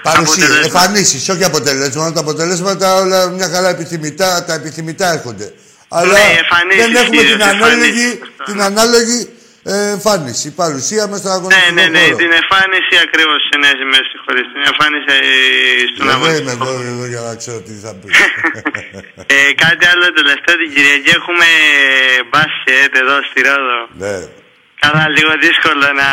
[0.02, 0.66] Παρουσία, αποτελέσματα.
[0.68, 2.12] εμφανίσεις, όχι αποτελέσματα.
[2.14, 5.48] Τα αποτελέσματα όλα μια χαρά επιθυμητά, τα επιθυμητά έρχονται.
[5.98, 8.46] Αλλά Ναι, εμφανίσεις δεν έχουμε κυρίως, την ανάλογη, εμφανίσεις.
[8.50, 9.20] την ανάλογη
[9.64, 12.16] ε, εμφάνιση, παρουσία μέσα στον Ναι, αγωνιστικό ναι, ναι, χώρο.
[12.22, 13.42] την εμφάνιση ακριβώς.
[13.62, 14.46] Ναι, με συγχωρείς.
[14.56, 16.70] Την εμφάνιση ε, στον Εγώ είμαι αγωνιστικό.
[16.70, 18.08] εδώ, εδώ για να ξέρω τι θα πει.
[19.36, 21.48] Ε, κάτι άλλο τελευταίο την Κυριακή έχουμε
[22.30, 23.80] μπάσκετ εδώ στη Ρόδο.
[24.04, 24.16] ναι.
[24.84, 26.10] Καλά, λίγο δύσκολο να,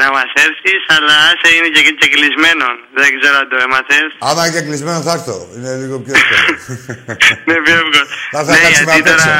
[0.00, 2.66] να μας έρθεις, αλλά άσε είναι και, και κλεισμένο.
[2.98, 4.08] Δεν ξέρω αν το έμαθες.
[4.28, 5.36] Άμα είναι και κλεισμένο θα έρθω.
[5.56, 6.44] Είναι λίγο πιο εύκολο.
[7.48, 8.06] ναι, πιο εύκολο.
[8.34, 9.28] Θα ναι, κάτσουμε γιατί απ' έξω.
[9.28, 9.38] τώρα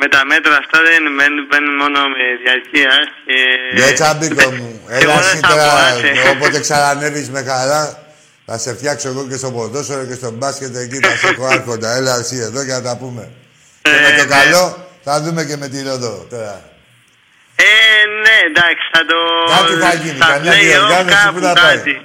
[0.00, 2.94] με τα μέτρα αυτά δεν μπαίνουν, μπαίνουν μόνο με διαρκεία.
[3.26, 3.38] Και...
[3.78, 4.68] Ναι, τσάμπικο μου.
[4.98, 6.10] εγώ Έλα δεν εσύ θα τώρα, πω, άσε.
[6.32, 7.82] όποτε ξανανεύεις με χαρά,
[8.48, 10.98] Θα σε φτιάξω εγώ και στο ποδόσφαιρο και στο μπάσκετ εκεί.
[11.06, 11.88] Θα σε έχω άρχοντα.
[11.98, 13.22] Έλα εσύ εδώ για να τα πούμε.
[13.82, 14.64] και με το καλό
[15.04, 16.75] θα δούμε και με τη Ρόδο τώρα.
[17.56, 17.64] Ε,
[18.22, 19.16] ναι, εντάξει, θα το...
[19.56, 20.18] Κάτι θα γίνει.
[20.18, 21.76] θα Καμιά play-off διοργάνωση που κάπου θα πάει.
[21.76, 22.04] κάτι.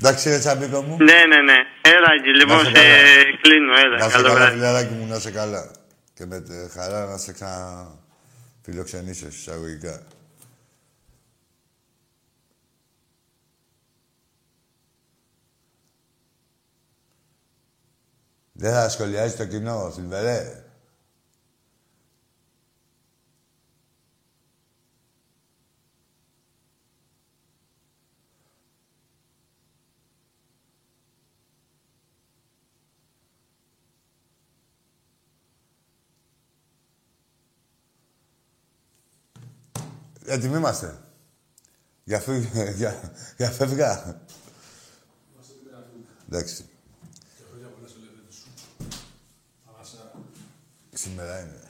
[0.00, 0.96] Εντάξει, ρε Τσαμπίκο μου.
[0.96, 1.58] Ναι, ναι, ναι.
[1.80, 3.38] Έλα, και λοιπόν, Να σε σε καλά.
[3.42, 3.96] κλείνω, έλα.
[3.98, 4.52] Να σε Καλό καλά, βράδυ.
[4.54, 5.70] φιλαράκι μου, να σε καλά.
[6.14, 7.86] Και με τε- χαρά να σε ξανα
[8.64, 10.02] φιλοξενήσω εισαγωγικά.
[18.52, 20.62] Δεν θα σχολιάζει το κοινό, Θηλβερέ.
[40.28, 41.00] Έτοιμοι είμαστε.
[42.04, 42.38] Για, φύ...
[42.80, 43.12] για...
[43.36, 44.22] για φεύγα.
[46.26, 46.68] Εντάξει.
[50.92, 51.60] Σήμερα είναι.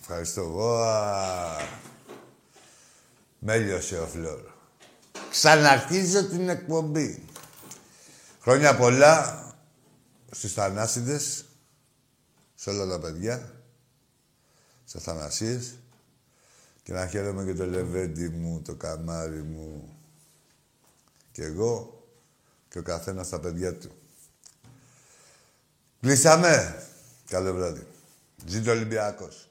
[0.00, 0.54] Ευχαριστώ.
[0.54, 1.56] Ωα.
[3.38, 4.40] Μέλιωσε ο Φλόρ.
[5.30, 7.24] Ξαναρχίζω την εκπομπή.
[8.40, 9.42] Χρόνια πολλά
[10.30, 11.44] στους θανάσιδες,
[12.54, 13.62] σε όλα τα παιδιά,
[14.84, 15.74] σε θανασίες
[16.88, 19.96] και να χαίρομαι και το λεβέντι μου, το καμάρι μου
[21.32, 22.04] και εγώ
[22.68, 23.90] και ο καθένας τα παιδιά του.
[26.00, 26.82] Κλείσαμε.
[27.28, 27.86] Καλό βράδυ.
[28.46, 29.47] Ζήτω ο Ολυμπιακός.